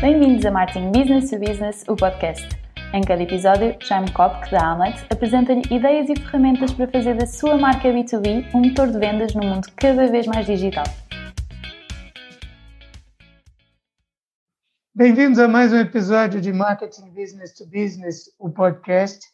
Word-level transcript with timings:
Bem-vindos 0.00 0.46
a 0.46 0.52
Marketing 0.52 0.92
Business 0.92 1.28
to 1.28 1.40
Business, 1.40 1.84
o 1.88 1.96
podcast. 1.96 2.48
Em 2.94 3.02
cada 3.02 3.20
episódio, 3.20 3.76
Jaime 3.80 4.08
Kopk, 4.12 4.48
da 4.48 4.70
Amlet, 4.70 5.04
apresenta-lhe 5.10 5.62
ideias 5.74 6.08
e 6.08 6.14
ferramentas 6.14 6.72
para 6.72 6.86
fazer 6.86 7.16
da 7.16 7.26
sua 7.26 7.58
marca 7.58 7.88
B2B 7.88 8.54
um 8.54 8.60
motor 8.60 8.92
de 8.92 8.96
vendas 8.96 9.34
num 9.34 9.42
mundo 9.42 9.66
cada 9.74 10.06
vez 10.06 10.24
mais 10.28 10.46
digital. 10.46 10.84
Bem-vindos 14.94 15.40
a 15.40 15.48
mais 15.48 15.72
um 15.72 15.78
episódio 15.78 16.40
de 16.40 16.52
Marketing 16.52 17.10
Business 17.10 17.54
to 17.54 17.66
Business, 17.66 18.32
o 18.38 18.48
podcast. 18.50 19.26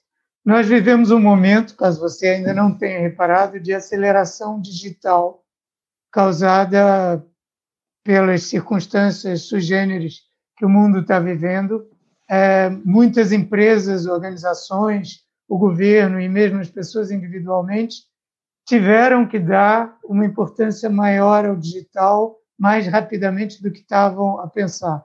Nós 0.43 0.67
vivemos 0.67 1.11
um 1.11 1.21
momento, 1.21 1.77
caso 1.77 2.01
você 2.01 2.29
ainda 2.29 2.55
não 2.55 2.75
tenha 2.75 3.01
reparado, 3.01 3.61
de 3.61 3.75
aceleração 3.75 4.59
digital 4.63 5.45
causada 6.11 7.23
pelas 8.03 8.45
circunstâncias 8.45 9.43
sugêneres 9.43 10.33
que 10.57 10.65
o 10.65 10.69
mundo 10.69 11.01
está 11.01 11.19
vivendo. 11.19 11.89
É, 12.29 12.71
muitas 12.85 13.33
empresas, 13.33 14.07
organizações, 14.07 15.25
o 15.49 15.59
governo 15.59 16.21
e 16.21 16.29
mesmo 16.29 16.61
as 16.61 16.71
pessoas 16.71 17.11
individualmente 17.11 17.97
tiveram 18.67 19.27
que 19.27 19.39
dar 19.39 19.99
uma 20.05 20.25
importância 20.25 20.89
maior 20.89 21.45
ao 21.45 21.57
digital 21.57 22.37
mais 22.59 22.87
rapidamente 22.87 23.63
do 23.63 23.71
que 23.71 23.81
estavam 23.81 24.39
a 24.41 24.49
pensar. 24.49 25.05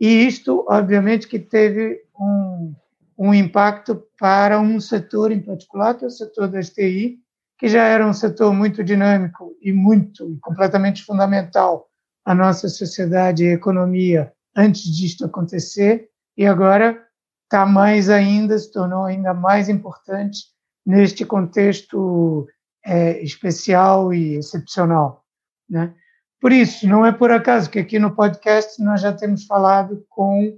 E 0.00 0.26
isto, 0.26 0.64
obviamente, 0.68 1.28
que 1.28 1.38
teve 1.38 2.02
um, 2.18 2.74
um 3.18 3.34
impacto 3.34 4.02
para 4.18 4.60
um 4.60 4.80
setor 4.80 5.30
em 5.30 5.40
particular, 5.40 5.94
que 5.94 6.04
é 6.04 6.06
o 6.06 6.10
setor 6.10 6.48
das 6.48 6.70
TI, 6.70 7.18
que 7.58 7.68
já 7.68 7.84
era 7.84 8.06
um 8.06 8.12
setor 8.12 8.52
muito 8.52 8.84
dinâmico 8.84 9.56
e 9.60 9.72
muito, 9.72 10.38
completamente 10.40 11.02
fundamental 11.04 11.88
à 12.24 12.34
nossa 12.34 12.68
sociedade 12.68 13.44
e 13.44 13.52
economia 13.52 14.32
antes 14.56 14.82
disto 14.82 15.24
acontecer, 15.24 16.08
e 16.36 16.46
agora 16.46 17.02
está 17.44 17.64
mais 17.66 18.08
ainda, 18.08 18.58
se 18.58 18.72
tornou 18.72 19.04
ainda 19.04 19.32
mais 19.32 19.68
importante 19.68 20.38
neste 20.84 21.24
contexto 21.24 22.46
é, 22.84 23.22
especial 23.22 24.14
e 24.14 24.36
excepcional. 24.36 25.24
Né? 25.68 25.94
Por 26.40 26.52
isso, 26.52 26.86
não 26.86 27.04
é 27.04 27.12
por 27.12 27.30
acaso 27.30 27.68
que 27.68 27.78
aqui 27.78 27.98
no 27.98 28.14
podcast 28.14 28.82
nós 28.82 29.00
já 29.00 29.12
temos 29.12 29.44
falado 29.46 30.04
com, 30.08 30.48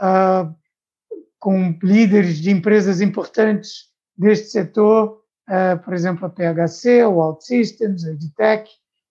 uh, 0.00 0.54
com 1.38 1.78
líderes 1.82 2.38
de 2.38 2.50
empresas 2.50 3.00
importantes 3.00 3.90
deste 4.16 4.48
setor, 4.48 5.22
uh, 5.48 5.78
por 5.84 5.94
exemplo, 5.94 6.26
a 6.26 6.30
PHC, 6.30 7.04
o 7.04 7.18
OutSystems, 7.18 8.04
a 8.04 8.12
Edtech, 8.12 8.70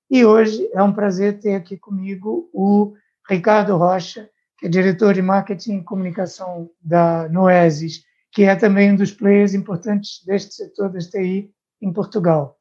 e 0.10 0.26
hoje 0.26 0.70
é 0.74 0.84
um 0.84 0.94
prazer 0.94 1.40
ter 1.40 1.56
aqui 1.56 1.78
comigo 1.78 2.50
o 2.54 2.94
Ricardo 3.30 3.78
Rocha, 3.78 4.30
que 4.58 4.68
é 4.68 4.70
diretor 4.70 5.14
de 5.14 5.22
marketing 5.22 5.78
e 5.78 5.84
comunicação 5.84 6.70
da 6.82 7.28
Noesis, 7.30 8.04
que 8.32 8.44
é 8.44 8.56
também 8.56 8.92
um 8.92 8.96
dos 8.96 9.12
players 9.12 9.54
importantes 9.54 10.24
deste 10.26 10.56
setor 10.56 10.90
da 10.90 11.00
TI 11.00 11.52
em 11.82 11.94
Portugal. 11.94 12.58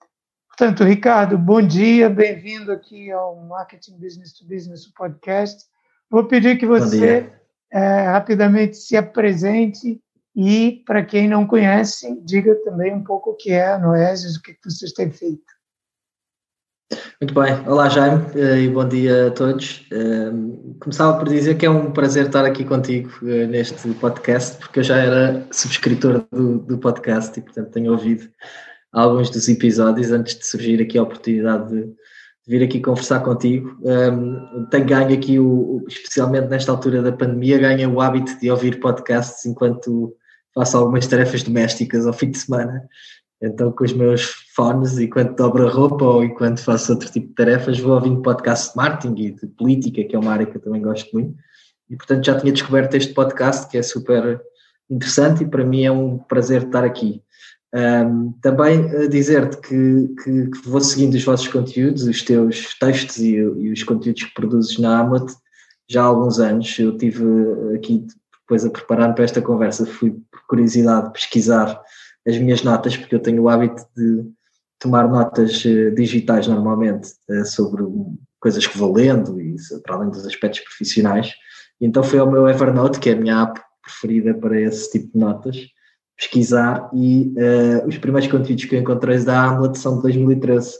Portanto, 0.48 0.84
Ricardo, 0.84 1.36
bom 1.36 1.60
dia, 1.60 2.08
bem-vindo 2.08 2.70
aqui 2.70 3.10
ao 3.10 3.36
Marketing 3.46 3.98
Business 3.98 4.32
to 4.32 4.46
Business, 4.46 4.86
podcast. 4.92 5.64
Vou 6.08 6.24
pedir 6.26 6.56
que 6.58 6.66
você 6.66 7.32
é, 7.72 8.02
rapidamente 8.02 8.76
se 8.76 8.96
apresente 8.96 10.00
e, 10.36 10.82
para 10.86 11.04
quem 11.04 11.28
não 11.28 11.46
conhece, 11.46 12.20
diga 12.24 12.54
também 12.64 12.94
um 12.94 13.02
pouco 13.02 13.30
o 13.30 13.34
que 13.34 13.50
é 13.50 13.72
a 13.72 13.78
Noesis, 13.78 14.36
o 14.36 14.42
que 14.42 14.56
vocês 14.64 14.92
têm 14.92 15.10
feito. 15.10 15.42
Muito 17.20 17.32
bem, 17.32 17.54
olá 17.68 17.88
Jaime 17.88 18.24
eh, 18.34 18.62
e 18.62 18.68
bom 18.68 18.86
dia 18.88 19.28
a 19.28 19.30
todos. 19.30 19.86
Ehm, 19.92 20.74
começava 20.80 21.16
por 21.16 21.28
dizer 21.28 21.56
que 21.56 21.64
é 21.64 21.70
um 21.70 21.92
prazer 21.92 22.26
estar 22.26 22.44
aqui 22.44 22.64
contigo 22.64 23.08
eh, 23.22 23.46
neste 23.46 23.88
podcast, 23.94 24.58
porque 24.58 24.80
eu 24.80 24.82
já 24.82 24.96
era 24.96 25.46
subscritor 25.52 26.24
do, 26.32 26.58
do 26.58 26.76
podcast 26.76 27.38
e, 27.38 27.42
portanto, 27.42 27.70
tenho 27.70 27.92
ouvido 27.92 28.28
alguns 28.92 29.30
dos 29.30 29.48
episódios 29.48 30.10
antes 30.10 30.36
de 30.36 30.44
surgir 30.44 30.82
aqui 30.82 30.98
a 30.98 31.04
oportunidade 31.04 31.68
de, 31.68 31.82
de 31.84 31.94
vir 32.48 32.64
aqui 32.64 32.80
conversar 32.80 33.20
contigo. 33.20 33.78
Um, 33.82 34.66
tenho 34.70 34.84
ganho 34.84 35.14
aqui, 35.14 35.38
o, 35.38 35.84
especialmente 35.86 36.48
nesta 36.48 36.72
altura 36.72 37.00
da 37.00 37.12
pandemia, 37.12 37.58
ganho 37.58 37.92
o 37.92 38.00
hábito 38.00 38.36
de 38.40 38.50
ouvir 38.50 38.80
podcasts 38.80 39.46
enquanto 39.46 40.16
faço 40.52 40.76
algumas 40.76 41.06
tarefas 41.06 41.44
domésticas 41.44 42.08
ao 42.08 42.12
fim 42.12 42.32
de 42.32 42.38
semana 42.38 42.82
então, 43.42 43.70
com 43.72 43.84
os 43.84 43.92
meus 43.92 44.22
fones, 44.54 44.98
enquanto 44.98 45.36
dobro 45.36 45.66
a 45.66 45.70
roupa 45.70 46.04
ou 46.04 46.24
enquanto 46.24 46.62
faço 46.62 46.92
outro 46.92 47.10
tipo 47.10 47.28
de 47.28 47.34
tarefas, 47.34 47.78
vou 47.78 47.94
ouvindo 47.94 48.22
podcasts 48.22 48.70
de 48.70 48.76
marketing 48.76 49.22
e 49.22 49.30
de 49.32 49.46
política, 49.48 50.04
que 50.04 50.16
é 50.16 50.18
uma 50.18 50.32
área 50.32 50.46
que 50.46 50.56
eu 50.56 50.60
também 50.60 50.80
gosto 50.80 51.10
muito. 51.12 51.34
E, 51.90 51.96
portanto, 51.96 52.24
já 52.24 52.38
tinha 52.38 52.52
descoberto 52.52 52.94
este 52.94 53.12
podcast, 53.12 53.68
que 53.68 53.76
é 53.76 53.82
super 53.82 54.40
interessante 54.88 55.44
e 55.44 55.46
para 55.46 55.64
mim 55.64 55.84
é 55.84 55.92
um 55.92 56.18
prazer 56.18 56.64
estar 56.64 56.84
aqui. 56.84 57.22
Um, 57.74 58.32
também 58.40 59.08
dizer-te 59.08 59.56
que, 59.56 60.14
que, 60.22 60.46
que, 60.50 60.68
vou 60.68 60.80
seguindo 60.80 61.14
os 61.14 61.24
vossos 61.24 61.48
conteúdos, 61.48 62.04
os 62.04 62.22
teus 62.22 62.78
textos 62.78 63.18
e, 63.18 63.34
e, 63.34 63.72
os 63.72 63.82
conteúdos 63.82 64.22
que 64.22 64.34
produzes 64.34 64.78
na 64.78 65.00
Amot 65.00 65.34
já 65.88 66.02
há 66.02 66.06
alguns 66.06 66.38
anos. 66.38 66.78
Eu 66.78 66.96
tive 66.96 67.24
aqui, 67.74 68.06
depois 68.42 68.64
a 68.64 68.70
preparar-me 68.70 69.14
para 69.14 69.24
esta 69.24 69.42
conversa, 69.42 69.84
fui 69.84 70.12
por 70.12 70.46
curiosidade 70.46 71.12
pesquisar 71.12 71.82
as 72.26 72.38
minhas 72.38 72.62
notas, 72.62 72.96
porque 72.96 73.14
eu 73.14 73.20
tenho 73.20 73.42
o 73.42 73.48
hábito 73.48 73.84
de 73.96 74.24
tomar 74.78 75.08
notas 75.08 75.62
eh, 75.64 75.90
digitais 75.90 76.46
normalmente 76.46 77.08
eh, 77.30 77.44
sobre 77.44 77.82
coisas 78.40 78.66
que 78.66 78.76
vou 78.76 78.92
lendo 78.92 79.40
e 79.40 79.56
para 79.82 79.96
além 79.96 80.10
dos 80.10 80.26
aspectos 80.26 80.60
profissionais. 80.60 81.32
Então 81.80 82.02
foi 82.02 82.18
ao 82.18 82.30
meu 82.30 82.48
Evernote, 82.48 83.00
que 83.00 83.10
é 83.10 83.12
a 83.14 83.16
minha 83.16 83.42
app 83.42 83.60
preferida 83.82 84.34
para 84.34 84.60
esse 84.60 84.90
tipo 84.90 85.12
de 85.12 85.18
notas, 85.18 85.56
pesquisar 86.16 86.90
e 86.92 87.34
uh, 87.36 87.86
os 87.86 87.98
primeiros 87.98 88.30
conteúdos 88.30 88.64
que 88.64 88.74
eu 88.74 88.80
encontrei 88.80 89.18
da 89.24 89.42
Hamlet 89.44 89.78
são 89.78 89.96
de 89.96 90.02
2013. 90.02 90.74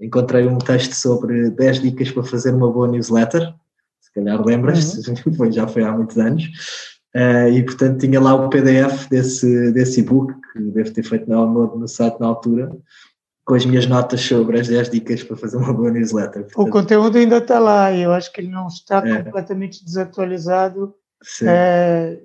Encontrei 0.00 0.46
um 0.46 0.58
texto 0.58 0.92
sobre 0.92 1.50
10 1.50 1.80
dicas 1.80 2.10
para 2.10 2.22
fazer 2.22 2.54
uma 2.54 2.70
boa 2.70 2.86
newsletter, 2.86 3.54
se 4.00 4.12
calhar 4.12 4.44
lembras, 4.44 5.06
uhum. 5.08 5.50
já 5.50 5.66
foi 5.66 5.82
há 5.82 5.92
muitos 5.92 6.18
anos. 6.18 6.44
Uh, 7.16 7.48
e 7.48 7.64
portanto 7.64 8.00
tinha 8.00 8.20
lá 8.20 8.34
o 8.34 8.50
PDF 8.50 9.08
desse, 9.08 9.72
desse 9.72 10.00
e-book 10.00 10.34
que 10.52 10.60
devo 10.60 10.92
ter 10.92 11.02
feito 11.02 11.26
download 11.26 11.78
no 11.78 11.88
site 11.88 12.20
na 12.20 12.26
altura, 12.26 12.70
com 13.42 13.54
as 13.54 13.64
minhas 13.64 13.86
notas 13.86 14.20
sobre 14.20 14.60
as 14.60 14.68
10 14.68 14.90
dicas 14.90 15.22
para 15.22 15.34
fazer 15.34 15.56
uma 15.56 15.72
boa 15.72 15.90
newsletter. 15.90 16.42
Portanto, 16.42 16.68
o 16.68 16.70
conteúdo 16.70 17.16
ainda 17.16 17.38
está 17.38 17.58
lá 17.58 17.90
e 17.90 18.02
eu 18.02 18.12
acho 18.12 18.30
que 18.30 18.42
ele 18.42 18.50
não 18.50 18.66
está 18.66 18.98
é. 18.98 19.22
completamente 19.22 19.82
desatualizado. 19.82 20.94
É, 21.42 22.20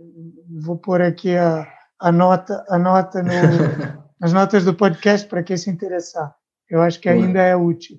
vou 0.59 0.77
pôr 0.77 1.01
aqui 1.01 1.37
a, 1.37 1.65
a 1.97 2.11
nota, 2.11 2.65
a 2.67 2.77
nota 2.77 3.23
no, 3.23 3.29
nas 4.19 4.33
notas 4.33 4.65
do 4.65 4.73
podcast 4.73 5.25
para 5.25 5.41
quem 5.41 5.55
se 5.55 5.69
interessar. 5.69 6.35
Eu 6.69 6.81
acho 6.81 6.99
que 6.99 7.07
ainda 7.07 7.39
é 7.39 7.55
útil. 7.55 7.97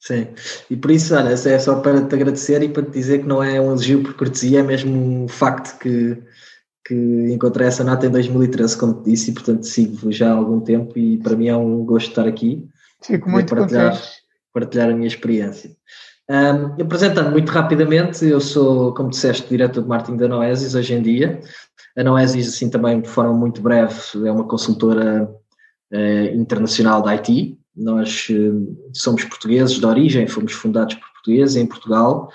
Sim, 0.00 0.28
e 0.70 0.76
por 0.76 0.90
isso, 0.90 1.14
olha, 1.14 1.28
é 1.28 1.58
só 1.58 1.78
para 1.80 2.00
te 2.02 2.14
agradecer 2.14 2.62
e 2.62 2.70
para 2.70 2.82
te 2.82 2.90
dizer 2.92 3.18
que 3.18 3.28
não 3.28 3.42
é 3.42 3.60
um 3.60 3.66
elogio 3.66 4.02
por 4.02 4.14
cortesia, 4.14 4.60
é 4.60 4.62
mesmo 4.62 4.90
um 5.24 5.28
facto 5.28 5.78
que, 5.78 6.16
que 6.86 6.94
encontrei 7.30 7.68
essa 7.68 7.84
nota 7.84 8.06
em 8.06 8.10
2013, 8.10 8.78
como 8.78 8.94
te 8.94 9.10
disse, 9.10 9.30
e 9.30 9.34
portanto 9.34 9.64
sigo 9.64 10.10
já 10.10 10.30
há 10.30 10.34
algum 10.34 10.58
tempo 10.58 10.98
e 10.98 11.18
para 11.18 11.36
mim 11.36 11.48
é 11.48 11.56
um 11.56 11.84
gosto 11.84 12.08
estar 12.08 12.26
aqui. 12.26 12.66
Fico 13.02 13.28
muito 13.28 13.54
partilhar, 13.54 13.92
contente. 13.92 14.08
Partilhar 14.54 14.88
a 14.88 14.94
minha 14.94 15.06
experiência. 15.06 15.76
Um, 16.30 16.82
apresentando 16.82 17.30
muito 17.30 17.50
rapidamente, 17.50 18.24
eu 18.24 18.40
sou, 18.40 18.94
como 18.94 19.10
disseste, 19.10 19.50
diretor 19.50 19.82
de 19.82 19.88
marketing 19.88 20.16
da 20.16 20.28
Noesis 20.28 20.74
hoje 20.74 20.94
em 20.94 21.02
dia. 21.02 21.40
A 21.94 22.02
Noesis, 22.02 22.48
assim 22.48 22.70
também 22.70 23.02
de 23.02 23.08
forma 23.08 23.34
muito 23.34 23.60
breve, 23.60 24.00
é 24.24 24.32
uma 24.32 24.48
consultora 24.48 25.30
uh, 25.92 26.34
internacional 26.34 27.02
da 27.02 27.12
IT, 27.12 27.59
nós 27.80 28.28
eh, 28.30 28.52
somos 28.92 29.24
portugueses 29.24 29.78
de 29.78 29.86
origem, 29.86 30.26
fomos 30.26 30.52
fundados 30.52 30.94
por 30.94 31.10
portugueses 31.12 31.56
em 31.56 31.66
Portugal, 31.66 32.30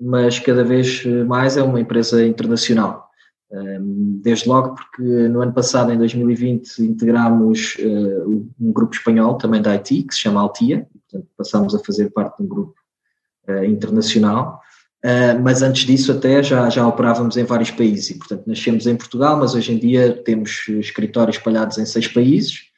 mas 0.00 0.38
cada 0.38 0.62
vez 0.62 1.02
eh, 1.04 1.24
mais 1.24 1.56
é 1.56 1.62
uma 1.62 1.80
empresa 1.80 2.24
internacional. 2.24 3.08
Ehm, 3.52 4.20
desde 4.22 4.48
logo 4.48 4.74
porque 4.74 5.02
no 5.02 5.40
ano 5.40 5.52
passado, 5.52 5.90
em 5.90 5.98
2020, 5.98 6.78
integramos 6.80 7.76
eh, 7.78 8.24
um 8.60 8.72
grupo 8.72 8.94
espanhol 8.94 9.36
também 9.36 9.62
da 9.62 9.72
IT, 9.74 10.02
que 10.04 10.14
se 10.14 10.20
chama 10.20 10.40
Altia, 10.40 10.86
portanto 11.10 11.28
passámos 11.36 11.74
a 11.74 11.78
fazer 11.80 12.10
parte 12.10 12.36
de 12.36 12.44
um 12.44 12.48
grupo 12.48 12.74
internacional. 13.66 14.60
mas 15.42 15.60
antes 15.60 15.84
disso 15.84 16.12
até 16.12 16.40
já, 16.40 16.70
já 16.70 16.86
operávamos 16.86 17.36
em 17.36 17.42
vários 17.42 17.70
países 17.72 18.10
e 18.10 18.14
portanto 18.18 18.44
nascemos 18.46 18.86
em 18.86 18.94
Portugal, 18.94 19.36
mas 19.36 19.56
hoje 19.56 19.72
em 19.72 19.78
dia 19.78 20.12
temos 20.22 20.68
escritórios 20.68 21.36
espalhados 21.36 21.76
em 21.78 21.84
seis 21.84 22.06
países, 22.06 22.69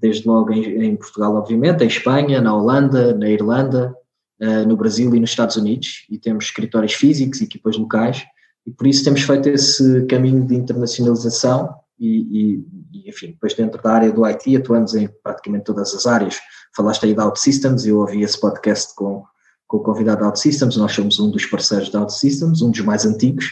desde 0.00 0.26
logo 0.26 0.52
em, 0.52 0.82
em, 0.84 0.96
Portugal, 0.96 1.34
obviamente, 1.34 1.82
em 1.82 1.88
Espanha, 1.88 2.40
na 2.40 2.54
Holanda, 2.54 3.14
na 3.14 3.28
Irlanda, 3.28 3.94
uh, 4.40 4.66
no 4.66 4.76
Brasil 4.76 5.14
e 5.14 5.20
nos 5.20 5.30
Estados 5.30 5.56
Unidos, 5.56 6.06
e 6.08 6.18
temos 6.18 6.46
escritórios 6.46 6.94
físicos, 6.94 7.40
equipas 7.40 7.76
locais, 7.76 8.24
e 8.66 8.70
por 8.70 8.86
isso 8.86 9.04
temos 9.04 9.22
feito 9.22 9.48
esse 9.48 10.04
caminho 10.06 10.46
de 10.46 10.54
internacionalização 10.54 11.74
e, 11.98 12.06
e, 12.08 12.66
e, 12.92 13.08
enfim, 13.08 13.28
depois 13.28 13.54
dentro 13.54 13.82
da 13.82 13.92
área 13.92 14.12
do 14.12 14.24
IT 14.24 14.56
atuamos 14.56 14.94
em 14.94 15.08
praticamente 15.22 15.64
todas 15.64 15.94
as 15.94 16.06
áreas. 16.06 16.38
Falaste 16.76 17.06
aí 17.06 17.14
da 17.14 17.26
OutSystems, 17.26 17.86
eu 17.86 17.98
ouvi 17.98 18.22
esse 18.22 18.38
podcast 18.38 18.94
com, 18.94 19.24
com 19.66 19.78
o 19.78 19.82
convidado 19.82 20.20
da 20.20 20.26
OutSystems, 20.26 20.76
nós 20.76 20.92
somos 20.92 21.18
um 21.18 21.30
dos 21.30 21.46
parceiros 21.46 21.90
da 21.90 22.00
OutSystems, 22.00 22.62
um 22.62 22.70
dos 22.70 22.80
mais 22.80 23.04
antigos, 23.04 23.46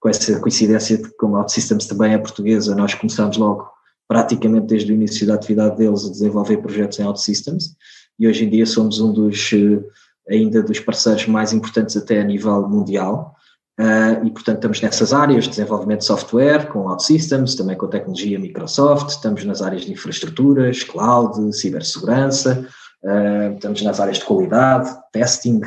com 0.00 0.08
essa 0.08 0.40
coincidência 0.40 0.96
de 0.96 1.04
que 1.04 1.16
como 1.16 1.36
a 1.36 1.40
OutSystems 1.40 1.86
também 1.86 2.14
é 2.14 2.18
portuguesa, 2.18 2.74
nós 2.74 2.94
começamos 2.94 3.36
logo 3.36 3.73
praticamente 4.06 4.66
desde 4.66 4.92
o 4.92 4.94
início 4.94 5.26
da 5.26 5.34
atividade 5.34 5.76
deles 5.76 6.04
a 6.04 6.10
desenvolver 6.10 6.58
projetos 6.58 6.98
em 6.98 7.04
OutSystems 7.04 7.74
e 8.18 8.28
hoje 8.28 8.44
em 8.44 8.50
dia 8.50 8.66
somos 8.66 9.00
um 9.00 9.12
dos 9.12 9.50
eh, 9.52 10.34
ainda 10.34 10.62
dos 10.62 10.80
parceiros 10.80 11.26
mais 11.26 11.52
importantes 11.52 11.96
até 11.96 12.20
a 12.20 12.24
nível 12.24 12.68
mundial 12.68 13.34
uh, 13.80 14.24
e 14.24 14.30
portanto 14.30 14.56
estamos 14.56 14.80
nessas 14.80 15.12
áreas, 15.12 15.48
desenvolvimento 15.48 16.00
de 16.00 16.06
software 16.06 16.66
com 16.68 16.88
OutSystems, 16.88 17.54
também 17.54 17.76
com 17.76 17.88
tecnologia 17.88 18.38
Microsoft, 18.38 19.08
estamos 19.10 19.44
nas 19.44 19.62
áreas 19.62 19.84
de 19.84 19.92
infraestruturas, 19.92 20.82
cloud, 20.82 21.52
cibersegurança, 21.54 22.66
uh, 23.02 23.54
estamos 23.54 23.82
nas 23.82 24.00
áreas 24.00 24.18
de 24.18 24.24
qualidade, 24.24 24.90
testing, 25.12 25.60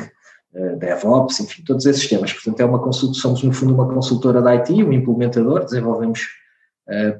uh, 0.54 0.76
DevOps, 0.78 1.40
enfim, 1.40 1.62
todos 1.64 1.86
esses 1.86 2.08
temas. 2.08 2.32
Portanto, 2.32 2.60
é 2.60 2.64
uma 2.64 2.80
consulta, 2.80 3.18
somos 3.18 3.42
no 3.42 3.52
fundo 3.52 3.74
uma 3.74 3.88
consultora 3.92 4.40
da 4.40 4.52
IT, 4.54 4.72
um 4.82 4.92
implementador, 4.92 5.64
desenvolvemos 5.64 6.20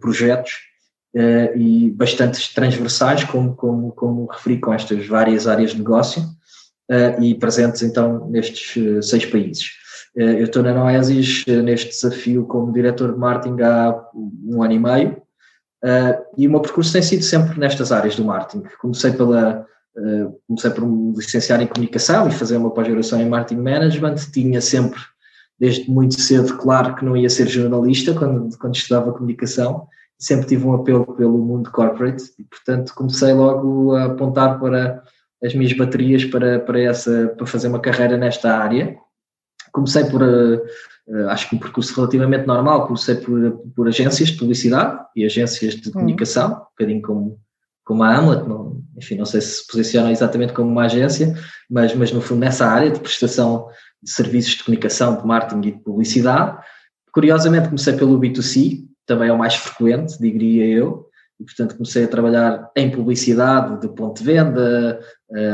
projetos 0.00 0.67
uh, 1.18 1.58
e 1.58 1.90
bastante 1.90 2.54
transversais, 2.54 3.24
como, 3.24 3.54
como, 3.54 3.92
como 3.92 4.26
referi, 4.26 4.58
com 4.58 4.72
estas 4.72 5.06
várias 5.06 5.46
áreas 5.46 5.72
de 5.72 5.78
negócio 5.78 6.22
uh, 6.22 7.22
e 7.22 7.34
presentes 7.34 7.82
então 7.82 8.28
nestes 8.30 8.76
uh, 8.76 9.02
seis 9.02 9.26
países. 9.26 9.70
eu 10.14 10.44
estou 10.44 10.62
na 10.62 10.72
Noesis 10.72 11.44
neste 11.46 11.90
desafio 11.90 12.44
como 12.46 12.72
diretor 12.72 13.12
de 13.12 13.18
marketing 13.18 13.62
há 13.62 13.94
um 14.14 14.62
ano 14.62 14.72
e 14.72 14.78
meio 14.78 15.22
e 16.36 16.48
o 16.48 16.50
meu 16.50 16.60
percurso 16.60 16.92
tem 16.92 17.02
sido 17.02 17.22
sempre 17.22 17.60
nestas 17.60 17.92
áreas 17.92 18.16
do 18.16 18.24
marketing. 18.24 18.64
Comecei 18.80 19.12
pela 19.12 19.64
comecei 20.46 20.70
por 20.70 20.84
me 20.86 21.12
licenciar 21.14 21.60
em 21.60 21.66
comunicação 21.68 22.28
e 22.28 22.32
fazer 22.32 22.56
uma 22.56 22.70
pós-graduação 22.70 23.20
em 23.20 23.28
marketing 23.28 23.62
management, 23.62 24.16
tinha 24.32 24.60
sempre 24.60 24.98
desde 25.58 25.88
muito 25.90 26.20
cedo 26.20 26.56
claro 26.56 26.96
que 26.96 27.04
não 27.04 27.16
ia 27.16 27.30
ser 27.30 27.46
jornalista 27.46 28.14
quando, 28.14 28.56
quando 28.58 28.74
estudava 28.74 29.12
comunicação 29.12 29.86
sempre 30.18 30.46
tive 30.46 30.66
um 30.66 30.74
apelo 30.74 31.04
pelo 31.14 31.38
mundo 31.38 31.70
corporate 31.70 32.24
e, 32.38 32.44
portanto, 32.44 32.94
comecei 32.94 33.32
logo 33.32 33.94
a 33.94 34.06
apontar 34.06 34.58
para 34.58 35.02
as 35.42 35.54
minhas 35.54 35.72
baterias 35.72 36.24
para, 36.24 36.58
para, 36.58 36.80
essa, 36.80 37.28
para 37.36 37.46
fazer 37.46 37.68
uma 37.68 37.80
carreira 37.80 38.16
nesta 38.16 38.56
área. 38.56 38.96
Comecei 39.72 40.04
por, 40.04 40.22
uh, 40.22 41.28
acho 41.28 41.48
que 41.48 41.56
um 41.56 41.58
percurso 41.58 41.94
relativamente 41.94 42.46
normal, 42.46 42.86
comecei 42.86 43.14
por, 43.14 43.62
por 43.76 43.86
agências 43.86 44.30
de 44.30 44.38
publicidade 44.38 44.98
e 45.14 45.24
agências 45.24 45.74
de 45.74 45.88
hum. 45.90 45.92
comunicação, 45.92 46.52
um 46.52 46.58
bocadinho 46.70 47.02
como, 47.02 47.40
como 47.84 48.02
a 48.02 48.16
Hamlet, 48.16 48.48
não, 48.48 48.82
enfim, 48.96 49.16
não 49.16 49.24
sei 49.24 49.40
se 49.40 49.58
se 49.58 49.66
posiciona 49.68 50.10
exatamente 50.10 50.52
como 50.52 50.68
uma 50.70 50.86
agência, 50.86 51.36
mas, 51.70 51.94
mas 51.94 52.10
no 52.10 52.20
fundo 52.20 52.40
nessa 52.40 52.66
área 52.66 52.90
de 52.90 52.98
prestação 52.98 53.68
de 54.02 54.10
serviços 54.10 54.56
de 54.56 54.64
comunicação, 54.64 55.16
de 55.16 55.26
marketing 55.26 55.68
e 55.68 55.72
de 55.72 55.78
publicidade. 55.82 56.58
Curiosamente 57.12 57.66
comecei 57.68 57.94
pelo 57.94 58.18
B2C, 58.18 58.87
também 59.08 59.28
é 59.28 59.32
o 59.32 59.38
mais 59.38 59.56
frequente, 59.56 60.20
diria 60.20 60.66
eu, 60.66 61.08
e 61.40 61.44
portanto 61.44 61.74
comecei 61.74 62.04
a 62.04 62.08
trabalhar 62.08 62.70
em 62.76 62.90
publicidade 62.90 63.80
de 63.80 63.88
ponto 63.88 64.18
de 64.18 64.24
venda, 64.24 65.00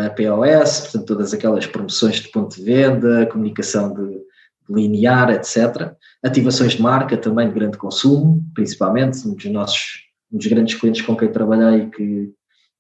a 0.07 0.11
POS, 0.11 0.81
portanto 0.81 1.07
todas 1.07 1.33
aquelas 1.33 1.67
promoções 1.67 2.17
de 2.17 2.31
ponto 2.31 2.57
de 2.57 2.63
venda, 2.63 3.27
comunicação 3.27 3.95
de, 3.95 4.25
linear, 4.69 5.31
etc. 5.31 5.93
Ativações 6.23 6.73
de 6.73 6.83
marca 6.83 7.17
também 7.17 7.49
de 7.49 7.55
grande 7.55 7.77
consumo, 7.77 8.43
principalmente, 8.55 9.27
um 9.27 9.35
dos 9.35 9.45
nossos, 9.47 10.05
um 10.33 10.39
dos 10.39 10.47
grandes 10.47 10.75
clientes 10.75 11.03
com 11.03 11.17
quem 11.17 11.31
trabalhei 11.31 11.91
que 11.91 12.33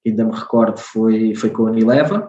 ainda 0.06 0.24
me 0.24 0.32
recordo 0.32 0.78
foi, 0.78 1.34
foi 1.34 1.50
com 1.50 1.66
a 1.66 1.70
Unilever, 1.70 2.26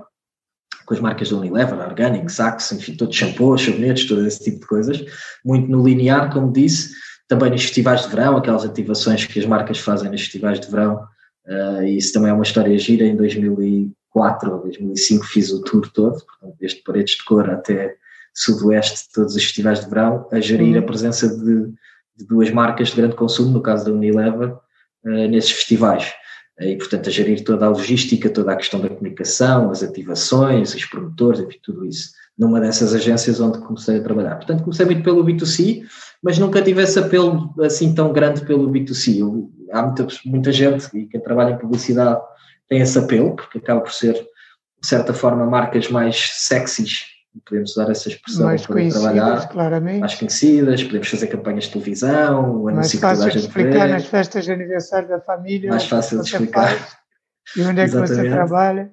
com 0.85 0.93
as 0.93 0.99
marcas 0.99 1.29
da 1.29 1.37
Unilever, 1.37 1.79
Organic, 1.79 2.31
Saxo, 2.31 2.75
enfim, 2.75 2.95
todos 2.95 3.15
shampoos, 3.15 3.63
sabonetes, 3.63 4.07
todo 4.07 4.25
esse 4.25 4.43
tipo 4.43 4.59
de 4.59 4.67
coisas, 4.67 5.05
muito 5.43 5.69
no 5.69 5.85
linear, 5.85 6.31
como 6.31 6.51
disse, 6.51 6.93
também 7.27 7.49
nos 7.49 7.63
festivais 7.63 8.03
de 8.03 8.09
verão, 8.09 8.37
aquelas 8.37 8.65
ativações 8.65 9.25
que 9.25 9.39
as 9.39 9.45
marcas 9.45 9.79
fazem 9.79 10.09
nos 10.09 10.21
festivais 10.21 10.59
de 10.59 10.69
verão, 10.69 11.03
uh, 11.47 11.83
isso 11.83 12.13
também 12.13 12.29
é 12.29 12.33
uma 12.33 12.43
história 12.43 12.77
gira. 12.77 13.05
Em 13.05 13.15
2004 13.15 14.51
ou 14.51 14.61
2005 14.61 15.25
fiz 15.25 15.51
o 15.51 15.61
tour 15.61 15.89
todo, 15.91 16.23
portanto, 16.23 16.55
desde 16.59 16.81
Paredes 16.83 17.17
de 17.17 17.25
Cor 17.25 17.49
até 17.49 17.95
Sudoeste, 18.33 19.09
todos 19.13 19.35
os 19.35 19.43
festivais 19.43 19.79
de 19.79 19.89
verão, 19.89 20.27
a 20.31 20.39
gerir 20.39 20.75
uhum. 20.75 20.83
a 20.83 20.85
presença 20.85 21.27
de, 21.27 21.71
de, 22.17 22.25
duas 22.27 22.51
marcas 22.51 22.89
de 22.89 22.95
grande 22.95 23.15
consumo, 23.15 23.51
no 23.51 23.61
caso 23.61 23.85
da 23.85 23.91
Unilever, 23.91 24.53
uh, 25.05 25.27
nesses 25.29 25.51
festivais. 25.51 26.13
Uh, 26.59 26.65
e, 26.65 26.77
portanto, 26.77 27.09
a 27.09 27.11
gerir 27.11 27.43
toda 27.43 27.65
a 27.65 27.69
logística, 27.69 28.29
toda 28.29 28.51
a 28.51 28.55
questão 28.55 28.79
da 28.79 28.89
comunicação, 28.89 29.71
as 29.71 29.81
ativações, 29.81 30.75
os 30.75 30.85
promotores, 30.85 31.39
enfim, 31.39 31.57
tudo 31.63 31.85
isso, 31.85 32.11
numa 32.37 32.59
dessas 32.59 32.93
agências 32.93 33.39
onde 33.39 33.59
comecei 33.59 33.97
a 33.97 34.03
trabalhar. 34.03 34.35
Portanto, 34.35 34.63
comecei 34.63 34.85
muito 34.85 35.03
pelo 35.03 35.23
B2C, 35.23 35.83
mas 36.25 36.39
nunca 36.39 36.59
tive 36.59 36.81
esse 36.81 36.97
apelo 36.97 37.53
assim 37.61 37.93
tão 37.93 38.11
grande 38.11 38.43
pelo 38.43 38.67
B2C. 38.71 39.19
Eu, 39.19 39.51
há 39.71 39.83
muita, 39.83 40.07
muita 40.25 40.51
gente 40.51 40.87
e 40.97 41.05
quem 41.05 41.21
trabalha 41.21 41.51
em 41.51 41.57
publicidade 41.59 42.19
tem 42.67 42.81
esse 42.81 42.97
apelo, 42.97 43.35
porque 43.35 43.59
acaba 43.59 43.81
por 43.81 43.93
ser, 43.93 44.13
de 44.13 44.87
certa 44.87 45.13
forma, 45.13 45.45
marcas 45.45 45.87
mais 45.87 46.31
sexys, 46.33 47.03
podemos 47.47 47.73
usar 47.73 47.91
essa 47.91 48.09
expressão 48.09 48.45
mais 48.47 48.65
para 48.65 48.89
trabalhar, 48.89 49.49
claramente. 49.49 49.99
mais 49.99 50.15
conhecidas, 50.15 50.83
podemos 50.83 51.07
fazer 51.07 51.27
campanhas 51.27 51.65
de 51.65 51.73
televisão, 51.73 52.63
mais 52.63 52.91
fácil 52.93 53.29
de 53.29 53.37
explicar 53.37 53.87
nas 53.87 54.07
festas 54.07 54.45
de 54.45 54.51
aniversário 54.51 55.07
da 55.07 55.21
família, 55.21 55.69
mais 55.69 55.87
fácil 55.87 56.23
de 56.23 56.27
explicar. 56.27 56.69
Faz, 56.69 56.97
e 57.55 57.61
onde 57.61 57.81
é 57.81 57.85
que 57.85 57.91
você 57.91 58.27
trabalha. 58.31 58.91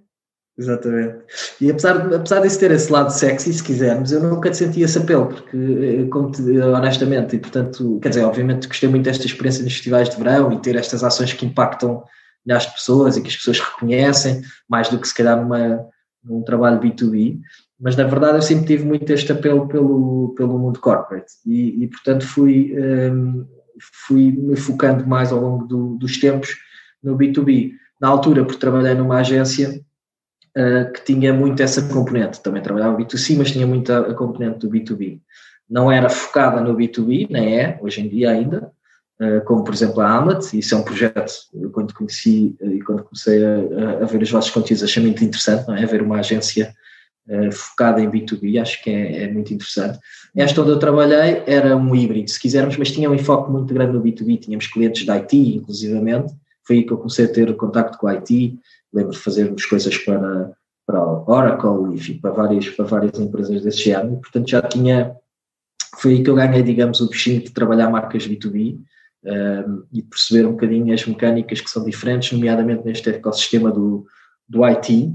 Exatamente. 0.56 1.25
E 1.60 1.70
apesar, 1.70 2.14
apesar 2.14 2.40
disso 2.40 2.60
ter 2.60 2.70
esse 2.72 2.93
lado 2.93 3.10
sexy, 3.10 3.52
se 3.52 3.62
quisermos, 3.62 4.12
eu 4.12 4.22
nunca 4.22 4.52
senti 4.52 4.82
esse 4.82 4.99
apelo, 4.99 5.28
porque, 5.28 5.56
eh, 5.56 6.06
como 6.10 6.31
te, 6.31 6.43
honestamente, 6.58 7.37
e 7.37 7.38
portanto, 7.38 7.99
quer 8.02 8.10
dizer, 8.10 8.25
obviamente 8.25 8.69
gostei 8.69 8.88
muito 8.88 9.04
desta 9.04 9.25
experiência 9.25 9.64
nos 9.64 9.72
festivais 9.72 10.10
de 10.10 10.16
verão 10.16 10.52
e 10.52 10.60
ter 10.60 10.76
estas 10.76 11.02
ações 11.02 11.32
que 11.32 11.46
impactam 11.46 12.04
nas 12.44 12.66
pessoas 12.66 13.16
e 13.16 13.22
que 13.22 13.28
as 13.28 13.37
pessoas 13.37 13.60
reconhecem, 13.60 14.43
mais 14.69 14.90
do 14.90 14.99
que 14.99 15.08
se 15.08 15.14
calhar 15.14 15.40
numa, 15.40 15.87
num 16.22 16.43
trabalho 16.43 16.81
B2B, 16.81 17.40
mas 17.81 17.96
na 17.96 18.04
verdade 18.04 18.37
eu 18.37 18.43
sempre 18.43 18.66
tive 18.66 18.84
muito 18.84 19.10
este 19.10 19.32
apelo 19.32 19.66
pelo, 19.66 20.34
pelo 20.37 20.58
mundo 20.58 20.81
corporate 20.81 21.32
e, 21.46 21.82
e 21.82 21.88
portanto 21.88 22.26
fui, 22.26 22.75
um, 22.76 22.78
ehm, 22.78 23.46
fui 24.06 24.31
me 24.32 24.56
focando 24.56 25.06
mais 25.06 25.32
ao 25.32 25.40
longo 25.40 25.66
do, 25.66 25.96
dos 25.96 26.19
tempos 26.20 26.50
no 27.02 27.16
B2B. 27.16 27.72
Na 28.00 28.08
altura, 28.08 28.44
porque 28.44 28.58
trabalhei 28.58 28.94
numa 28.94 29.19
agência 29.19 29.81
uh, 30.56 30.93
que 30.93 31.04
tinha 31.04 31.32
muito 31.32 31.62
essa 31.62 31.82
componente. 31.88 32.43
Também 32.43 32.62
trabalhava 32.62 32.96
B2C, 32.96 33.37
mas 33.37 33.50
tinha 33.50 33.66
muita 33.66 34.00
a 34.00 34.14
componente 34.14 34.59
do 34.59 34.71
B2B. 34.71 35.21
Não 35.68 35.90
era 35.90 36.09
focada 36.09 36.61
no 36.61 36.76
B2B, 36.76 37.28
nem 37.30 37.59
é, 37.59 37.78
hoje 37.80 38.00
em 38.00 38.09
dia 38.09 38.30
ainda, 38.30 38.71
uh, 39.21 39.44
como 39.44 39.64
por 39.64 39.73
exemplo 39.73 40.00
a 40.00 40.11
Hamlet, 40.11 40.59
isso 40.59 40.75
é 40.75 40.78
um 40.78 40.82
projeto, 40.82 41.32
eu 41.54 41.71
quando 41.71 41.94
conheci 41.94 42.54
uh, 42.61 42.71
e 42.71 42.82
quando 42.82 43.04
comecei 43.04 43.42
a, 43.44 44.02
a, 44.02 44.04
ver 44.04 44.23
os 44.23 44.30
vossos 44.30 44.50
conteúdos 44.50 44.85
achei 44.85 45.02
muito 45.02 45.25
interessante, 45.25 45.66
não 45.66 45.75
é? 45.75 45.87
Ver 45.87 46.02
uma 46.02 46.18
agência 46.18 46.75
focada 47.52 48.00
em 48.00 48.11
B2B, 48.11 48.61
acho 48.61 48.82
que 48.82 48.90
é, 48.90 49.23
é, 49.23 49.32
muito 49.32 49.54
interessante. 49.54 49.97
Esta 50.35 50.61
onde 50.61 50.73
eu 50.73 50.78
trabalhei 50.80 51.44
era 51.47 51.76
um 51.76 51.94
híbrido, 51.94 52.28
se 52.28 52.38
quisermos, 52.38 52.76
mas 52.76 52.90
tinha 52.90 53.09
um 53.09 53.14
enfoque 53.14 53.49
muito 53.49 53.73
grande 53.73 53.92
no 53.92 54.02
B2B, 54.02 54.40
tínhamos 54.40 54.66
clientes 54.66 55.06
da 55.06 55.14
IT, 55.14 55.37
inclusivamente, 55.37 56.35
foi 56.66 56.76
aí 56.76 56.82
que 56.85 56.92
eu 56.92 56.97
comecei 56.97 57.26
a 57.26 57.32
ter 57.32 57.54
contacto 57.56 57.97
com 57.97 58.09
a 58.09 58.14
IT, 58.14 58.59
lembro 58.92 59.12
de 59.12 59.18
fazermos 59.18 59.64
coisas 59.64 59.96
para, 59.99 60.52
para 60.87 60.99
a 60.99 61.30
Oracle, 61.30 61.94
enfim, 61.94 62.18
para 62.18 62.30
várias, 62.30 62.68
para 62.68 62.84
várias 62.84 63.18
empresas 63.18 63.62
desse 63.62 63.78
género, 63.78 64.16
portanto 64.16 64.50
já 64.50 64.62
tinha, 64.62 65.16
foi 65.96 66.12
aí 66.12 66.22
que 66.22 66.30
eu 66.30 66.34
ganhei, 66.34 66.62
digamos, 66.62 67.00
o 67.00 67.08
bichinho 67.08 67.42
de 67.42 67.50
trabalhar 67.50 67.90
marcas 67.90 68.26
B2B 68.26 68.78
um, 69.25 69.84
e 69.92 70.02
de 70.02 70.02
perceber 70.02 70.46
um 70.46 70.52
bocadinho 70.52 70.92
as 70.92 71.06
mecânicas 71.06 71.61
que 71.61 71.70
são 71.70 71.84
diferentes, 71.84 72.32
nomeadamente 72.32 72.84
neste 72.84 73.08
ecossistema 73.08 73.70
do, 73.70 74.06
do 74.49 74.64
IT, 74.64 75.12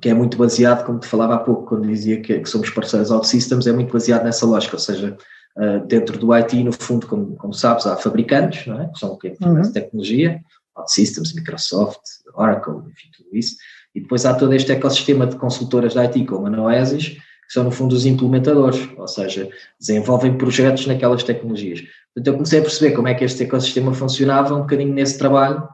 que 0.00 0.08
é 0.08 0.14
muito 0.14 0.36
baseado, 0.36 0.84
como 0.84 1.00
te 1.00 1.06
falava 1.06 1.34
há 1.34 1.38
pouco, 1.38 1.66
quando 1.66 1.88
dizia 1.88 2.20
que, 2.20 2.38
que 2.38 2.48
somos 2.48 2.70
parceiros 2.70 3.10
OutSystems, 3.10 3.66
é 3.66 3.72
muito 3.72 3.92
baseado 3.92 4.24
nessa 4.24 4.46
lógica, 4.46 4.76
ou 4.76 4.80
seja, 4.80 5.16
uh, 5.56 5.86
dentro 5.86 6.18
do 6.18 6.32
IT, 6.34 6.62
no 6.62 6.72
fundo, 6.72 7.06
como, 7.06 7.34
como 7.36 7.54
sabes, 7.54 7.86
há 7.86 7.96
fabricantes, 7.96 8.66
não 8.66 8.80
é? 8.80 8.88
que 8.88 8.98
são 8.98 9.16
quem 9.16 9.34
fornece 9.34 9.68
uhum. 9.68 9.72
tecnologia, 9.72 10.40
OutSystems, 10.76 11.34
Microsoft, 11.34 12.00
Oracle, 12.34 12.78
enfim, 12.90 13.08
tudo 13.16 13.28
isso. 13.32 13.56
E 13.94 14.00
depois 14.00 14.26
há 14.26 14.34
todo 14.34 14.52
este 14.54 14.72
ecossistema 14.72 15.26
de 15.26 15.36
consultoras 15.36 15.94
da 15.94 16.02
IT, 16.02 16.24
como 16.26 16.46
a 16.46 16.50
Noesis, 16.50 17.08
que 17.46 17.52
são 17.52 17.64
no 17.64 17.70
fundo 17.70 17.94
os 17.94 18.04
implementadores, 18.04 18.88
ou 18.96 19.08
seja, 19.08 19.48
desenvolvem 19.78 20.36
projetos 20.36 20.86
naquelas 20.86 21.22
tecnologias. 21.22 21.80
Portanto, 21.80 22.26
eu 22.26 22.32
comecei 22.34 22.58
a 22.58 22.62
perceber 22.62 22.94
como 22.94 23.08
é 23.08 23.14
que 23.14 23.24
este 23.24 23.44
ecossistema 23.44 23.94
funcionava 23.94 24.54
um 24.54 24.60
bocadinho 24.60 24.92
nesse 24.92 25.16
trabalho, 25.16 25.66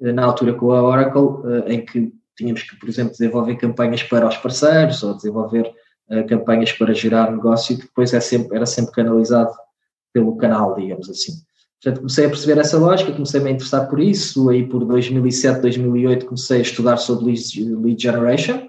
eh, 0.00 0.12
na 0.12 0.24
altura 0.24 0.54
com 0.54 0.72
a 0.72 0.82
Oracle, 0.82 1.66
eh, 1.66 1.74
em 1.74 1.84
que 1.84 2.12
tínhamos 2.36 2.62
que, 2.62 2.76
por 2.76 2.88
exemplo, 2.88 3.12
desenvolver 3.12 3.56
campanhas 3.56 4.02
para 4.02 4.26
os 4.26 4.36
parceiros 4.36 5.02
ou 5.02 5.14
desenvolver 5.14 5.70
eh, 6.10 6.22
campanhas 6.22 6.72
para 6.72 6.94
gerar 6.94 7.30
negócio, 7.30 7.76
que 7.76 7.82
depois 7.82 8.14
é 8.14 8.20
sempre, 8.20 8.56
era 8.56 8.64
sempre 8.64 8.92
canalizado 8.92 9.52
pelo 10.12 10.36
canal, 10.36 10.74
digamos 10.74 11.10
assim. 11.10 11.32
Portanto, 11.82 12.00
comecei 12.00 12.26
a 12.26 12.28
perceber 12.28 12.60
essa 12.60 12.76
lógica, 12.76 13.12
comecei 13.12 13.40
a 13.40 13.44
me 13.44 13.52
interessar 13.52 13.88
por 13.88 14.00
isso, 14.00 14.50
aí 14.50 14.66
por 14.66 14.84
2007, 14.84 15.60
2008 15.60 16.26
comecei 16.26 16.58
a 16.58 16.62
estudar 16.62 16.96
sobre 16.96 17.26
lead, 17.26 18.02
generation, 18.02 18.68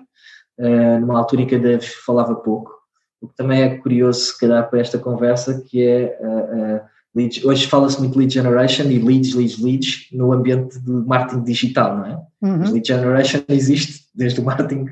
uh, 0.60 1.00
numa 1.00 1.18
altura 1.18 1.42
em 1.42 1.48
que 1.48 1.56
a 1.56 1.80
falava 2.06 2.36
pouco. 2.36 2.72
O 3.20 3.28
que 3.28 3.36
também 3.36 3.64
é 3.64 3.78
curioso, 3.78 4.20
se 4.20 4.40
calhar, 4.40 4.70
para 4.70 4.80
esta 4.80 5.00
conversa, 5.00 5.62
que 5.68 5.84
é 5.84 6.18
uh, 6.22 6.82
leads. 7.16 7.44
Hoje 7.44 7.68
fala-se 7.68 8.00
muito 8.00 8.18
lead 8.18 8.32
generation 8.32 8.86
e 8.86 9.00
leads, 9.00 9.34
leads, 9.34 9.60
leads 9.60 10.08
no 10.12 10.32
ambiente 10.32 10.80
de 10.80 10.92
marketing 10.92 11.44
digital, 11.44 11.98
não 11.98 12.06
é? 12.06 12.22
Uhum. 12.44 12.74
Lead 12.74 12.88
generation 12.88 13.42
existe 13.50 14.06
desde 14.14 14.40
o 14.40 14.44
marketing 14.44 14.86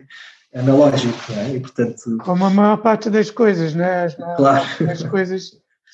analógico, 0.55 1.17
não 1.29 1.39
é? 1.39 1.55
E, 1.55 1.59
portanto... 1.59 2.17
Como 2.23 2.45
a 2.45 2.49
maior 2.49 2.77
parte 2.77 3.11
das 3.11 3.29
coisas, 3.29 3.75
né? 3.75 4.05
As, 4.05 4.15
claro. 4.15 4.65
as 4.89 5.03
coisas 5.03 5.51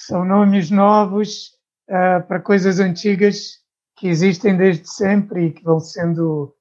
são 0.07 0.23
nomes 0.23 0.71
novos 0.71 1.52
uh, 1.89 2.25
para 2.27 2.39
coisas 2.39 2.79
antigas 2.79 3.59
que 3.95 4.07
existem 4.07 4.57
desde 4.57 4.89
sempre 4.89 5.47
e 5.47 5.51
que 5.51 5.63
vão 5.63 5.79
sendo, 5.79 6.53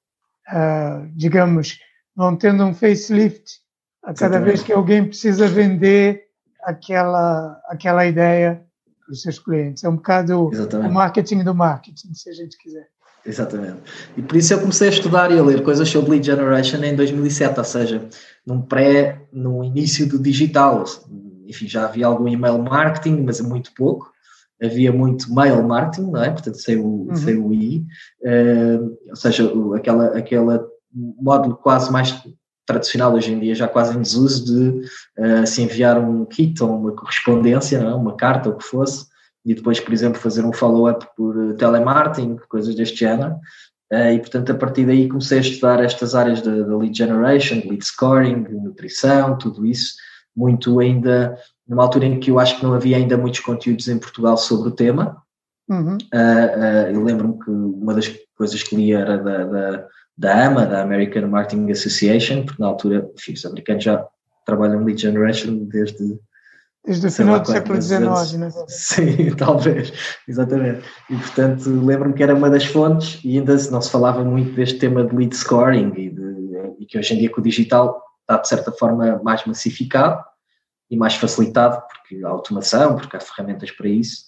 uh, 0.49 1.07
digamos, 1.15 1.79
vão 2.15 2.35
tendo 2.35 2.63
um 2.63 2.73
facelift 2.73 3.61
a 4.03 4.13
cada 4.13 4.35
Exatamente. 4.35 4.45
vez 4.45 4.63
que 4.63 4.73
alguém 4.73 5.05
precisa 5.05 5.47
vender 5.47 6.23
aquela, 6.63 7.59
aquela 7.67 8.05
ideia 8.05 8.63
para 9.03 9.11
os 9.11 9.21
seus 9.21 9.39
clientes. 9.39 9.83
É 9.83 9.89
um 9.89 9.95
bocado 9.95 10.49
Exatamente. 10.51 10.89
o 10.89 10.93
marketing 10.93 11.43
do 11.43 11.55
marketing, 11.55 12.13
se 12.13 12.29
a 12.29 12.33
gente 12.33 12.57
quiser. 12.57 12.87
Exatamente. 13.25 13.81
E 14.17 14.21
por 14.21 14.35
isso 14.35 14.53
eu 14.53 14.59
comecei 14.59 14.89
a 14.89 14.91
estudar 14.91 15.31
e 15.31 15.39
a 15.39 15.43
ler 15.43 15.63
coisas 15.63 15.87
sobre 15.87 16.11
lead 16.11 16.25
generation 16.25 16.83
em 16.83 16.95
2007, 16.95 17.57
ou 17.57 17.63
seja, 17.63 18.09
num 18.45 18.61
pré, 18.61 19.21
no 19.31 19.63
início 19.63 20.07
do 20.07 20.19
digital. 20.19 20.83
Enfim, 21.47 21.67
já 21.67 21.85
havia 21.85 22.07
algum 22.07 22.27
email 22.27 22.57
marketing, 22.57 23.23
mas 23.23 23.39
muito 23.39 23.73
pouco. 23.73 24.12
Havia 24.63 24.91
muito 24.91 25.33
mail 25.33 25.61
marketing, 25.63 26.11
não 26.11 26.23
é? 26.23 26.29
Portanto, 26.29 26.57
sem 26.57 26.77
o, 26.77 27.07
uhum. 27.07 27.15
sem 27.15 27.37
o 27.37 27.53
I. 27.53 27.85
Uh, 28.21 28.97
ou 29.09 29.15
seja, 29.15 29.51
aquela, 29.75 30.17
aquela 30.17 30.65
módulo 30.93 31.55
quase 31.55 31.91
mais 31.91 32.23
tradicional 32.65 33.13
hoje 33.13 33.33
em 33.33 33.39
dia, 33.39 33.55
já 33.55 33.67
quase 33.67 33.97
em 33.97 34.01
desuso 34.01 34.45
de 34.45 34.87
uh, 35.19 35.45
se 35.45 35.61
enviar 35.61 35.99
um 35.99 36.25
kit 36.25 36.61
ou 36.63 36.75
uma 36.75 36.91
correspondência, 36.91 37.81
não 37.81 37.89
é? 37.89 37.95
uma 37.95 38.15
carta, 38.15 38.49
ou 38.49 38.55
o 38.55 38.57
que 38.57 38.63
fosse, 38.63 39.05
e 39.45 39.53
depois, 39.53 39.79
por 39.79 39.93
exemplo, 39.93 40.19
fazer 40.19 40.45
um 40.45 40.53
follow-up 40.53 41.05
por 41.17 41.55
telemarketing, 41.55 42.37
coisas 42.47 42.73
deste 42.75 42.99
género. 42.99 43.35
Uh, 43.91 44.13
e, 44.13 44.19
portanto, 44.19 44.51
a 44.51 44.55
partir 44.55 44.85
daí 44.85 45.09
comecei 45.09 45.39
a 45.39 45.41
estudar 45.41 45.83
estas 45.83 46.15
áreas 46.15 46.41
da 46.41 46.51
lead 46.51 46.97
generation, 46.97 47.61
lead 47.69 47.85
scoring, 47.85 48.45
nutrição, 48.49 49.37
tudo 49.37 49.65
isso, 49.65 49.95
muito 50.35 50.79
ainda 50.79 51.37
numa 51.67 51.83
altura 51.83 52.05
em 52.05 52.19
que 52.19 52.31
eu 52.31 52.39
acho 52.39 52.57
que 52.57 52.63
não 52.63 52.73
havia 52.73 52.97
ainda 52.97 53.17
muitos 53.17 53.39
conteúdos 53.39 53.87
em 53.87 53.97
Portugal 53.97 54.37
sobre 54.37 54.69
o 54.69 54.71
tema. 54.71 55.21
Uhum. 55.69 55.97
Uh, 56.13 56.91
eu 56.93 57.03
lembro-me 57.03 57.39
que 57.39 57.49
uma 57.49 57.93
das 57.93 58.13
coisas 58.35 58.61
que 58.61 58.75
li 58.75 58.91
era 58.91 59.17
da, 59.17 59.43
da, 59.45 59.87
da 60.17 60.45
AMA, 60.47 60.65
da 60.65 60.81
American 60.81 61.27
Marketing 61.27 61.71
Association, 61.71 62.43
porque 62.43 62.61
na 62.61 62.67
altura 62.67 63.09
enfim, 63.15 63.33
os 63.33 63.45
americanos 63.45 63.83
já 63.83 64.05
trabalham 64.45 64.83
lead 64.83 65.01
generation 65.01 65.65
desde 65.65 66.19
Desde 66.85 67.07
o 67.07 67.11
final 67.11 67.39
do 67.39 67.47
século 67.47 67.81
XIX, 67.81 68.01
não 68.33 68.47
é? 68.47 68.51
Sim, 68.67 69.33
talvez, 69.39 69.93
exatamente. 70.27 70.83
E 71.09 71.15
portanto, 71.15 71.69
lembro-me 71.69 72.13
que 72.13 72.21
era 72.21 72.35
uma 72.35 72.49
das 72.49 72.65
fontes 72.65 73.21
e 73.23 73.37
ainda 73.37 73.55
não 73.71 73.81
se 73.81 73.89
falava 73.89 74.21
muito 74.25 74.53
deste 74.53 74.79
tema 74.79 75.05
de 75.05 75.15
lead 75.15 75.33
scoring 75.33 75.93
e, 75.95 76.09
de, 76.09 76.75
e 76.79 76.85
que 76.85 76.99
hoje 76.99 77.13
em 77.13 77.19
dia 77.19 77.29
com 77.29 77.39
o 77.39 77.43
digital 77.43 78.03
está 78.23 78.37
de 78.37 78.49
certa 78.49 78.69
forma 78.73 79.21
mais 79.23 79.45
massificado 79.45 80.21
e 80.89 80.97
mais 80.97 81.15
facilitado 81.15 81.81
porque 81.87 82.23
há 82.23 82.29
automação, 82.29 82.95
porque 82.95 83.17
há 83.17 83.19
ferramentas 83.19 83.71
para 83.71 83.87
isso 83.87 84.23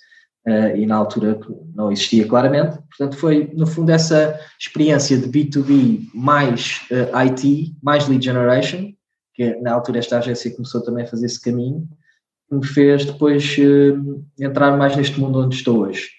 uh, 0.47 0.75
e 0.75 0.85
na 0.85 0.95
altura 0.95 1.39
não 1.73 1.91
existia 1.91 2.27
claramente. 2.27 2.77
Portanto, 2.89 3.17
foi 3.17 3.51
no 3.53 3.67
fundo 3.67 3.91
essa 3.91 4.39
experiência 4.59 5.17
de 5.17 5.27
B2B 5.27 6.09
mais 6.13 6.81
uh, 6.91 6.95
eh, 6.95 7.25
IT, 7.25 7.75
mais 7.81 8.07
lead 8.07 8.23
generation, 8.23 8.93
que 9.33 9.55
na 9.61 9.73
altura 9.73 9.99
esta 9.99 10.17
agência 10.17 10.53
começou 10.55 10.81
também 10.81 11.03
a 11.03 11.07
fazer 11.07 11.25
esse 11.25 11.41
caminho 11.41 11.87
que 12.47 12.55
me 12.55 12.65
fez 12.65 13.05
depois 13.05 13.57
uh, 13.57 14.23
entrar 14.39 14.77
mais 14.77 14.95
neste 14.95 15.19
mundo 15.19 15.39
onde 15.39 15.55
estou 15.55 15.79
hoje. 15.79 16.09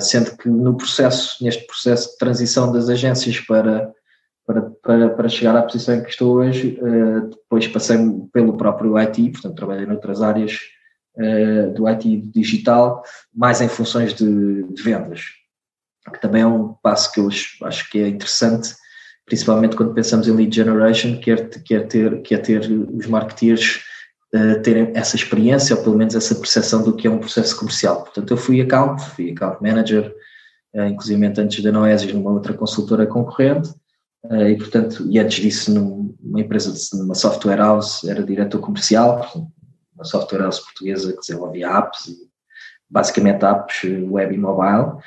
Sendo 0.00 0.36
que 0.36 0.48
no 0.48 0.76
processo, 0.76 1.42
neste 1.42 1.66
processo 1.66 2.12
de 2.12 2.18
transição 2.18 2.72
das 2.72 2.88
agências 2.88 3.40
para, 3.40 3.92
para, 4.46 4.62
para, 4.82 5.10
para 5.10 5.28
chegar 5.28 5.56
à 5.56 5.62
posição 5.62 5.96
em 5.96 6.02
que 6.02 6.10
estou 6.10 6.36
hoje, 6.36 6.78
uh, 6.80 7.28
depois 7.28 7.66
passei 7.68 7.98
pelo 8.32 8.56
próprio 8.56 8.96
IT, 8.96 9.30
portanto 9.30 9.56
trabalhei 9.56 9.86
noutras 9.86 10.22
áreas 10.22 10.60
do 11.74 11.86
IT 11.86 12.14
do 12.18 12.30
digital, 12.30 13.02
mais 13.34 13.62
em 13.62 13.68
funções 13.68 14.12
de, 14.12 14.64
de, 14.64 14.82
vendas, 14.82 15.22
que 16.12 16.20
também 16.20 16.42
é 16.42 16.46
um 16.46 16.74
passo 16.82 17.10
que 17.10 17.18
eu 17.18 17.30
acho 17.62 17.90
que 17.90 18.00
é 18.00 18.08
interessante, 18.08 18.74
principalmente 19.26 19.76
quando 19.76 19.92
pensamos 19.92 20.28
em 20.28 20.32
lead 20.32 20.54
generation, 20.54 21.18
que 21.18 21.32
é, 21.32 21.34
é 21.34 21.80
ter, 21.80 22.22
que 22.22 22.34
é 22.34 22.38
ter 22.38 22.70
os 22.70 23.06
marketeers 23.06 23.82
uh, 24.34 24.62
terem 24.62 24.92
essa 24.94 25.16
experiência 25.16 25.76
ou 25.76 25.82
pelo 25.82 25.96
menos 25.96 26.14
essa 26.14 26.34
percepção 26.34 26.82
do 26.82 26.94
que 26.94 27.06
é 27.06 27.10
um 27.10 27.18
processo 27.18 27.56
comercial. 27.58 28.04
Portanto, 28.04 28.30
eu 28.30 28.36
fui 28.36 28.60
account, 28.60 29.02
fui 29.10 29.32
account 29.32 29.60
manager, 29.60 30.14
uh, 30.74 30.84
inclusive 30.84 31.26
antes 31.26 31.62
da 31.62 31.72
Noesis 31.72 32.12
numa 32.12 32.30
outra 32.30 32.54
consultora 32.54 33.04
concorrente, 33.04 33.68
uh, 33.70 33.74
e 34.48 34.56
portanto, 34.56 35.06
e 35.08 35.18
antes 35.18 35.42
disso 35.42 35.72
numa 35.72 36.40
empresa, 36.40 36.74
numa 36.96 37.14
software 37.14 37.58
house, 37.58 38.04
era 38.04 38.22
diretor 38.22 38.60
comercial, 38.60 39.50
uma 39.94 40.04
software 40.04 40.42
house 40.42 40.60
portuguesa 40.60 41.12
que 41.12 41.20
desenvolvia 41.20 41.68
apps, 41.78 42.14
basicamente 42.88 43.44
apps 43.44 43.82
web 44.08 44.34
e 44.34 44.38
mobile, 44.38 44.98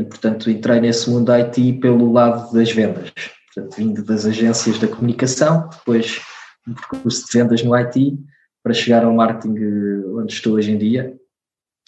e 0.00 0.04
portanto 0.04 0.50
entrei 0.50 0.80
nesse 0.80 1.10
mundo 1.10 1.32
IT 1.32 1.74
pelo 1.74 2.12
lado 2.12 2.52
das 2.52 2.70
vendas, 2.70 3.12
portanto 3.54 3.76
vindo 3.76 4.04
das 4.04 4.24
agências 4.24 4.78
da 4.78 4.88
comunicação, 4.88 5.68
depois 5.70 6.20
um 6.66 6.74
percurso 6.74 7.26
de 7.26 7.38
vendas 7.38 7.62
no 7.62 7.74
IT 7.74 8.18
para 8.62 8.74
chegar 8.74 9.04
ao 9.04 9.14
marketing 9.14 9.56
eh, 9.56 10.06
onde 10.08 10.32
estou 10.32 10.54
hoje 10.54 10.72
em 10.72 10.78
dia. 10.78 11.16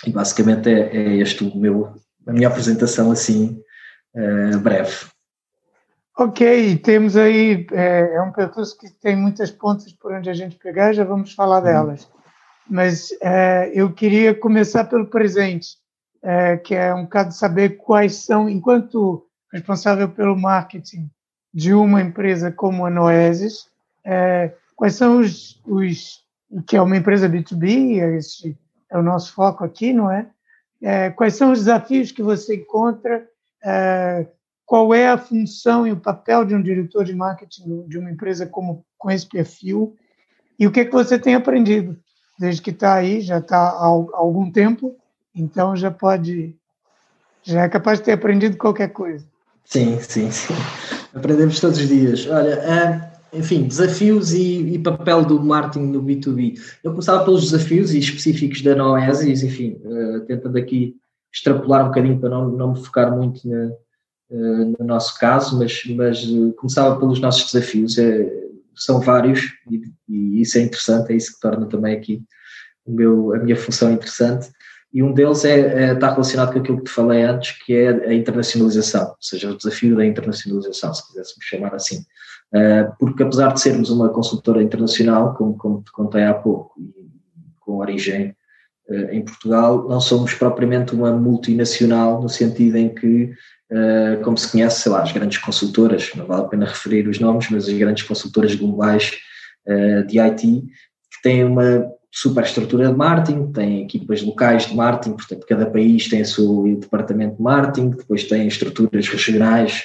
E 0.07 0.11
basicamente 0.11 0.71
é, 0.71 0.97
é 0.97 1.17
este 1.17 1.45
o 1.45 1.55
meu, 1.55 1.95
a 2.27 2.33
minha 2.33 2.49
apresentação 2.49 3.11
assim 3.11 3.63
breve. 4.63 5.07
Ok, 6.21 6.77
temos 6.81 7.17
aí, 7.17 7.67
é, 7.73 8.17
é, 8.17 8.21
um 8.21 8.31
percurso 8.31 8.77
que 8.77 8.91
tem 8.91 9.17
muitas 9.17 9.51
pontas 9.51 9.91
por 9.91 10.13
onde 10.13 10.29
a 10.29 10.35
gente 10.35 10.55
pegar, 10.55 10.93
já 10.93 11.03
vamos 11.03 11.33
falar 11.33 11.61
uhum. 11.61 11.65
delas. 11.65 12.11
Mas 12.69 13.09
é, 13.23 13.73
eu 13.73 13.91
queria 13.91 14.35
começar 14.35 14.85
pelo 14.85 15.07
presente, 15.07 15.79
é, 16.23 16.59
que 16.59 16.75
é 16.75 16.95
um 16.95 17.05
bocado 17.05 17.33
saber 17.33 17.79
quais 17.79 18.17
são, 18.17 18.51
enquanto 18.51 19.27
responsável 19.51 20.11
pelo 20.11 20.39
marketing 20.39 21.11
de 21.55 21.73
uma 21.73 22.03
empresa 22.03 22.53
como 22.53 22.85
a 22.85 22.91
Noesis, 22.91 23.71
é, 24.05 24.53
quais 24.77 24.97
são 24.97 25.21
os, 25.21 25.59
os, 25.65 26.23
que 26.67 26.77
é 26.77 26.83
uma 26.83 26.99
empresa 26.99 27.31
B2B, 27.31 28.03
esse 28.19 28.59
é 28.91 28.99
o 28.99 29.03
nosso 29.03 29.33
foco 29.33 29.65
aqui, 29.65 29.95
não 29.95 30.13
é? 30.13 30.27
é 30.83 31.09
quais 31.09 31.35
são 31.35 31.51
os 31.51 31.61
desafios 31.61 32.13
que 32.13 32.23
você 32.23 32.57
encontra? 32.57 33.27
Qual 34.71 34.95
é 34.95 35.09
a 35.09 35.19
função 35.19 35.85
e 35.85 35.91
o 35.91 35.97
papel 35.97 36.45
de 36.45 36.55
um 36.55 36.63
diretor 36.63 37.05
de 37.05 37.13
marketing 37.13 37.89
de 37.89 37.99
uma 37.99 38.09
empresa 38.09 38.47
como 38.47 38.85
com 38.97 39.11
esse 39.11 39.27
perfil? 39.27 39.97
E 40.57 40.65
o 40.65 40.71
que, 40.71 40.79
é 40.79 40.85
que 40.85 40.93
você 40.93 41.19
tem 41.19 41.35
aprendido 41.35 41.99
desde 42.39 42.63
que 42.63 42.71
está 42.71 42.95
aí? 42.95 43.21
Já 43.21 43.39
está 43.39 43.59
há 43.59 43.85
algum 43.85 44.49
tempo, 44.49 44.97
então 45.35 45.75
já 45.75 45.91
pode, 45.91 46.55
já 47.43 47.63
é 47.63 47.69
capaz 47.69 47.99
de 47.99 48.05
ter 48.05 48.13
aprendido 48.13 48.57
qualquer 48.57 48.93
coisa. 48.93 49.27
Sim, 49.65 49.99
sim, 49.99 50.31
sim. 50.31 50.55
Aprendemos 51.13 51.59
todos 51.59 51.77
os 51.77 51.89
dias. 51.89 52.29
Olha, 52.29 52.51
é, 52.51 53.13
enfim, 53.33 53.65
desafios 53.65 54.33
e, 54.33 54.75
e, 54.75 54.79
papel 54.79 55.25
do 55.25 55.43
marketing 55.43 55.87
no 55.87 56.01
B2B. 56.01 56.55
Eu 56.85 56.93
começava 56.93 57.25
pelos 57.25 57.51
desafios 57.51 57.93
e 57.93 57.99
específicos 57.99 58.63
da 58.63 58.77
Noesis, 58.77 59.43
enfim, 59.43 59.81
uh, 59.85 60.21
tentando 60.27 60.57
aqui 60.57 60.95
extrapolar 61.33 61.83
um 61.83 61.89
bocadinho 61.89 62.21
para 62.21 62.31
não, 62.31 62.51
não 62.51 62.73
me 62.75 62.85
focar 62.85 63.11
muito 63.11 63.49
na, 63.49 63.73
no 64.31 64.87
nosso 64.87 65.19
caso, 65.19 65.59
mas, 65.59 65.83
mas 65.97 66.25
uh, 66.25 66.53
começava 66.53 66.99
pelos 66.99 67.21
nossos 67.21 67.51
desafios. 67.51 67.99
É, 67.99 68.41
são 68.77 69.01
vários 69.01 69.43
e, 69.71 69.83
e, 70.09 70.41
isso 70.41 70.57
é 70.57 70.63
interessante, 70.63 71.13
é 71.13 71.17
isso 71.17 71.35
que 71.35 71.41
torna 71.41 71.67
também 71.67 71.95
aqui 71.95 72.23
o 72.87 72.93
meu, 72.93 73.35
a 73.35 73.39
minha 73.39 73.57
função 73.57 73.93
interessante. 73.93 74.49
E 74.93 75.03
um 75.03 75.13
deles 75.13 75.45
é, 75.45 75.91
é, 75.91 75.93
está 75.93 76.11
relacionado 76.11 76.53
com 76.53 76.59
aquilo 76.59 76.79
que 76.79 76.85
te 76.85 76.91
falei 76.91 77.23
antes, 77.23 77.53
que 77.65 77.75
é 77.75 78.09
a 78.09 78.15
internacionalização, 78.15 79.09
ou 79.09 79.17
seja, 79.21 79.51
o 79.51 79.57
desafio 79.57 79.97
da 79.97 80.07
internacionalização, 80.07 80.95
se 80.95 81.07
quiséssemos 81.07 81.45
chamar 81.45 81.75
assim. 81.75 82.05
Uh, 82.53 82.93
porque 82.99 83.23
apesar 83.23 83.53
de 83.53 83.61
sermos 83.61 83.91
uma 83.91 84.09
consultora 84.09 84.63
internacional, 84.63 85.35
como, 85.35 85.57
como 85.57 85.83
te 85.83 85.93
contei 85.93 86.25
há 86.25 86.35
pouco, 86.35 86.75
com 87.61 87.79
origem 87.79 88.35
em 89.13 89.25
Portugal, 89.25 89.89
não 89.89 90.01
somos 90.01 90.35
propriamente 90.35 90.93
uma 90.93 91.13
multinacional 91.13 92.21
no 92.21 92.29
sentido 92.29 92.77
em 92.77 92.93
que, 92.93 93.33
uh, 93.71 94.23
como 94.23 94.37
se 94.37 94.51
conhece, 94.51 94.83
sei 94.83 94.93
lá, 94.93 95.03
as 95.03 95.13
grandes 95.13 95.39
consultoras, 95.39 96.11
não 96.15 96.27
vale 96.27 96.43
a 96.43 96.49
pena 96.49 96.67
referir 96.67 97.09
os 97.09 97.19
nomes, 97.19 97.49
mas 97.51 97.69
as 97.69 97.75
grandes 97.75 98.03
consultoras 98.05 98.55
globais 98.55 99.13
de 100.09 100.19
IT, 100.19 100.41
que 100.43 101.23
têm 101.23 101.45
uma 101.45 101.87
super 102.11 102.43
estrutura 102.43 102.89
de 102.89 102.97
marketing, 102.97 103.53
têm 103.53 103.83
equipas 103.85 104.23
locais 104.23 104.67
de 104.67 104.75
marketing, 104.75 105.17
portanto, 105.17 105.47
cada 105.47 105.67
país 105.67 106.09
tem 106.09 106.23
o 106.23 106.27
seu 106.27 106.65
departamento 106.81 107.37
de 107.37 107.43
marketing, 107.43 107.91
depois 107.91 108.25
tem 108.25 108.49
estruturas 108.49 109.07
regionais 109.07 109.85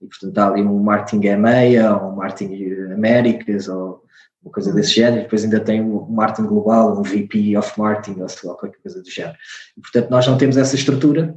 e 0.00 0.06
portanto 0.06 0.38
há 0.38 0.48
ali 0.48 0.62
um 0.62 0.78
marketing 0.78 1.26
EMEA, 1.26 1.96
ou 1.96 2.12
um 2.12 2.16
marketing 2.16 2.92
Américas, 2.92 3.68
ou 3.68 4.02
uma 4.42 4.52
coisa 4.52 4.72
desse 4.72 4.94
género, 4.94 5.20
e 5.20 5.22
depois 5.22 5.42
ainda 5.42 5.60
tem 5.60 5.80
um 5.80 6.06
marketing 6.06 6.48
global, 6.48 6.98
um 6.98 7.02
VP 7.02 7.56
of 7.56 7.78
marketing, 7.78 8.20
ou 8.20 8.28
sei 8.28 8.48
lá, 8.48 8.54
qualquer 8.56 8.78
coisa 8.82 9.02
do 9.02 9.10
género. 9.10 9.36
E, 9.76 9.80
portanto, 9.80 10.10
nós 10.10 10.26
não 10.26 10.36
temos 10.36 10.56
essa 10.56 10.74
estrutura, 10.74 11.34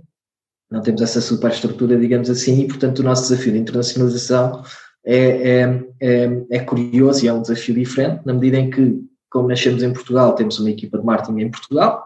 não 0.70 0.82
temos 0.82 1.02
essa 1.02 1.22
superestrutura, 1.22 1.98
digamos 1.98 2.30
assim, 2.30 2.62
e, 2.62 2.68
portanto, 2.68 3.00
o 3.00 3.04
nosso 3.04 3.30
desafio 3.30 3.54
de 3.54 3.60
internacionalização 3.60 4.64
é, 5.06 5.62
é, 5.62 5.84
é, 6.02 6.44
é 6.52 6.60
curioso 6.60 7.24
e 7.24 7.28
é 7.28 7.34
um 7.34 7.42
desafio 7.42 7.74
diferente, 7.76 8.22
na 8.26 8.34
medida 8.34 8.58
em 8.58 8.70
que, 8.70 9.00
como 9.30 9.48
nascemos 9.48 9.82
em 9.82 9.94
Portugal, 9.94 10.36
temos 10.36 10.60
uma 10.60 10.70
equipa 10.70 10.98
de 10.98 11.06
marketing 11.06 11.40
em 11.40 11.52
Portugal, 11.52 12.04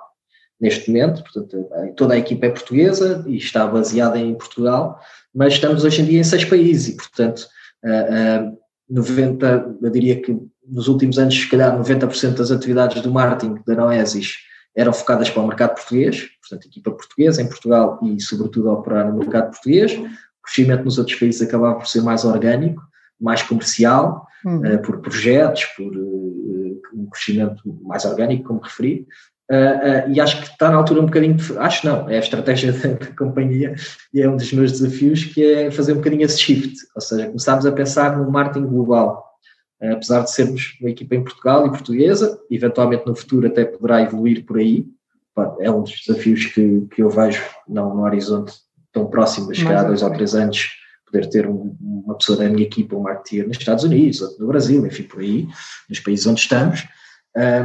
neste 0.60 0.92
momento, 0.92 1.24
portanto, 1.24 1.68
toda 1.96 2.14
a 2.14 2.18
equipa 2.18 2.46
é 2.46 2.50
portuguesa 2.52 3.24
e 3.28 3.38
está 3.38 3.66
baseada 3.66 4.20
em 4.20 4.36
Portugal, 4.36 5.00
mas 5.34 5.54
estamos 5.54 5.84
hoje 5.84 6.04
em 6.04 6.06
dia 6.06 6.20
em 6.20 6.24
seis 6.24 6.46
países 6.46 6.90
e, 6.90 6.98
portanto, 6.98 7.48
uh, 7.84 8.50
uh, 8.50 8.58
90, 8.88 9.78
eu 9.82 9.90
diria 9.90 10.22
que 10.22 10.38
nos 10.68 10.88
últimos 10.88 11.18
anos, 11.18 11.36
se 11.36 11.50
calhar 11.50 11.76
90% 11.78 12.36
das 12.36 12.52
atividades 12.52 13.02
do 13.02 13.12
marketing 13.12 13.60
da 13.66 13.76
Noesis 13.76 14.36
eram 14.76 14.94
focadas 14.94 15.30
para 15.30 15.42
o 15.42 15.48
mercado 15.48 15.76
português, 15.76 16.30
portanto, 16.40 16.68
equipa 16.68 16.92
portuguesa 16.92 17.42
em 17.42 17.48
Portugal 17.48 18.00
e, 18.04 18.22
sobretudo, 18.22 18.70
a 18.70 18.74
operar 18.74 19.12
no 19.12 19.20
mercado 19.20 19.52
português. 19.52 19.94
O 19.94 20.44
crescimento 20.44 20.86
nos 20.86 20.98
outros 20.98 21.20
países 21.20 21.42
acabava 21.42 21.76
por 21.76 21.88
ser 21.88 22.02
mais 22.02 22.24
orgânico, 22.24 22.82
mais 23.20 23.44
comercial, 23.44 24.26
uhum. 24.46 24.76
uh, 24.76 24.82
por 24.82 25.00
projetos, 25.00 25.66
por 25.78 25.96
uh, 25.96 26.82
um 26.94 27.06
crescimento 27.12 27.62
mais 27.84 28.06
orgânico, 28.06 28.46
como 28.48 28.62
referi. 28.62 29.06
Uh, 29.52 30.10
e 30.10 30.22
acho 30.22 30.42
que 30.42 30.48
está 30.48 30.70
na 30.70 30.78
altura 30.78 31.02
um 31.02 31.06
bocadinho, 31.06 31.34
de, 31.34 31.58
acho 31.58 31.86
não, 31.86 32.10
é 32.10 32.16
a 32.16 32.20
estratégia 32.20 32.72
da 32.72 33.08
companhia 33.18 33.76
e 34.14 34.22
é 34.22 34.30
um 34.30 34.38
dos 34.38 34.54
meus 34.54 34.72
desafios 34.72 35.26
que 35.26 35.44
é 35.44 35.70
fazer 35.70 35.92
um 35.92 35.98
bocadinho 35.98 36.24
esse 36.24 36.40
shift, 36.40 36.78
ou 36.96 37.02
seja, 37.02 37.28
começarmos 37.28 37.66
a 37.66 37.72
pensar 37.74 38.18
no 38.18 38.32
marketing 38.32 38.68
global, 38.68 39.31
apesar 39.82 40.22
de 40.22 40.32
sermos 40.32 40.78
uma 40.80 40.90
equipa 40.90 41.16
em 41.16 41.24
Portugal 41.24 41.66
e 41.66 41.70
portuguesa, 41.70 42.40
eventualmente 42.50 43.06
no 43.06 43.16
futuro 43.16 43.48
até 43.48 43.66
poderá 43.66 44.02
evoluir 44.02 44.46
por 44.46 44.58
aí, 44.58 44.86
é 45.60 45.72
um 45.72 45.82
dos 45.82 46.04
desafios 46.06 46.46
que, 46.46 46.88
que 46.94 47.02
eu 47.02 47.10
vejo 47.10 47.42
não 47.68 47.96
no 47.96 48.04
horizonte 48.04 48.54
tão 48.92 49.08
próximo, 49.08 49.48
mas 49.48 49.64
calhar 49.64 49.88
dois 49.88 50.04
ou 50.04 50.12
três 50.12 50.36
anos, 50.36 50.70
poder 51.06 51.28
ter 51.30 51.48
um, 51.48 51.76
uma 51.82 52.16
pessoa 52.16 52.38
da 52.38 52.50
minha 52.50 52.64
equipa, 52.64 52.96
um 52.96 53.02
marketeer 53.02 53.48
nos 53.48 53.58
Estados 53.58 53.84
Unidos, 53.84 54.38
no 54.38 54.48
Brasil, 54.48 54.86
enfim, 54.86 55.04
por 55.04 55.22
aí, 55.22 55.48
nos 55.90 56.00
países 56.00 56.28
onde 56.28 56.42
estamos, 56.42 56.88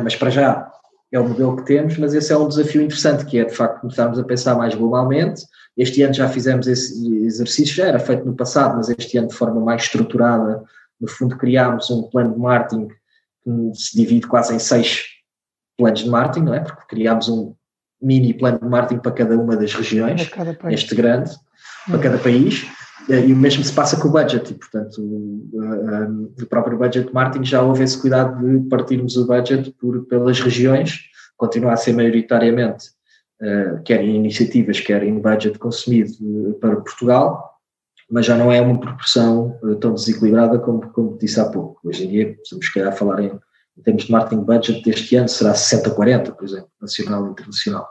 mas 0.03 0.17
para 0.17 0.31
já 0.31 0.71
é 1.13 1.21
o 1.21 1.29
modelo 1.29 1.57
que 1.57 1.65
temos, 1.65 1.97
mas 1.99 2.15
esse 2.15 2.33
é 2.33 2.37
um 2.37 2.49
desafio 2.49 2.83
interessante, 2.83 3.25
que 3.25 3.39
é 3.39 3.45
de 3.45 3.55
facto 3.55 3.81
começarmos 3.81 4.19
a 4.19 4.25
pensar 4.25 4.57
mais 4.57 4.75
globalmente. 4.75 5.43
Este 5.77 6.03
ano 6.03 6.15
já 6.15 6.29
fizemos 6.29 6.67
esse 6.67 7.25
exercício, 7.25 7.75
já 7.75 7.87
era 7.87 7.99
feito 7.99 8.25
no 8.25 8.35
passado, 8.35 8.77
mas 8.77 8.89
este 8.89 9.19
ano 9.19 9.29
de 9.29 9.35
forma 9.35 9.61
mais 9.61 9.83
estruturada, 9.83 10.65
no 11.00 11.09
fundo 11.09 11.37
criámos 11.37 11.91
um 11.91 12.05
plano 12.05 12.35
de 12.35 12.41
marketing 12.41 12.88
que 12.88 13.73
se 13.75 13.97
divide 13.97 14.26
quase 14.26 14.55
em 14.55 14.59
seis 14.59 15.05
planos 15.79 16.00
de 16.00 16.11
marketing, 16.11 16.47
não 16.47 16.55
é? 16.55 16.61
Porque 16.61 16.87
criámos 16.87 17.29
um 17.29 17.55
mini 18.00 18.35
plano 18.35 18.59
de 18.59 18.67
marketing 18.67 19.00
para 19.00 19.12
cada 19.12 19.38
uma 19.38 19.57
das 19.57 19.75
regiões, 19.75 20.29
este 20.71 20.95
grande, 20.95 21.31
para 21.87 21.99
cada 21.99 22.19
país, 22.19 22.67
e 23.09 23.33
o 23.33 23.37
mesmo 23.37 23.62
se 23.62 23.73
passa 23.73 23.97
com 23.99 24.09
o 24.09 24.12
budget, 24.12 24.50
e 24.50 24.55
portanto 24.55 25.00
o, 25.00 26.33
o 26.41 26.47
próprio 26.47 26.76
budget 26.76 27.12
marketing 27.12 27.45
já 27.45 27.62
houve 27.62 27.85
esse 27.85 28.00
cuidado 28.00 28.45
de 28.45 28.69
partirmos 28.69 29.17
o 29.17 29.26
budget 29.26 29.71
por, 29.73 30.05
pelas 30.07 30.41
regiões, 30.41 31.00
continua 31.37 31.73
a 31.73 31.76
ser 31.76 31.93
maioritariamente, 31.95 32.87
quer 33.85 34.00
em 34.00 34.17
iniciativas, 34.17 34.81
quer 34.81 35.03
em 35.03 35.21
budget 35.21 35.59
consumido 35.59 36.59
para 36.61 36.76
Portugal, 36.76 37.56
mas 38.11 38.27
já 38.27 38.37
não 38.37 38.53
é 38.53 38.61
uma 38.61 38.79
proporção 38.79 39.59
uh, 39.63 39.75
tão 39.77 39.95
desequilibrada 39.95 40.59
como, 40.59 40.91
como 40.93 41.19
disse 41.19 41.41
há 41.41 41.47
pouco. 41.47 41.81
Hoje 41.85 42.07
em 42.07 42.11
dia, 42.11 42.37
se 42.45 42.73
calhar 42.73 42.97
falar 42.97 43.21
em, 43.21 43.33
em 43.77 43.83
termos 43.83 44.05
de 44.05 44.13
marketing 44.13 44.43
budget 44.43 44.83
deste 44.83 45.17
ano, 45.17 45.29
será 45.29 45.53
60-40, 45.53 46.33
por 46.33 46.45
exemplo, 46.45 46.71
nacional 46.81 47.27
e 47.27 47.31
internacional, 47.31 47.89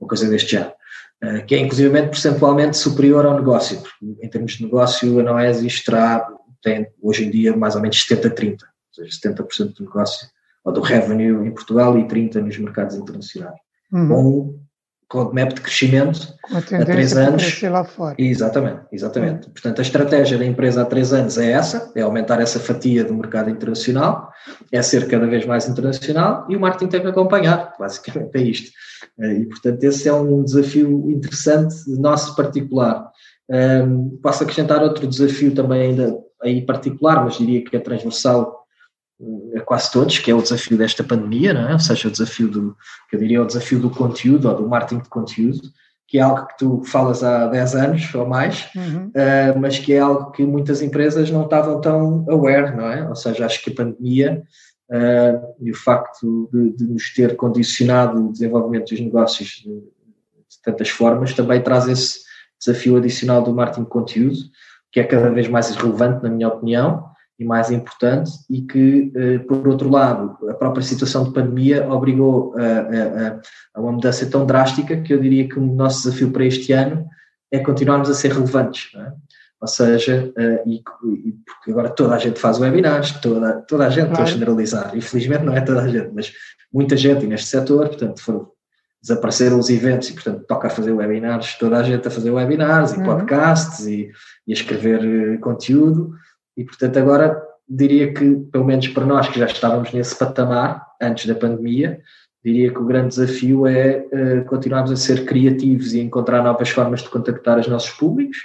uma 0.00 0.08
coisa 0.08 0.28
deste 0.28 0.52
género. 0.52 0.72
Eh, 1.20 1.40
que 1.40 1.54
é 1.54 1.58
inclusivamente 1.58 2.10
percentualmente 2.10 2.76
superior 2.76 3.26
ao 3.26 3.34
negócio. 3.34 3.82
Em 4.22 4.28
termos 4.28 4.52
de 4.52 4.62
negócio, 4.62 5.18
a 5.18 5.22
Noesis 5.22 5.82
terá, 5.82 6.28
tem 6.62 6.88
hoje 7.02 7.24
em 7.24 7.30
dia 7.30 7.56
mais 7.56 7.74
ou 7.74 7.82
menos 7.82 7.96
70-30, 8.06 8.52
ou 8.52 9.04
seja, 9.04 9.18
70% 9.34 9.74
do 9.74 9.84
negócio 9.84 10.28
ou 10.64 10.72
do 10.72 10.80
revenue 10.80 11.46
em 11.46 11.50
Portugal 11.52 11.98
e 11.98 12.04
30% 12.06 12.42
nos 12.42 12.58
mercados 12.58 12.96
internacionais. 12.96 13.58
Uhum. 13.92 14.08
Com 14.08 14.60
roadmap 15.12 15.54
de 15.54 15.60
crescimento 15.60 16.34
a 16.52 16.60
três 16.84 17.16
anos. 17.16 17.62
Lá 17.62 17.84
fora. 17.84 18.14
Exatamente, 18.18 18.80
exatamente. 18.92 19.46
Uhum. 19.46 19.52
Portanto, 19.52 19.78
a 19.78 19.82
estratégia 19.82 20.38
da 20.38 20.44
empresa 20.44 20.82
há 20.82 20.84
três 20.84 21.12
anos 21.12 21.38
é 21.38 21.52
essa, 21.52 21.90
é 21.94 22.02
aumentar 22.02 22.40
essa 22.40 22.60
fatia 22.60 23.04
do 23.04 23.14
mercado 23.14 23.48
internacional, 23.48 24.30
é 24.70 24.82
ser 24.82 25.08
cada 25.08 25.26
vez 25.26 25.46
mais 25.46 25.68
internacional 25.68 26.46
e 26.48 26.56
o 26.56 26.60
marketing 26.60 26.88
tem 26.88 27.00
que 27.00 27.06
acompanhar, 27.06 27.74
basicamente 27.78 28.36
é 28.36 28.42
isto. 28.42 28.70
Eh, 29.20 29.32
e, 29.32 29.46
portanto, 29.46 29.82
esse 29.84 30.08
é 30.08 30.12
um 30.12 30.42
desafio 30.44 31.10
interessante, 31.10 31.74
nosso 31.98 32.36
particular. 32.36 33.10
Um, 33.50 34.18
posso 34.22 34.42
acrescentar 34.42 34.82
outro 34.82 35.06
desafio 35.06 35.54
também 35.54 35.80
ainda 35.80 36.18
aí 36.42 36.60
particular, 36.64 37.24
mas 37.24 37.38
diria 37.38 37.64
que 37.64 37.74
é 37.76 37.80
transversal 37.80 38.57
a 39.56 39.60
quase 39.60 39.90
todos, 39.90 40.18
que 40.18 40.30
é 40.30 40.34
o 40.34 40.42
desafio 40.42 40.78
desta 40.78 41.02
pandemia, 41.02 41.52
não 41.52 41.68
é? 41.68 41.72
ou 41.72 41.78
seja, 41.78 42.08
o 42.08 42.10
desafio 42.10 42.48
do, 42.48 42.76
que 43.08 43.16
eu 43.16 43.20
diria 43.20 43.42
o 43.42 43.46
desafio 43.46 43.80
do 43.80 43.90
conteúdo 43.90 44.48
ou 44.48 44.54
do 44.54 44.68
marketing 44.68 45.02
de 45.02 45.08
conteúdo, 45.08 45.60
que 46.06 46.18
é 46.18 46.22
algo 46.22 46.46
que 46.46 46.56
tu 46.56 46.82
falas 46.84 47.22
há 47.22 47.46
10 47.48 47.74
anos 47.74 48.14
ou 48.14 48.26
mais, 48.26 48.68
uhum. 48.74 49.08
uh, 49.08 49.60
mas 49.60 49.78
que 49.78 49.92
é 49.92 49.98
algo 49.98 50.30
que 50.30 50.44
muitas 50.44 50.80
empresas 50.80 51.30
não 51.30 51.44
estavam 51.44 51.80
tão 51.80 52.24
aware, 52.30 52.74
não 52.74 52.86
é? 52.86 53.06
Ou 53.06 53.14
seja, 53.14 53.44
acho 53.44 53.62
que 53.62 53.70
a 53.70 53.74
pandemia 53.74 54.42
uh, 54.90 55.54
e 55.60 55.70
o 55.70 55.74
facto 55.74 56.48
de, 56.50 56.76
de, 56.76 56.84
nos 56.84 57.12
ter 57.12 57.36
condicionado 57.36 58.24
o 58.24 58.32
desenvolvimento 58.32 58.88
dos 58.88 59.00
negócios 59.00 59.62
de, 59.62 59.70
de 59.70 60.62
tantas 60.64 60.88
formas 60.88 61.34
também 61.34 61.60
traz 61.60 61.86
esse 61.88 62.20
desafio 62.58 62.96
adicional 62.96 63.42
do 63.42 63.52
marketing 63.52 63.84
de 63.84 63.90
conteúdo, 63.90 64.38
que 64.90 65.00
é 65.00 65.04
cada 65.04 65.28
vez 65.28 65.46
mais 65.46 65.74
relevante, 65.76 66.22
na 66.22 66.30
minha 66.30 66.48
opinião, 66.48 67.07
e 67.38 67.44
mais 67.44 67.70
importante, 67.70 68.32
e 68.50 68.62
que, 68.62 69.12
eh, 69.14 69.38
por 69.38 69.66
outro 69.68 69.88
lado, 69.88 70.36
a 70.48 70.54
própria 70.54 70.82
situação 70.82 71.22
de 71.22 71.32
pandemia 71.32 71.88
obrigou 71.88 72.52
a, 72.56 72.62
a, 72.62 73.40
a, 73.74 73.80
uma 73.80 73.92
mudança 73.92 74.26
tão 74.26 74.44
drástica 74.44 74.96
que 75.00 75.14
eu 75.14 75.20
diria 75.20 75.48
que 75.48 75.56
o 75.56 75.62
nosso 75.62 76.02
desafio 76.02 76.32
para 76.32 76.44
este 76.44 76.72
ano 76.72 77.06
é 77.52 77.60
continuarmos 77.60 78.10
a 78.10 78.14
ser 78.14 78.32
relevantes. 78.32 78.90
É? 78.96 79.12
Ou 79.60 79.68
seja, 79.68 80.32
eh, 80.36 80.62
e, 80.66 80.76
e, 80.76 81.32
porque 81.46 81.70
agora 81.70 81.90
toda 81.90 82.16
a 82.16 82.18
gente 82.18 82.40
faz 82.40 82.58
webinars, 82.58 83.12
toda, 83.20 83.60
toda 83.68 83.86
a 83.86 83.90
gente, 83.90 84.08
claro. 84.08 84.12
estou 84.12 84.24
a 84.24 84.38
generalizar, 84.38 84.96
infelizmente 84.96 85.44
não 85.44 85.54
é 85.54 85.60
toda 85.60 85.82
a 85.82 85.88
gente, 85.88 86.10
mas 86.12 86.32
muita 86.72 86.96
gente 86.96 87.24
neste 87.24 87.48
setor, 87.48 87.88
portanto, 87.88 88.20
foram, 88.20 88.48
desapareceram 89.00 89.60
os 89.60 89.70
eventos 89.70 90.10
e, 90.10 90.12
portanto, 90.12 90.44
toca 90.46 90.66
a 90.66 90.70
fazer 90.70 90.90
webinars, 90.90 91.56
toda 91.56 91.78
a 91.78 91.82
gente 91.84 92.06
a 92.06 92.10
fazer 92.10 92.30
webinars 92.30 92.92
e 92.92 92.96
uhum. 92.98 93.04
podcasts 93.04 93.86
e, 93.86 94.10
e 94.46 94.52
a 94.52 94.54
escrever 94.54 95.00
uh, 95.36 95.40
conteúdo 95.40 96.12
e, 96.58 96.64
portanto, 96.64 96.98
agora 96.98 97.40
diria 97.68 98.12
que, 98.12 98.34
pelo 98.50 98.64
menos 98.64 98.88
para 98.88 99.06
nós 99.06 99.28
que 99.28 99.38
já 99.38 99.46
estávamos 99.46 99.92
nesse 99.92 100.18
patamar 100.18 100.84
antes 101.00 101.26
da 101.26 101.36
pandemia, 101.36 102.00
diria 102.44 102.72
que 102.72 102.78
o 102.80 102.84
grande 102.84 103.10
desafio 103.10 103.64
é 103.64 104.04
uh, 104.12 104.44
continuarmos 104.46 104.90
a 104.90 104.96
ser 104.96 105.24
criativos 105.24 105.94
e 105.94 106.00
encontrar 106.00 106.42
novas 106.42 106.68
formas 106.70 107.02
de 107.02 107.10
contactar 107.10 107.60
os 107.60 107.68
nossos 107.68 107.90
públicos 107.90 108.38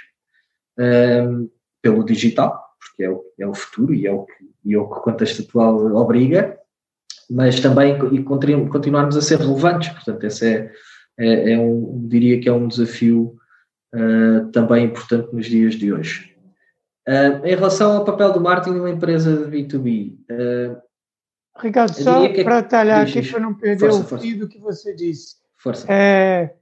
ehm, 0.78 1.48
pelo 1.82 2.04
digital, 2.04 2.56
porque 2.78 3.02
é 3.02 3.10
o, 3.10 3.24
é 3.40 3.46
o 3.46 3.54
futuro 3.54 3.92
e 3.92 4.06
é 4.06 4.12
o, 4.12 4.24
que, 4.24 4.32
e 4.64 4.74
é 4.74 4.78
o 4.78 4.88
que 4.88 4.98
o 4.98 5.02
contexto 5.02 5.42
atual 5.42 5.76
obriga, 5.96 6.56
mas 7.28 7.58
também 7.58 7.96
e 8.12 8.22
continuarmos 8.22 9.16
a 9.16 9.22
ser 9.22 9.40
relevantes. 9.40 9.88
Portanto, 9.88 10.22
esse 10.24 10.46
é, 10.46 10.72
é, 11.18 11.52
é 11.52 11.58
um, 11.58 12.06
diria 12.06 12.40
que 12.40 12.48
é 12.48 12.52
um 12.52 12.68
desafio 12.68 13.36
uh, 13.92 14.50
também 14.52 14.84
importante 14.84 15.34
nos 15.34 15.46
dias 15.46 15.74
de 15.74 15.92
hoje. 15.92 16.33
Uh, 17.06 17.44
em 17.44 17.54
relação 17.54 17.96
ao 17.96 18.04
papel 18.04 18.32
do 18.32 18.40
marketing 18.40 18.78
numa 18.78 18.90
empresa 18.90 19.36
de 19.36 19.50
B2B. 19.50 20.16
Uh, 20.30 20.80
ah, 21.54 21.62
Ricardo, 21.62 21.94
só 21.94 22.24
é 22.24 22.42
para 22.42 22.62
talhar 22.62 23.02
aqui 23.02 23.30
para 23.30 23.40
não 23.40 23.54
perder 23.54 23.78
força, 23.78 24.00
o 24.00 24.04
força. 24.04 24.24
fio 24.24 24.38
do 24.38 24.48
que 24.48 24.58
você 24.58 24.94
disse. 24.94 25.36
Força. 25.58 25.86
É, 25.92 26.54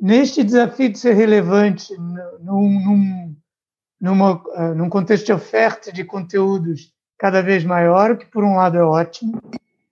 neste 0.00 0.44
desafio 0.44 0.90
de 0.90 0.98
ser 0.98 1.14
relevante 1.14 1.92
num, 2.40 2.80
num, 2.80 3.36
numa, 4.00 4.34
uh, 4.34 4.74
num 4.74 4.88
contexto 4.88 5.26
de 5.26 5.32
oferta 5.32 5.92
de 5.92 6.04
conteúdos 6.04 6.92
cada 7.18 7.42
vez 7.42 7.64
maior, 7.64 8.16
que 8.16 8.26
por 8.26 8.44
um 8.44 8.56
lado 8.56 8.78
é 8.78 8.84
ótimo, 8.84 9.42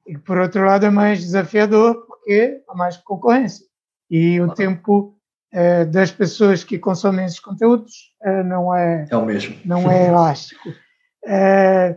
e 0.06 0.16
por 0.16 0.38
outro 0.38 0.64
lado 0.64 0.86
é 0.86 0.90
mais 0.90 1.20
desafiador, 1.20 2.06
porque 2.06 2.62
há 2.68 2.74
mais 2.74 2.96
concorrência. 2.98 3.66
E 4.10 4.40
o 4.40 4.52
tempo 4.52 5.18
é, 5.54 5.84
das 5.84 6.10
pessoas 6.10 6.64
que 6.64 6.78
consomem 6.78 7.24
esses 7.24 7.38
conteúdos 7.38 8.12
é, 8.22 8.42
não 8.42 8.74
é 8.74 9.06
é 9.08 9.16
o 9.16 9.24
mesmo 9.24 9.56
não 9.64 9.90
é 9.90 10.08
elástico 10.08 10.74
é, 11.24 11.96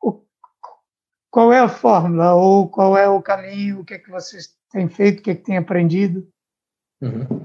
o, 0.00 0.22
qual 1.30 1.52
é 1.52 1.58
a 1.58 1.68
fórmula 1.68 2.34
ou 2.34 2.68
qual 2.68 2.96
é 2.96 3.08
o 3.08 3.20
caminho 3.20 3.80
o 3.80 3.84
que 3.84 3.94
é 3.94 3.98
que 3.98 4.10
vocês 4.10 4.50
têm 4.70 4.88
feito 4.88 5.18
o 5.18 5.22
que 5.22 5.30
é 5.32 5.34
que 5.34 5.42
têm 5.42 5.56
aprendido 5.56 6.26
Uhum. 7.02 7.42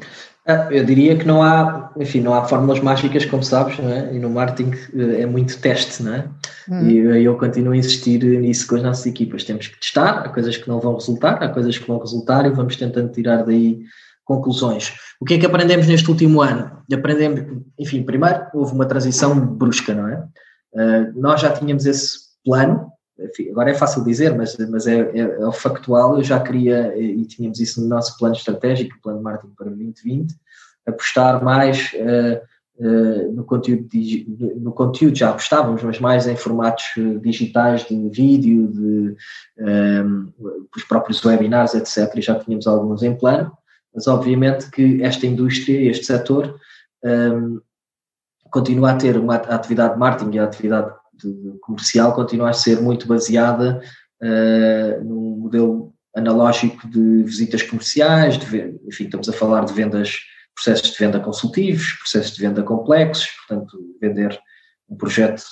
Ah, 0.47 0.69
eu 0.71 0.85
diria 0.85 1.17
que 1.17 1.25
não 1.25 1.43
há, 1.43 1.91
enfim, 1.99 2.21
não 2.21 2.33
há 2.33 2.45
fórmulas 2.45 2.79
mágicas, 2.79 3.25
como 3.25 3.43
sabes, 3.43 3.77
não 3.77 3.91
é? 3.91 4.13
e 4.13 4.19
no 4.19 4.29
marketing 4.29 4.71
eh, 4.95 5.21
é 5.21 5.25
muito 5.25 5.59
teste, 5.59 6.01
não 6.01 6.15
é? 6.15 6.29
Uhum. 6.67 6.89
E 6.89 7.23
eu 7.23 7.37
continuo 7.37 7.73
a 7.73 7.77
insistir 7.77 8.23
nisso 8.23 8.65
com 8.67 8.75
as 8.75 8.83
nossas 8.83 9.05
equipas. 9.05 9.43
Temos 9.43 9.67
que 9.67 9.79
testar, 9.79 10.25
há 10.25 10.29
coisas 10.29 10.55
que 10.55 10.67
não 10.67 10.79
vão 10.79 10.95
resultar, 10.95 11.43
há 11.43 11.49
coisas 11.49 11.77
que 11.77 11.87
vão 11.87 11.99
resultar 11.99 12.45
e 12.45 12.51
vamos 12.51 12.75
tentando 12.77 13.11
tirar 13.11 13.43
daí 13.43 13.81
conclusões. 14.29 14.93
O 15.19 15.25
que 15.25 15.33
é 15.33 15.39
que 15.39 15.45
aprendemos 15.47 15.87
neste 15.87 16.07
último 16.07 16.39
ano? 16.39 16.71
Aprendemos, 16.93 17.63
enfim, 17.79 18.03
primeiro 18.03 18.45
houve 18.53 18.75
uma 18.75 18.85
transição 18.85 19.35
brusca, 19.35 19.95
não 19.95 20.07
é? 20.07 20.23
Uh, 20.71 21.19
nós 21.19 21.41
já 21.41 21.51
tínhamos 21.51 21.87
esse 21.87 22.19
plano, 22.45 22.91
enfim, 23.19 23.49
agora 23.49 23.71
é 23.71 23.73
fácil 23.73 24.03
dizer, 24.03 24.37
mas, 24.37 24.55
mas 24.69 24.85
é, 24.85 24.99
é, 24.99 25.19
é, 25.19 25.51
factual, 25.51 26.17
eu 26.17 26.23
já 26.23 26.39
queria, 26.39 26.95
e 26.95 27.25
tínhamos 27.25 27.59
isso 27.59 27.81
no 27.81 27.87
nosso 27.87 28.15
plano 28.19 28.35
estratégico, 28.35 28.95
o 28.95 29.01
plano 29.01 29.21
marketing 29.21 29.53
para 29.55 29.65
2020, 29.65 30.35
apostar 30.85 31.43
mais 31.43 31.91
uh, 31.95 32.85
uh, 32.85 33.33
no, 33.33 33.43
conteúdo, 33.43 33.89
no 34.57 34.71
conteúdo, 34.71 35.17
já 35.17 35.31
apostávamos, 35.31 35.81
mas 35.81 35.99
mais 35.99 36.27
em 36.27 36.35
formatos 36.35 36.85
digitais 37.19 37.87
de 37.87 38.09
vídeo, 38.09 38.67
de 38.67 39.15
um, 39.57 40.31
os 40.75 40.83
próprios 40.83 41.25
webinars, 41.25 41.73
etc. 41.73 42.15
E 42.15 42.21
já 42.21 42.35
tínhamos 42.35 42.67
alguns 42.67 43.01
em 43.01 43.15
plano 43.15 43.51
mas 43.93 44.07
obviamente 44.07 44.69
que 44.69 45.01
esta 45.03 45.25
indústria, 45.25 45.89
este 45.89 46.05
setor, 46.05 46.59
um, 47.03 47.59
continua 48.51 48.91
a 48.91 48.97
ter 48.97 49.17
uma 49.17 49.35
a 49.35 49.55
atividade 49.55 49.93
de 49.93 49.99
marketing 49.99 50.35
e 50.35 50.39
a 50.39 50.43
atividade 50.43 50.93
de, 51.13 51.57
comercial 51.61 52.13
continua 52.13 52.49
a 52.49 52.53
ser 52.53 52.81
muito 52.81 53.07
baseada 53.07 53.81
uh, 54.21 55.03
num 55.03 55.37
modelo 55.37 55.93
analógico 56.15 56.87
de 56.87 57.23
visitas 57.23 57.61
comerciais, 57.63 58.37
de, 58.37 58.79
enfim, 58.87 59.05
estamos 59.05 59.29
a 59.29 59.33
falar 59.33 59.65
de 59.65 59.73
vendas, 59.73 60.17
processos 60.55 60.91
de 60.91 60.97
venda 60.97 61.19
consultivos, 61.19 61.93
processos 61.93 62.35
de 62.35 62.41
venda 62.41 62.63
complexos, 62.63 63.27
portanto, 63.47 63.77
vender 64.01 64.39
um 64.89 64.97
projeto 64.97 65.37
de 65.37 65.43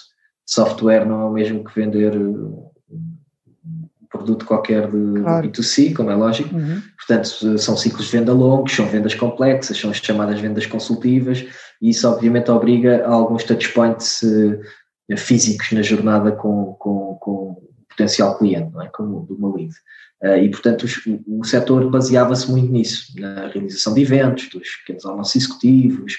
software 0.46 1.06
não 1.06 1.22
é 1.22 1.26
o 1.26 1.32
mesmo 1.32 1.64
que 1.64 1.76
vender 1.76 2.14
produto 4.10 4.46
qualquer 4.46 4.90
de 4.90 5.22
claro. 5.22 5.48
B2C, 5.48 5.94
como 5.94 6.12
é 6.12 6.16
lógico. 6.16 6.56
Uhum. 6.56 6.82
Portanto, 6.98 7.58
são 7.58 7.78
ciclos 7.78 8.06
de 8.06 8.18
venda 8.18 8.34
longos, 8.34 8.74
são 8.74 8.86
vendas 8.88 9.16
complexas, 9.16 9.78
são 9.78 9.90
as 9.90 9.98
chamadas 9.98 10.40
vendas 10.40 10.66
consultivas, 10.66 11.46
e 11.82 11.90
isso 11.90 12.08
obviamente 12.08 12.52
obriga 12.52 13.06
a 13.06 13.12
alguns 13.12 13.44
touchpoints 13.44 14.22
uh, 14.24 15.18
físicos 15.18 15.72
na 15.72 15.82
jornada 15.82 16.32
com, 16.32 16.76
com, 16.80 17.18
com 17.20 17.32
o 17.32 17.64
potencial 17.90 18.38
cliente, 18.38 18.72
não 18.74 18.82
é? 18.82 18.88
como 18.88 19.26
de 19.26 19.34
uma 19.34 19.56
lead. 19.56 19.74
Uh, 20.24 20.38
e, 20.38 20.50
portanto, 20.50 20.84
os, 20.84 20.98
o, 21.06 21.40
o 21.40 21.44
setor 21.44 21.90
baseava-se 21.90 22.50
muito 22.50 22.72
nisso, 22.72 23.14
na 23.20 23.48
realização 23.48 23.94
de 23.94 24.02
eventos, 24.02 24.50
dos 24.50 24.68
pequenos 24.78 25.06
almoços 25.06 25.36
executivos, 25.36 26.14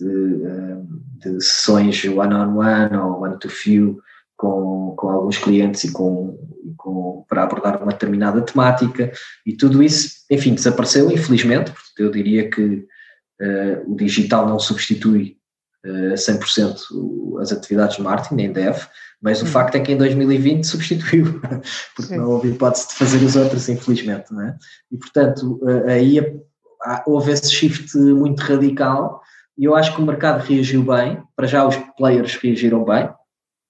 de, 0.00 0.06
uh, 0.06 0.86
de 1.20 1.44
sessões 1.44 2.04
one-on-one 2.04 2.90
-on 2.90 2.96
-one 2.96 2.98
ou 2.98 3.22
one-to-few, 3.22 4.00
com, 4.36 4.94
com 4.96 5.08
alguns 5.08 5.38
clientes 5.38 5.84
e 5.84 5.92
com, 5.92 6.38
com, 6.76 7.24
para 7.28 7.44
abordar 7.44 7.82
uma 7.82 7.92
determinada 7.92 8.40
temática 8.42 9.12
e 9.46 9.56
tudo 9.56 9.82
isso, 9.82 10.24
enfim, 10.30 10.54
desapareceu 10.54 11.10
infelizmente, 11.10 11.70
porque 11.70 12.02
eu 12.02 12.10
diria 12.10 12.50
que 12.50 12.86
uh, 13.40 13.92
o 13.92 13.96
digital 13.96 14.48
não 14.48 14.58
substitui 14.58 15.36
uh, 15.86 16.14
100% 16.14 17.40
as 17.40 17.52
atividades 17.52 17.96
de 17.96 18.02
marketing, 18.02 18.34
nem 18.34 18.52
deve, 18.52 18.86
mas 19.20 19.40
o 19.40 19.46
facto 19.46 19.76
é 19.76 19.80
que 19.80 19.92
em 19.92 19.96
2020 19.96 20.64
substituiu, 20.64 21.40
porque 21.96 22.14
Sim. 22.14 22.18
não 22.18 22.30
houve 22.30 22.50
hipótese 22.50 22.88
de 22.88 22.94
fazer 22.94 23.24
os 23.24 23.36
outros, 23.36 23.68
infelizmente, 23.68 24.32
não 24.32 24.42
é? 24.42 24.56
E 24.90 24.98
portanto, 24.98 25.58
uh, 25.62 25.88
aí 25.88 26.20
houve 27.06 27.32
esse 27.32 27.50
shift 27.50 27.96
muito 27.96 28.40
radical 28.40 29.22
e 29.56 29.64
eu 29.64 29.74
acho 29.74 29.94
que 29.94 30.02
o 30.02 30.04
mercado 30.04 30.42
reagiu 30.42 30.82
bem, 30.82 31.22
para 31.36 31.46
já 31.46 31.66
os 31.66 31.76
players 31.96 32.34
reagiram 32.36 32.84
bem, 32.84 33.08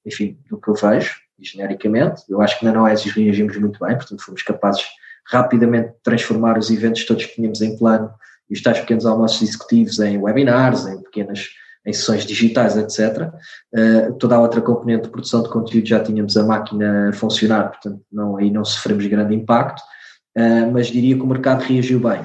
enfim, 0.04 0.38
do 0.48 0.58
que 0.58 0.68
eu 0.68 0.74
vejo, 0.74 1.16
genericamente. 1.40 2.22
Eu 2.28 2.40
acho 2.40 2.58
que 2.58 2.64
na 2.64 2.72
Noesis 2.72 3.12
reagimos 3.12 3.56
muito 3.56 3.78
bem, 3.84 3.96
portanto 3.96 4.22
fomos 4.22 4.42
capazes 4.42 4.84
rapidamente 5.26 5.88
de 5.88 6.02
transformar 6.02 6.58
os 6.58 6.70
eventos 6.70 7.04
todos 7.04 7.24
que 7.24 7.34
tínhamos 7.34 7.60
em 7.60 7.76
plano 7.76 8.10
e 8.50 8.54
os 8.54 8.62
tais 8.62 8.80
pequenos 8.80 9.06
almoços 9.06 9.42
executivos 9.42 9.98
em 10.00 10.18
webinars, 10.18 10.86
em 10.86 11.02
pequenas 11.02 11.48
em 11.86 11.92
sessões 11.92 12.24
digitais, 12.24 12.76
etc. 12.76 13.30
Uh, 13.74 14.14
toda 14.14 14.36
a 14.36 14.40
outra 14.40 14.60
componente 14.60 15.04
de 15.04 15.10
produção 15.10 15.42
de 15.42 15.50
conteúdo 15.50 15.86
já 15.86 16.00
tínhamos 16.00 16.36
a 16.36 16.42
máquina 16.42 17.10
a 17.10 17.12
funcionar, 17.12 17.68
portanto 17.68 18.00
não, 18.10 18.36
aí 18.38 18.50
não 18.50 18.64
sofremos 18.64 19.06
grande 19.06 19.34
impacto, 19.34 19.82
uh, 20.36 20.70
mas 20.72 20.86
diria 20.86 21.14
que 21.14 21.20
o 21.20 21.26
mercado 21.26 21.62
reagiu 21.62 22.00
bem. 22.00 22.22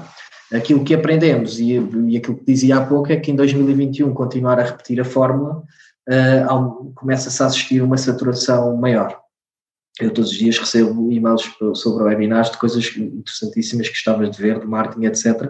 Aquilo 0.54 0.84
que 0.84 0.96
aprendemos 0.96 1.60
e, 1.60 1.74
e 2.08 2.18
aquilo 2.18 2.38
que 2.38 2.46
dizia 2.46 2.78
há 2.78 2.86
pouco 2.86 3.12
é 3.12 3.18
que 3.18 3.32
em 3.32 3.36
2021 3.36 4.14
continuar 4.14 4.60
a 4.60 4.64
repetir 4.64 5.00
a 5.00 5.06
fórmula 5.06 5.62
uh, 6.08 6.94
começa-se 6.94 7.42
a 7.42 7.48
assistir 7.48 7.82
a 7.82 7.86
uma 7.86 7.98
saturação 7.98 8.76
maior. 8.78 9.20
Eu 10.00 10.12
todos 10.14 10.32
os 10.32 10.38
dias 10.38 10.58
recebo 10.58 11.12
e-mails 11.12 11.44
sobre 11.76 12.04
webinars 12.06 12.52
de 12.52 12.58
coisas 12.58 12.96
interessantíssimas 12.96 13.90
que 13.90 13.96
estavas 13.96 14.32
de 14.32 14.42
ver, 14.42 14.60
de 14.60 14.66
marketing, 14.66 15.06
etc. 15.06 15.42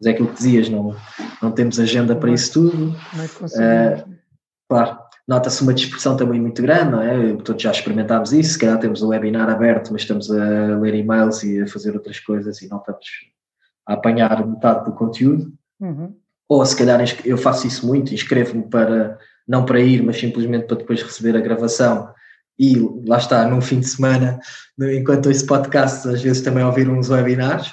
Mas 0.00 0.06
é 0.06 0.10
aquilo 0.10 0.28
que 0.28 0.36
dizias, 0.36 0.68
não, 0.68 0.94
não 1.42 1.50
temos 1.50 1.80
agenda 1.80 2.14
para 2.14 2.30
isso 2.30 2.52
tudo. 2.52 2.96
Uh, 3.42 4.14
claro, 4.68 4.98
nota-se 5.26 5.62
uma 5.62 5.74
dispersão 5.74 6.16
também 6.16 6.40
muito 6.40 6.62
grande, 6.62 6.92
não 6.92 7.02
é? 7.02 7.36
Todos 7.42 7.60
já 7.60 7.72
experimentámos 7.72 8.32
isso, 8.32 8.52
se 8.52 8.58
calhar 8.58 8.78
temos 8.78 9.02
o 9.02 9.08
webinar 9.08 9.50
aberto, 9.50 9.92
mas 9.92 10.02
estamos 10.02 10.30
a 10.30 10.78
ler 10.78 10.94
e-mails 10.94 11.42
e 11.42 11.60
a 11.60 11.66
fazer 11.66 11.94
outras 11.94 12.20
coisas 12.20 12.62
e 12.62 12.68
não 12.68 12.78
estamos 12.78 13.04
a 13.86 13.94
apanhar 13.94 14.46
metade 14.46 14.84
do 14.84 14.92
conteúdo. 14.92 15.52
Uhum. 15.80 16.14
Ou 16.48 16.64
se 16.64 16.76
calhar 16.76 17.00
eu 17.24 17.36
faço 17.36 17.66
isso 17.66 17.86
muito, 17.86 18.14
inscrevo-me 18.14 18.62
para 18.62 19.18
não 19.48 19.64
para 19.64 19.80
ir, 19.80 20.02
mas 20.02 20.18
simplesmente 20.18 20.66
para 20.66 20.76
depois 20.76 21.02
receber 21.02 21.36
a 21.36 21.40
gravação. 21.40 22.08
E 22.58 22.76
lá 23.06 23.18
está, 23.18 23.46
num 23.48 23.60
fim 23.60 23.80
de 23.80 23.88
semana, 23.88 24.38
enquanto 24.78 25.30
esse 25.30 25.46
podcast, 25.46 26.06
às 26.08 26.20
vezes 26.20 26.42
também 26.42 26.64
ouvir 26.64 26.88
uns 26.88 27.08
webinars. 27.08 27.72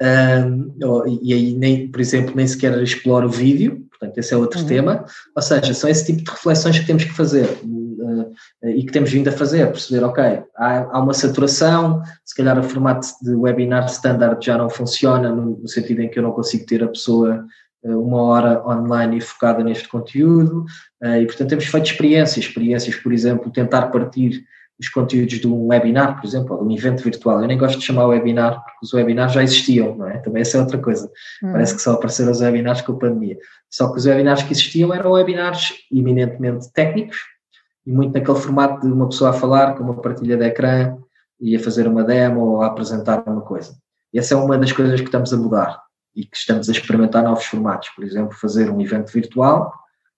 Um, 0.00 1.18
e 1.20 1.34
aí, 1.34 1.54
nem, 1.54 1.88
por 1.88 2.00
exemplo, 2.00 2.34
nem 2.34 2.46
sequer 2.46 2.80
exploro 2.82 3.26
o 3.26 3.30
vídeo, 3.30 3.86
portanto, 3.90 4.16
esse 4.16 4.32
é 4.32 4.36
outro 4.36 4.60
uhum. 4.60 4.66
tema. 4.66 5.04
Ou 5.36 5.42
seja, 5.42 5.74
são 5.74 5.90
esse 5.90 6.06
tipo 6.06 6.24
de 6.24 6.30
reflexões 6.30 6.78
que 6.78 6.86
temos 6.86 7.04
que 7.04 7.12
fazer 7.12 7.46
uh, 7.64 8.34
e 8.64 8.84
que 8.84 8.92
temos 8.92 9.10
vindo 9.10 9.28
a 9.28 9.32
fazer, 9.32 9.66
perceber, 9.66 10.04
ok, 10.04 10.42
há, 10.56 10.78
há, 10.90 11.00
uma 11.00 11.12
saturação, 11.12 12.02
se 12.24 12.34
calhar 12.34 12.58
o 12.58 12.62
formato 12.62 13.08
de 13.22 13.34
webinar 13.34 13.84
standard 13.86 14.42
já 14.44 14.56
não 14.56 14.70
funciona, 14.70 15.30
no, 15.30 15.58
no 15.58 15.68
sentido 15.68 16.00
em 16.00 16.08
que 16.08 16.18
eu 16.18 16.22
não 16.22 16.32
consigo 16.32 16.64
ter 16.64 16.82
a 16.82 16.88
pessoa 16.88 17.44
uma 17.82 18.22
hora 18.22 18.66
online 18.66 19.18
e 19.18 19.20
focada 19.20 19.64
neste 19.64 19.88
conteúdo, 19.88 20.64
eh, 21.02 21.22
e 21.22 21.26
portanto 21.26 21.48
temos 21.48 21.64
feito 21.64 21.86
experiências, 21.86 22.44
experiências, 22.44 22.96
por 22.96 23.12
exemplo, 23.12 23.50
tentar 23.50 23.86
partir 23.86 24.44
os 24.78 24.88
conteúdos 24.88 25.38
de 25.38 25.46
um 25.46 25.66
webinar, 25.68 26.18
por 26.18 26.26
exemplo, 26.26 26.56
ou 26.56 26.66
de 26.66 26.72
um 26.72 26.76
evento 26.76 27.02
virtual. 27.02 27.42
Eu 27.42 27.46
nem 27.46 27.58
gosto 27.58 27.78
de 27.78 27.84
chamar 27.84 28.06
webinar, 28.06 28.64
porque 28.64 28.78
os 28.82 28.94
webinars 28.94 29.32
já 29.32 29.42
existiam, 29.42 29.94
não 29.94 30.08
é? 30.08 30.18
Também 30.18 30.40
essa 30.40 30.56
é 30.56 30.60
outra 30.60 30.78
coisa. 30.78 31.10
Hum. 31.42 31.52
Parece 31.52 31.74
que 31.74 31.82
só 31.82 31.92
apareceram 31.92 32.32
os 32.32 32.40
webinars 32.40 32.80
com 32.80 32.92
a 32.92 32.98
pandemia. 32.98 33.36
Só 33.68 33.92
que 33.92 33.98
os 33.98 34.06
webinars 34.06 34.42
que 34.42 34.52
existiam 34.52 34.94
eram 34.94 35.12
webinars 35.12 35.74
eminentemente 35.92 36.72
técnicos, 36.72 37.18
e 37.86 37.92
muito 37.92 38.14
naquele 38.14 38.38
formato 38.38 38.86
de 38.86 38.92
uma 38.92 39.08
pessoa 39.08 39.30
a 39.30 39.34
falar, 39.34 39.74
com 39.74 39.84
uma 39.84 40.00
partilha 40.00 40.36
de 40.36 40.44
ecrã, 40.44 40.96
e 41.38 41.54
a 41.54 41.60
fazer 41.60 41.86
uma 41.86 42.02
demo 42.02 42.40
ou 42.40 42.62
a 42.62 42.66
apresentar 42.66 43.22
uma 43.26 43.42
coisa. 43.42 43.74
E 44.14 44.18
essa 44.18 44.34
é 44.34 44.36
uma 44.36 44.56
das 44.56 44.72
coisas 44.72 44.98
que 45.00 45.06
estamos 45.06 45.32
a 45.32 45.36
mudar 45.36 45.78
e 46.14 46.24
que 46.24 46.36
estamos 46.36 46.68
a 46.68 46.72
experimentar 46.72 47.22
novos 47.22 47.44
formatos, 47.44 47.88
por 47.90 48.04
exemplo, 48.04 48.36
fazer 48.36 48.70
um 48.70 48.80
evento 48.80 49.12
virtual, 49.12 49.72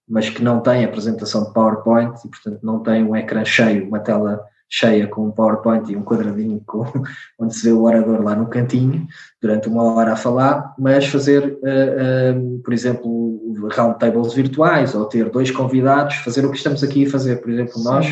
mas 0.09 0.29
que 0.29 0.43
não 0.43 0.61
tem 0.61 0.85
apresentação 0.85 1.45
de 1.45 1.53
PowerPoint 1.53 2.19
e, 2.25 2.29
portanto, 2.29 2.61
não 2.63 2.81
tem 2.81 3.05
um 3.05 3.17
ecrã 3.17 3.45
cheio, 3.45 3.87
uma 3.87 4.01
tela 4.01 4.43
cheia 4.69 5.07
com 5.07 5.27
um 5.27 5.31
PowerPoint 5.31 5.93
e 5.93 5.97
um 5.97 6.03
quadradinho 6.03 6.63
com, 6.67 6.85
onde 7.39 7.55
se 7.55 7.65
vê 7.65 7.73
o 7.73 7.83
orador 7.83 8.23
lá 8.23 8.35
no 8.35 8.47
cantinho 8.47 9.07
durante 9.41 9.69
uma 9.69 9.83
hora 9.83 10.15
a 10.15 10.17
falar, 10.17 10.75
mas 10.79 11.07
fazer, 11.07 11.59
uh, 11.59 12.59
por 12.65 12.73
exemplo, 12.73 13.69
roundtables 13.71 14.33
virtuais 14.33 14.95
ou 14.95 15.05
ter 15.05 15.29
dois 15.29 15.51
convidados, 15.51 16.17
fazer 16.17 16.45
o 16.47 16.51
que 16.51 16.57
estamos 16.57 16.83
aqui 16.83 17.07
a 17.07 17.11
fazer, 17.11 17.37
por 17.37 17.51
exemplo, 17.51 17.75
Sim, 17.75 17.85
nós, 17.85 18.07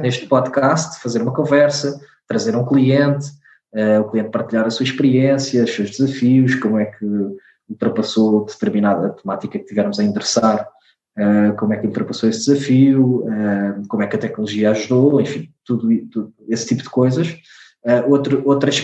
neste 0.00 0.26
podcast, 0.26 1.02
fazer 1.02 1.20
uma 1.20 1.34
conversa, 1.34 2.00
trazer 2.28 2.54
um 2.56 2.64
cliente, 2.64 3.26
uh, 3.74 4.00
o 4.00 4.10
cliente 4.10 4.30
partilhar 4.30 4.66
a 4.66 4.70
sua 4.70 4.84
experiência, 4.84 5.64
os 5.64 5.74
seus 5.74 5.90
desafios, 5.90 6.54
como 6.54 6.78
é 6.78 6.86
que 6.86 7.04
ultrapassou 7.68 8.44
determinada 8.44 9.10
temática 9.10 9.58
que 9.58 9.64
tivermos 9.64 9.98
a 9.98 10.04
endereçar, 10.04 10.68
uh, 11.18 11.54
como 11.56 11.72
é 11.72 11.78
que 11.78 11.86
ultrapassou 11.86 12.28
esse 12.28 12.46
desafio, 12.46 13.24
uh, 13.24 13.86
como 13.88 14.02
é 14.02 14.06
que 14.06 14.16
a 14.16 14.18
tecnologia 14.18 14.70
ajudou, 14.70 15.20
enfim, 15.20 15.50
tudo, 15.64 15.88
tudo 16.10 16.32
esse 16.48 16.66
tipo 16.66 16.82
de 16.82 16.90
coisas. 16.90 17.28
Uh, 17.84 18.10
outro, 18.10 18.42
outras 18.46 18.82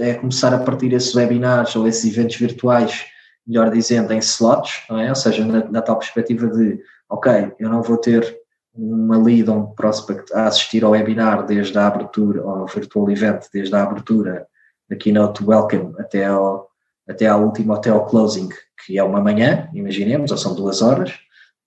é 0.00 0.14
começar 0.14 0.52
a 0.52 0.58
partir 0.58 0.92
esses 0.92 1.14
webinars 1.14 1.76
ou 1.76 1.86
esses 1.86 2.04
eventos 2.04 2.36
virtuais, 2.36 3.04
melhor 3.46 3.70
dizendo, 3.70 4.12
em 4.12 4.18
slots, 4.18 4.82
não 4.90 4.98
é? 4.98 5.08
ou 5.08 5.14
seja, 5.14 5.44
na, 5.44 5.64
na 5.70 5.80
tal 5.80 5.98
perspectiva 5.98 6.48
de, 6.48 6.80
ok, 7.08 7.52
eu 7.60 7.68
não 7.68 7.82
vou 7.82 7.96
ter 7.96 8.36
uma 8.76 9.18
lead 9.18 9.50
um 9.50 9.66
prospect 9.66 10.32
a 10.32 10.46
assistir 10.46 10.84
ao 10.84 10.92
webinar 10.92 11.46
desde 11.46 11.76
a 11.78 11.86
abertura, 11.86 12.42
ao 12.42 12.66
virtual 12.66 13.10
event, 13.10 13.44
desde 13.52 13.74
a 13.74 13.82
abertura 13.82 14.46
da 14.88 14.96
keynote 14.96 15.44
welcome 15.44 15.94
até 15.98 16.26
ao, 16.26 16.68
até 17.08 17.26
à 17.26 17.36
última, 17.36 17.76
até 17.76 17.90
ao 17.90 18.06
closing 18.06 18.48
que 18.84 18.98
é 18.98 19.02
uma 19.02 19.20
manhã, 19.20 19.68
imaginemos, 19.74 20.30
ou 20.30 20.36
são 20.36 20.54
duas 20.54 20.80
horas, 20.80 21.10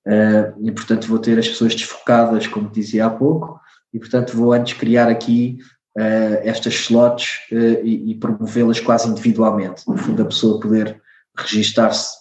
uh, 0.08 0.65
e 0.65 0.72
portanto 0.72 1.08
vou 1.08 1.19
ter 1.19 1.38
as 1.38 1.50
pessoas 1.50 1.76
desfocadas, 1.76 2.48
como 2.48 2.69
dizia 2.69 3.08
há 3.08 3.10
pouco, 3.10 3.60
e 3.93 4.00
portanto 4.00 4.38
vou 4.38 4.54
antes 4.54 4.78
criar 4.78 5.10
aqui 5.10 5.58
uh, 5.98 6.39
estas 6.43 6.74
slots 6.76 7.39
uh, 7.52 7.84
e, 7.84 8.12
e 8.12 8.15
promovê-las 8.15 8.80
quase 8.80 9.10
individualmente. 9.10 9.84
No 9.88 9.98
fundo, 9.98 10.22
a 10.22 10.26
pessoa 10.26 10.60
poder 10.60 11.02
registar-se 11.38 12.17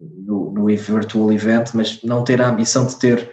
no, 0.00 0.50
no 0.50 0.66
virtual 0.66 1.32
event, 1.32 1.70
mas 1.74 2.02
não 2.02 2.24
ter 2.24 2.40
a 2.42 2.48
ambição 2.48 2.86
de 2.86 2.98
ter 2.98 3.30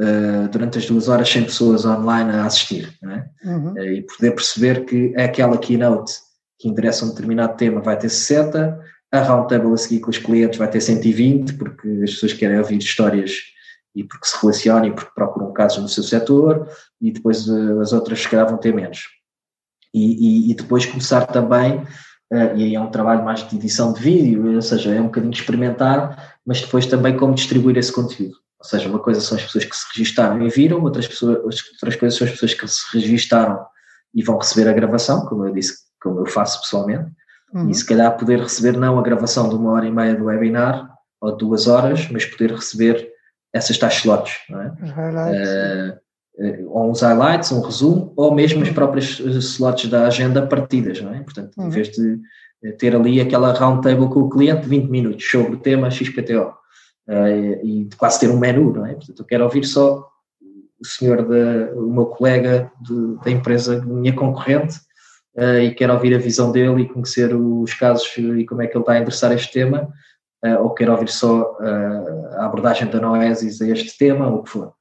uh, 0.00 0.48
durante 0.50 0.78
as 0.78 0.86
duas 0.86 1.08
horas 1.08 1.28
100 1.28 1.44
pessoas 1.44 1.84
online 1.84 2.30
a 2.32 2.44
assistir, 2.44 2.92
é? 3.02 3.48
uhum. 3.48 3.78
e 3.78 4.02
poder 4.02 4.32
perceber 4.32 4.84
que 4.84 5.14
aquela 5.16 5.58
keynote 5.58 6.12
que 6.58 6.68
interessa 6.68 7.04
um 7.04 7.10
determinado 7.10 7.56
tema 7.56 7.80
vai 7.80 7.98
ter 7.98 8.08
60, 8.08 8.80
a 9.12 9.20
roundtable 9.20 9.72
a 9.72 9.76
seguir 9.76 10.00
com 10.00 10.10
os 10.10 10.18
clientes 10.18 10.58
vai 10.58 10.68
ter 10.68 10.80
120, 10.80 11.54
porque 11.54 11.88
as 12.02 12.12
pessoas 12.12 12.32
querem 12.32 12.58
ouvir 12.58 12.78
histórias 12.78 13.32
e 13.94 14.04
porque 14.04 14.26
se 14.26 14.36
relacionam 14.40 14.86
e 14.86 14.92
porque 14.92 15.10
procuram 15.14 15.52
casos 15.52 15.82
no 15.82 15.88
seu 15.88 16.02
setor, 16.02 16.68
e 17.00 17.12
depois 17.12 17.48
as 17.48 17.92
outras 17.92 18.20
se 18.20 18.28
calhar 18.28 18.48
vão 18.48 18.58
ter 18.58 18.74
menos 18.74 19.16
e, 19.96 20.48
e, 20.48 20.50
e 20.50 20.54
depois 20.54 20.84
começar 20.84 21.24
também, 21.26 21.78
uh, 21.78 22.54
e 22.54 22.64
aí 22.64 22.74
é 22.74 22.80
um 22.80 22.90
trabalho 22.90 23.24
mais 23.24 23.48
de 23.48 23.56
edição 23.56 23.94
de 23.94 24.00
vídeo, 24.00 24.54
ou 24.54 24.62
seja, 24.62 24.94
é 24.94 25.00
um 25.00 25.04
bocadinho 25.04 25.32
experimentar, 25.32 26.36
mas 26.44 26.60
depois 26.60 26.84
também 26.84 27.16
como 27.16 27.34
distribuir 27.34 27.78
esse 27.78 27.90
conteúdo. 27.90 28.36
Ou 28.66 28.70
seja, 28.70 28.88
uma 28.88 28.98
coisa 28.98 29.20
são 29.20 29.38
as 29.38 29.44
pessoas 29.44 29.64
que 29.64 29.76
se 29.76 29.86
registaram 29.94 30.42
e 30.42 30.50
viram, 30.50 30.82
outras, 30.82 31.06
pessoas, 31.06 31.36
outras 31.38 31.96
coisas 31.96 32.18
são 32.18 32.26
as 32.26 32.32
pessoas 32.32 32.54
que 32.54 32.66
se 32.66 32.98
registaram 32.98 33.64
e 34.12 34.24
vão 34.24 34.38
receber 34.38 34.68
a 34.68 34.72
gravação, 34.72 35.24
como 35.24 35.46
eu 35.46 35.52
disse, 35.52 35.74
como 36.02 36.20
eu 36.20 36.26
faço 36.26 36.60
pessoalmente, 36.62 37.08
uhum. 37.54 37.70
e 37.70 37.74
se 37.74 37.86
calhar 37.86 38.16
poder 38.16 38.40
receber 38.40 38.76
não 38.76 38.98
a 38.98 39.02
gravação 39.02 39.48
de 39.48 39.54
uma 39.54 39.70
hora 39.70 39.86
e 39.86 39.90
meia 39.92 40.16
do 40.16 40.24
webinar, 40.24 40.90
ou 41.20 41.36
duas 41.36 41.68
horas, 41.68 42.08
mas 42.10 42.24
poder 42.24 42.52
receber 42.52 43.08
essas 43.52 43.78
tais 43.78 43.94
slots, 43.94 44.34
não 44.50 44.60
é? 44.60 44.72
Uh, 45.32 45.98
eh, 46.38 46.64
ou 46.66 46.90
uns 46.90 47.00
highlights, 47.00 47.52
um 47.52 47.60
resumo, 47.60 48.12
ou 48.16 48.34
mesmo 48.34 48.62
as 48.62 48.68
uhum. 48.68 48.74
próprias 48.74 49.18
slots 49.20 49.88
da 49.88 50.06
agenda 50.06 50.46
partidas, 50.46 51.00
não 51.00 51.14
é? 51.14 51.20
Portanto, 51.20 51.52
em 51.56 51.62
uhum. 51.62 51.70
vez 51.70 51.88
de 51.90 52.18
eh, 52.64 52.72
ter 52.72 52.94
ali 52.96 53.20
aquela 53.20 53.52
roundtable 53.52 54.08
com 54.08 54.20
o 54.20 54.28
cliente, 54.28 54.68
20 54.68 54.88
minutos 54.88 55.30
sobre 55.30 55.54
o 55.54 55.58
tema 55.58 55.90
XPTO, 55.90 56.52
uh, 57.08 57.66
e 57.66 57.84
de 57.84 57.96
quase 57.96 58.20
ter 58.20 58.30
um 58.30 58.38
menu, 58.38 58.72
não 58.72 58.86
é? 58.86 58.94
Portanto, 58.94 59.20
eu 59.20 59.24
quero 59.24 59.44
ouvir 59.44 59.64
só 59.64 60.08
o 60.80 60.86
senhor, 60.86 61.26
da, 61.26 61.74
o 61.74 61.90
meu 61.90 62.06
colega 62.06 62.70
de, 62.80 63.16
da 63.24 63.30
empresa, 63.30 63.82
minha 63.84 64.12
concorrente, 64.12 64.76
uh, 65.36 65.60
e 65.60 65.74
quero 65.74 65.92
ouvir 65.94 66.14
a 66.14 66.18
visão 66.18 66.52
dele 66.52 66.82
e 66.82 66.88
conhecer 66.88 67.34
os 67.34 67.72
casos 67.74 68.06
e 68.16 68.44
como 68.44 68.62
é 68.62 68.66
que 68.66 68.76
ele 68.76 68.82
está 68.82 68.92
a 68.92 68.98
endereçar 68.98 69.32
este 69.32 69.52
tema, 69.52 69.88
uh, 70.44 70.62
ou 70.62 70.74
quero 70.74 70.92
ouvir 70.92 71.08
só 71.08 71.56
a 72.36 72.44
abordagem 72.46 72.88
da 72.88 73.00
Noesis 73.00 73.60
a 73.60 73.68
este 73.68 73.96
tema, 73.96 74.28
ou 74.28 74.38
o 74.38 74.42
que 74.42 74.50
for. 74.50 74.76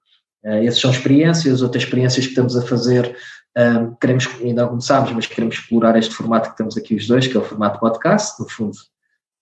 Uh, 0.46 0.64
essas 0.64 0.80
são 0.80 0.92
experiências, 0.92 1.64
outras 1.64 1.84
experiências 1.84 2.26
que 2.26 2.32
estamos 2.32 2.56
a 2.56 2.62
fazer, 2.62 3.16
um, 3.58 3.96
queremos, 3.96 4.28
ainda 4.42 4.64
não 4.64 4.70
começámos, 4.70 5.12
mas 5.14 5.26
queremos 5.26 5.56
explorar 5.56 5.98
este 5.98 6.14
formato 6.14 6.52
que 6.52 6.58
temos 6.58 6.78
aqui 6.78 6.94
os 6.94 7.08
dois, 7.08 7.26
que 7.26 7.36
é 7.36 7.40
o 7.40 7.44
formato 7.44 7.80
podcast, 7.80 8.40
no 8.40 8.48
fundo, 8.48 8.76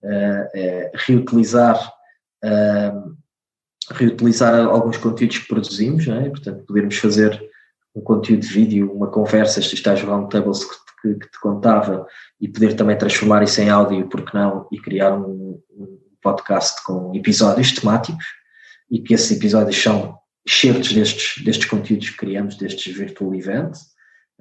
uh, 0.04 0.48
é 0.54 0.92
reutilizar, 0.94 1.93
reutilizar 3.92 4.66
alguns 4.66 4.98
conteúdos 4.98 5.40
que 5.40 5.48
produzimos, 5.48 6.08
é? 6.08 6.30
portanto, 6.30 6.66
podermos 6.66 6.98
fazer 6.98 7.42
um 7.96 8.02
conteúdo 8.02 8.42
de 8.42 8.48
vídeo, 8.48 8.92
uma 8.92 9.08
conversa, 9.08 9.60
estes 9.60 9.82
tais 9.82 10.02
roundtables 10.02 10.64
que, 10.64 10.76
que, 11.02 11.20
que 11.20 11.32
te 11.32 11.40
contava, 11.40 12.06
e 12.40 12.48
poder 12.48 12.76
também 12.76 12.98
transformar 12.98 13.44
isso 13.44 13.62
em 13.62 13.70
áudio, 13.70 14.08
porque 14.08 14.36
não, 14.36 14.68
e 14.72 14.80
criar 14.80 15.14
um, 15.14 15.62
um 15.72 16.00
podcast 16.22 16.84
com 16.84 17.14
episódios 17.16 17.72
temáticos, 17.72 18.26
e 18.90 19.00
que 19.00 19.14
esses 19.14 19.32
episódios 19.38 19.82
são 19.82 20.18
excertos 20.46 20.94
destes, 20.94 21.44
destes 21.44 21.70
conteúdos 21.70 22.10
que 22.10 22.18
criamos, 22.18 22.58
destes 22.58 22.96
virtual 22.96 23.34
events, 23.36 23.82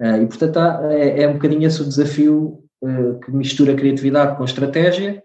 uh, 0.01 0.21
e 0.21 0.27
portanto 0.27 0.57
há, 0.57 0.93
é, 0.93 1.21
é, 1.21 1.27
um 1.27 1.33
bocadinho 1.33 1.67
esse 1.67 1.81
o 1.81 1.85
desafio 1.85 2.63
uh, 2.81 3.19
que 3.19 3.31
mistura 3.31 3.75
criatividade 3.75 4.35
com 4.35 4.43
estratégia, 4.43 5.21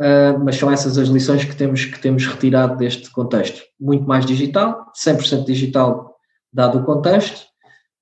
uh, 0.00 0.38
mas 0.44 0.56
são 0.56 0.70
essas 0.70 0.98
as 0.98 1.08
lições 1.08 1.44
que 1.44 1.56
temos, 1.56 1.84
que 1.84 1.98
temos 1.98 2.26
retirado 2.26 2.76
deste 2.76 3.10
contexto. 3.10 3.62
Muito 3.80 4.06
mais 4.06 4.24
digital, 4.24 4.92
100% 4.96 5.44
digital 5.44 6.14
dado 6.52 6.78
o 6.78 6.84
contexto, 6.84 7.46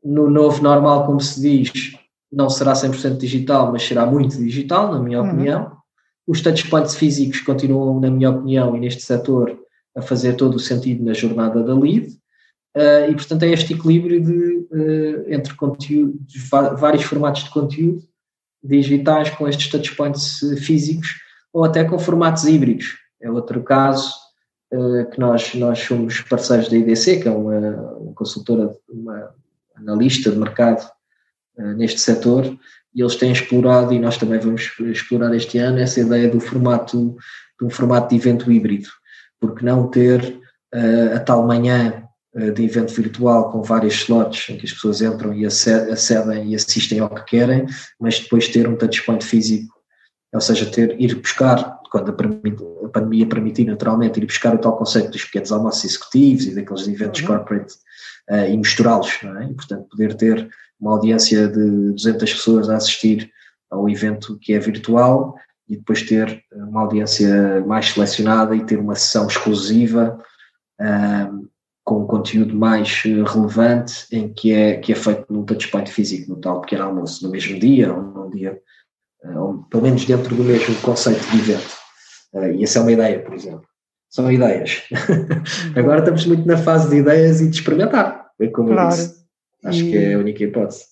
no 0.05 0.31
novo 0.31 0.63
normal, 0.63 1.05
como 1.05 1.21
se 1.21 1.41
diz, 1.41 1.97
não 2.33 2.49
será 2.49 2.75
100% 2.75 3.17
digital, 3.17 3.73
mas 3.73 3.83
será 3.83 4.07
muito 4.07 4.37
digital, 4.37 4.93
na 4.93 5.01
minha 5.01 5.21
uhum. 5.21 5.29
opinião. 5.29 5.73
Os 6.27 6.41
touchpoints 6.41 6.95
físicos 6.95 7.41
continuam, 7.41 8.01
na 8.01 8.11
minha 8.11 8.31
opinião, 8.31 8.77
e 8.77 8.81
neste 8.81 9.03
setor, 9.03 9.59
a 9.97 10.03
fazer 10.03 10.35
todo 10.35 10.57
o 10.57 10.61
sentido 10.61 11.05
na 11.05 11.13
jornada 11.13 11.63
da 11.63 11.75
lead. 11.75 12.09
Uh, 12.77 13.11
e, 13.11 13.15
portanto, 13.15 13.43
é 13.45 13.49
este 13.49 13.73
equilíbrio 13.73 14.21
de, 14.21 14.67
uh, 14.71 15.33
entre 15.33 15.55
conteúdo, 15.55 16.19
vários 16.79 17.05
formatos 17.05 17.45
de 17.45 17.51
conteúdo 17.51 18.03
digitais 18.63 19.31
com 19.31 19.49
estes 19.49 19.71
touchpoints 19.71 20.41
físicos 20.61 21.26
ou 21.57 21.65
até 21.65 21.85
com 21.85 21.99
formatos 21.99 22.45
híbridos. 22.45 22.97
É 23.21 23.31
outro 23.31 23.63
caso 23.63 24.13
uh, 24.73 25.09
que 25.11 25.19
nós, 25.19 25.55
nós 25.55 25.79
somos 25.79 26.21
parceiros 26.21 26.69
da 26.69 26.77
IDC, 26.77 27.21
que 27.21 27.29
é 27.29 27.31
uma, 27.31 27.59
uma 27.99 28.13
consultora, 28.15 28.71
uma 28.89 29.35
analista 29.75 30.31
de 30.31 30.39
mercado 30.39 30.89
neste 31.77 32.01
setor, 32.01 32.45
e 32.95 33.01
eles 33.01 33.17
têm 33.17 33.33
explorado, 33.33 33.93
e 33.95 33.99
nós 33.99 34.19
também 34.19 34.39
vamos 34.39 34.71
explorar 34.81 35.35
este 35.35 35.57
ano, 35.57 35.79
essa 35.79 36.01
ideia 36.01 36.29
do 36.29 36.39
formato, 36.39 37.17
de 37.59 37.67
um 37.67 37.71
formato 37.71 38.11
de 38.11 38.17
evento 38.17 38.53
híbrido 38.53 38.89
porque 39.41 39.65
não 39.65 39.89
ter 39.89 40.41
uh, 40.75 41.17
a 41.17 41.21
tal 41.21 41.47
manhã 41.47 42.05
uh, 42.35 42.53
de 42.53 42.65
evento 42.65 42.93
virtual 42.93 43.51
com 43.51 43.63
vários 43.63 43.95
slots 43.95 44.49
em 44.51 44.57
que 44.57 44.67
as 44.67 44.73
pessoas 44.73 45.03
entram 45.03 45.33
e 45.35 45.45
acedem 45.47 46.51
e 46.51 46.55
assistem 46.55 47.01
ao 47.01 47.11
que 47.11 47.25
querem, 47.25 47.67
mas 48.01 48.21
depois 48.21 48.49
ter 48.49 48.69
um 48.69 48.77
touchpoint 48.77 49.25
físico, 49.25 49.76
ou 50.33 50.41
seja, 50.41 50.67
ter, 50.67 51.01
ir 51.01 51.15
buscar, 51.17 51.81
quando 51.91 52.11
a, 52.11 52.87
a 52.87 52.89
pandemia 52.89 53.27
permitir 53.27 53.65
naturalmente, 53.65 54.19
ir 54.19 54.27
buscar 54.27 54.55
o 54.55 54.59
tal 54.59 54.77
conceito 54.77 55.11
dos 55.11 55.25
pequenos 55.25 55.53
almoços 55.53 55.85
executivos 55.85 56.47
e 56.47 56.55
daqueles 56.55 56.89
eventos 56.89 57.21
uhum. 57.21 57.27
corporate 57.27 57.75
uh, 58.31 58.51
e 58.51 58.57
misturá-los, 58.57 59.19
é? 59.23 59.45
E, 59.45 59.55
portanto, 59.55 59.89
poder 59.89 60.15
ter 60.15 60.49
uma 60.81 60.93
audiência 60.93 61.49
de 61.49 61.93
200 61.93 62.33
pessoas 62.35 62.69
a 62.69 62.77
assistir 62.77 63.31
ao 63.71 63.89
evento 63.89 64.39
que 64.41 64.53
é 64.53 64.59
virtual 64.59 65.37
e 65.69 65.77
depois 65.77 66.03
ter 66.03 66.43
uma 66.53 66.83
audiência 66.83 67.65
mais 67.67 67.91
selecionada 67.91 68.55
e 68.55 68.65
ter 68.65 68.79
uma 68.79 68.95
sessão 68.95 69.27
exclusiva 69.27 70.23
um, 70.81 71.49
com 71.85 72.03
um 72.03 72.07
conteúdo 72.07 72.55
mais 72.55 73.03
relevante 73.03 74.07
em 74.13 74.33
que 74.33 74.53
é, 74.53 74.77
que 74.77 74.93
é 74.93 74.95
feito 74.95 75.33
num 75.33 75.45
touchpoint 75.45 75.91
físico, 75.91 76.31
no 76.31 76.41
tal 76.41 76.61
pequeno 76.61 76.85
almoço, 76.85 77.25
no 77.25 77.31
mesmo 77.31 77.59
dia 77.59 77.93
ou 77.93 78.03
num 78.03 78.31
dia, 78.31 78.61
ou 79.25 79.65
pelo 79.65 79.83
menos 79.83 80.05
dentro 80.05 80.35
do 80.35 80.45
mesmo 80.45 80.75
conceito 80.83 81.25
de 81.31 81.39
evento. 81.39 81.77
Uh, 82.33 82.53
e 82.53 82.65
essa 82.65 82.79
é 82.79 82.83
uma 82.83 82.93
ideia, 82.93 83.23
por 83.23 83.35
exemplo. 83.35 83.67
São 84.11 84.31
ideias. 84.31 84.83
Agora 85.77 86.01
estamos 86.01 86.27
muito 86.27 86.47
na 86.47 86.57
fase 86.57 86.89
de 86.91 86.97
ideias 86.97 87.41
e 87.41 87.49
de 87.49 87.57
experimentar, 87.57 88.31
é 88.41 88.47
como 88.49 88.71
claro. 88.71 88.95
eu 88.95 88.97
disse. 88.97 89.27
Acho 89.65 89.81
e, 89.81 89.91
que 89.91 89.97
é 89.97 90.15
a 90.15 90.19
única 90.19 90.45
hipótese. 90.45 90.85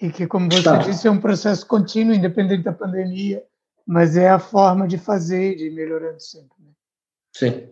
E 0.00 0.10
que, 0.10 0.26
como 0.26 0.50
você 0.50 0.58
Está. 0.58 0.78
disse, 0.78 1.06
é 1.06 1.10
um 1.10 1.20
processo 1.20 1.66
contínuo, 1.66 2.14
independente 2.14 2.64
da 2.64 2.72
pandemia 2.72 3.42
mas 3.90 4.16
é 4.16 4.30
a 4.30 4.38
forma 4.38 4.86
de 4.86 4.96
fazer, 4.96 5.56
de 5.56 5.66
ir 5.66 5.72
melhorando 5.72 6.20
sempre. 6.20 6.56
Né? 6.60 6.70
Sim. 7.34 7.68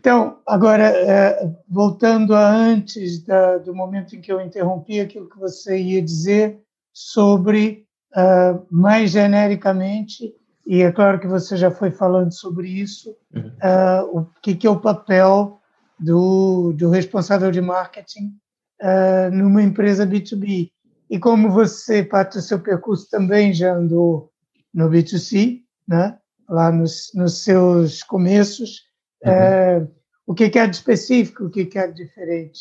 Então, 0.00 0.40
agora, 0.46 0.84
é, 0.84 1.54
voltando 1.68 2.34
a 2.34 2.50
antes 2.50 3.22
da, 3.22 3.58
do 3.58 3.74
momento 3.74 4.16
em 4.16 4.22
que 4.22 4.32
eu 4.32 4.40
interrompi 4.40 5.00
aquilo 5.00 5.28
que 5.28 5.38
você 5.38 5.78
ia 5.78 6.00
dizer 6.00 6.58
sobre, 6.94 7.86
uh, 8.16 8.66
mais 8.70 9.10
genericamente, 9.10 10.34
e 10.66 10.82
é 10.82 10.92
claro 10.92 11.18
que 11.18 11.26
você 11.26 11.56
já 11.56 11.70
foi 11.70 11.90
falando 11.90 12.32
sobre 12.32 12.68
isso, 12.68 13.10
uh, 13.34 14.18
o 14.18 14.26
que, 14.40 14.54
que, 14.54 14.66
é 14.66 14.70
o 14.70 14.80
papel 14.80 15.60
do, 15.98 16.72
do 16.72 16.90
responsável 16.90 17.50
de 17.50 17.60
marketing 17.60 18.34
uh, 18.80 19.30
numa 19.32 19.62
empresa 19.62 20.06
B2B. 20.06 20.70
E 21.10 21.18
como 21.18 21.50
você, 21.50 22.02
parte 22.02 22.34
do 22.34 22.42
seu 22.42 22.60
percurso, 22.60 23.10
também 23.10 23.52
já 23.52 23.74
andou 23.74 24.30
no 24.72 24.88
B2C, 24.88 25.60
né? 25.86 26.16
lá 26.48 26.70
nos, 26.70 27.10
nos 27.14 27.42
seus 27.42 28.02
começos. 28.02 28.82
Uhum. 29.24 29.30
É, 29.30 29.86
o 30.26 30.34
que, 30.34 30.48
que 30.48 30.58
é 30.58 30.66
de 30.66 30.76
específico, 30.76 31.44
o 31.44 31.50
que, 31.50 31.64
que 31.64 31.78
é 31.78 31.86
de 31.86 32.04
diferente? 32.04 32.60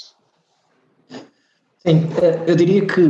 Sim, 1.78 2.08
é, 2.22 2.50
eu 2.50 2.56
diria 2.56 2.86
que 2.86 3.10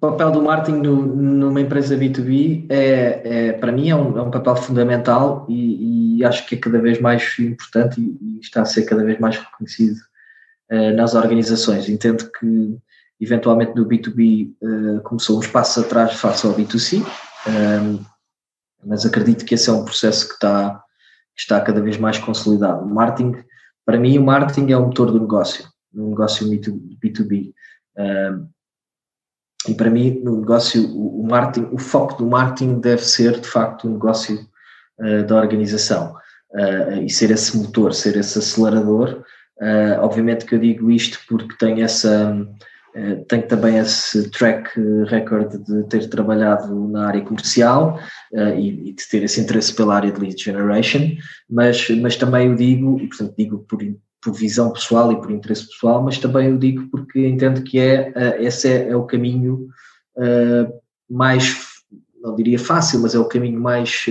o 0.00 0.10
papel 0.10 0.30
do 0.30 0.40
marketing 0.40 0.78
no, 0.78 1.06
numa 1.16 1.60
empresa 1.60 1.96
B2B 1.96 2.66
é, 2.68 3.48
é 3.48 3.52
para 3.52 3.72
mim 3.72 3.90
é 3.90 3.96
um, 3.96 4.16
é 4.16 4.22
um 4.22 4.30
papel 4.30 4.54
fundamental 4.54 5.44
e, 5.48 6.18
e, 6.18 6.24
acho 6.24 6.46
que 6.46 6.54
é 6.54 6.58
cada 6.58 6.80
vez 6.80 7.00
mais 7.00 7.36
importante 7.40 8.00
e, 8.00 8.16
e 8.20 8.38
está 8.38 8.62
a 8.62 8.64
ser 8.64 8.84
cada 8.84 9.02
vez 9.02 9.18
mais 9.18 9.36
reconhecido 9.36 9.98
uh, 10.70 10.94
nas 10.94 11.14
organizações. 11.14 11.88
Entendo 11.88 12.30
que 12.30 12.78
eventualmente 13.20 13.74
no 13.74 13.86
B2B 13.86 14.52
uh, 14.62 14.98
é, 14.98 15.00
começou 15.00 15.36
uns 15.36 15.48
passos 15.48 15.84
atrás 15.84 16.14
face 16.14 16.46
ao 16.46 16.54
B2C. 16.54 17.04
Um, 17.48 18.04
mas 18.86 19.04
acredito 19.04 19.44
que 19.44 19.54
esse 19.54 19.68
é 19.68 19.72
um 19.72 19.84
processo 19.84 20.28
que 20.28 20.34
está, 20.34 20.80
está 21.36 21.60
cada 21.60 21.80
vez 21.80 21.96
mais 21.96 22.18
consolidado. 22.18 22.84
O 22.84 22.94
marketing, 22.94 23.34
para 23.84 23.98
mim, 23.98 24.16
o 24.16 24.24
marketing 24.24 24.70
é 24.70 24.76
o 24.76 24.86
motor 24.86 25.10
do 25.10 25.18
negócio, 25.18 25.64
no 25.92 26.10
negócio 26.10 26.46
B2B. 26.46 27.52
E 29.66 29.74
para 29.74 29.90
mim, 29.90 30.20
no 30.22 30.40
negócio, 30.40 30.84
o, 30.96 31.26
marketing, 31.26 31.68
o 31.72 31.78
foco 31.78 32.22
do 32.22 32.26
marketing 32.26 32.80
deve 32.80 33.04
ser, 33.04 33.40
de 33.40 33.48
facto, 33.48 33.88
o 33.88 33.92
negócio 33.92 34.38
uh, 35.00 35.24
da 35.24 35.36
organização 35.36 36.14
uh, 36.52 37.02
e 37.02 37.10
ser 37.10 37.30
esse 37.30 37.56
motor, 37.56 37.92
ser 37.92 38.16
esse 38.16 38.38
acelerador. 38.38 39.22
Uh, 39.60 39.98
obviamente 40.00 40.44
que 40.44 40.54
eu 40.54 40.58
digo 40.60 40.90
isto 40.90 41.18
porque 41.28 41.56
tenho 41.58 41.84
essa 41.84 42.46
tenho 43.28 43.46
também 43.46 43.78
esse 43.78 44.28
track 44.30 44.70
record 45.06 45.52
de 45.62 45.84
ter 45.84 46.08
trabalhado 46.08 46.88
na 46.88 47.06
área 47.06 47.20
comercial 47.20 48.00
e, 48.56 48.88
e, 48.88 48.92
de 48.92 49.08
ter 49.08 49.22
esse 49.22 49.40
interesse 49.40 49.72
pela 49.72 49.94
área 49.94 50.10
de 50.10 50.18
lead 50.18 50.42
generation, 50.42 51.12
mas, 51.48 51.88
mas 51.90 52.16
também 52.16 52.50
o 52.50 52.56
digo, 52.56 52.98
e 52.98 53.06
portanto 53.06 53.34
digo 53.38 53.58
por, 53.68 53.78
por 54.28 54.34
visão 54.34 54.70
pessoal 54.70 55.10
e 55.10 55.16
por 55.16 55.30
interesse 55.30 55.66
pessoal, 55.66 56.02
mas 56.02 56.18
também 56.18 56.52
o 56.52 56.58
digo 56.58 56.86
porque 56.90 57.26
entendo 57.26 57.62
que 57.62 57.78
é, 57.78 58.10
uh, 58.10 58.42
esse 58.42 58.68
é, 58.68 58.90
é, 58.90 58.96
o 58.96 59.04
caminho 59.04 59.68
mais, 61.08 61.56
não 62.20 62.34
diria 62.34 62.58
fácil, 62.58 63.00
mas 63.00 63.14
é 63.14 63.18
o 63.20 63.28
caminho 63.28 63.60
mais 63.60 64.04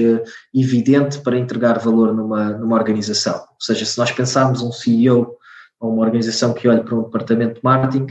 evidente 0.56 1.20
para 1.20 1.38
entregar 1.38 1.80
valor 1.80 2.16
numa, 2.16 2.52
numa 2.52 2.78
organização. 2.78 3.36
Ou 3.36 3.60
seja, 3.60 3.86
se 3.86 3.98
nós 3.98 4.10
pensarmos 4.10 4.62
um 4.62 4.72
CEO 4.72 5.36
ou 5.82 5.94
uma 5.94 6.06
organização 6.06 6.54
que 6.54 6.66
olha 6.66 6.82
para 6.82 6.96
um 6.96 7.04
departamento 7.04 7.56
de 7.56 7.60
marketing, 7.62 8.08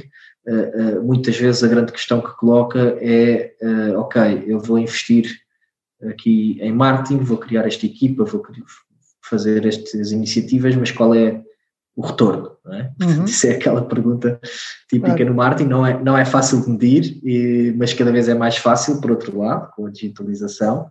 muitas 1.02 1.38
vezes 1.38 1.64
a 1.64 1.68
grande 1.68 1.90
questão 1.90 2.20
que 2.20 2.36
coloca 2.36 2.98
é, 3.00 3.54
ok, 3.96 4.44
eu 4.46 4.60
vou 4.60 4.78
investir 4.78 5.34
aqui 6.06 6.58
em 6.60 6.70
marketing, 6.70 7.24
vou 7.24 7.38
criar 7.38 7.66
esta 7.66 7.86
equipa, 7.86 8.24
vou 8.24 8.44
fazer 9.22 9.64
estas 9.64 10.12
iniciativas, 10.12 10.76
mas 10.76 10.90
qual 10.90 11.14
é 11.14 11.45
o 11.96 12.06
retorno? 12.06 12.52
É? 12.66 12.90
Uhum. 13.02 13.24
Isso 13.24 13.46
é 13.46 13.52
aquela 13.52 13.82
pergunta 13.84 14.38
típica 14.88 15.16
claro. 15.16 15.30
no 15.30 15.34
marketing, 15.34 15.68
não 15.68 15.86
é, 15.86 16.02
não 16.02 16.18
é 16.18 16.24
fácil 16.24 16.60
de 16.60 16.70
medir, 16.70 17.20
e, 17.24 17.74
mas 17.76 17.92
cada 17.94 18.12
vez 18.12 18.28
é 18.28 18.34
mais 18.34 18.56
fácil, 18.56 19.00
por 19.00 19.10
outro 19.10 19.38
lado, 19.38 19.70
com 19.74 19.86
a 19.86 19.90
digitalização. 19.90 20.90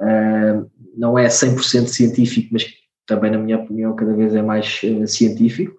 Uh, 0.00 0.70
não 0.96 1.18
é 1.18 1.26
100% 1.26 1.86
científico, 1.88 2.48
mas 2.52 2.66
também, 3.06 3.30
na 3.30 3.38
minha 3.38 3.58
opinião, 3.58 3.94
cada 3.94 4.14
vez 4.14 4.34
é 4.34 4.42
mais 4.42 4.80
uh, 4.82 5.06
científico 5.06 5.78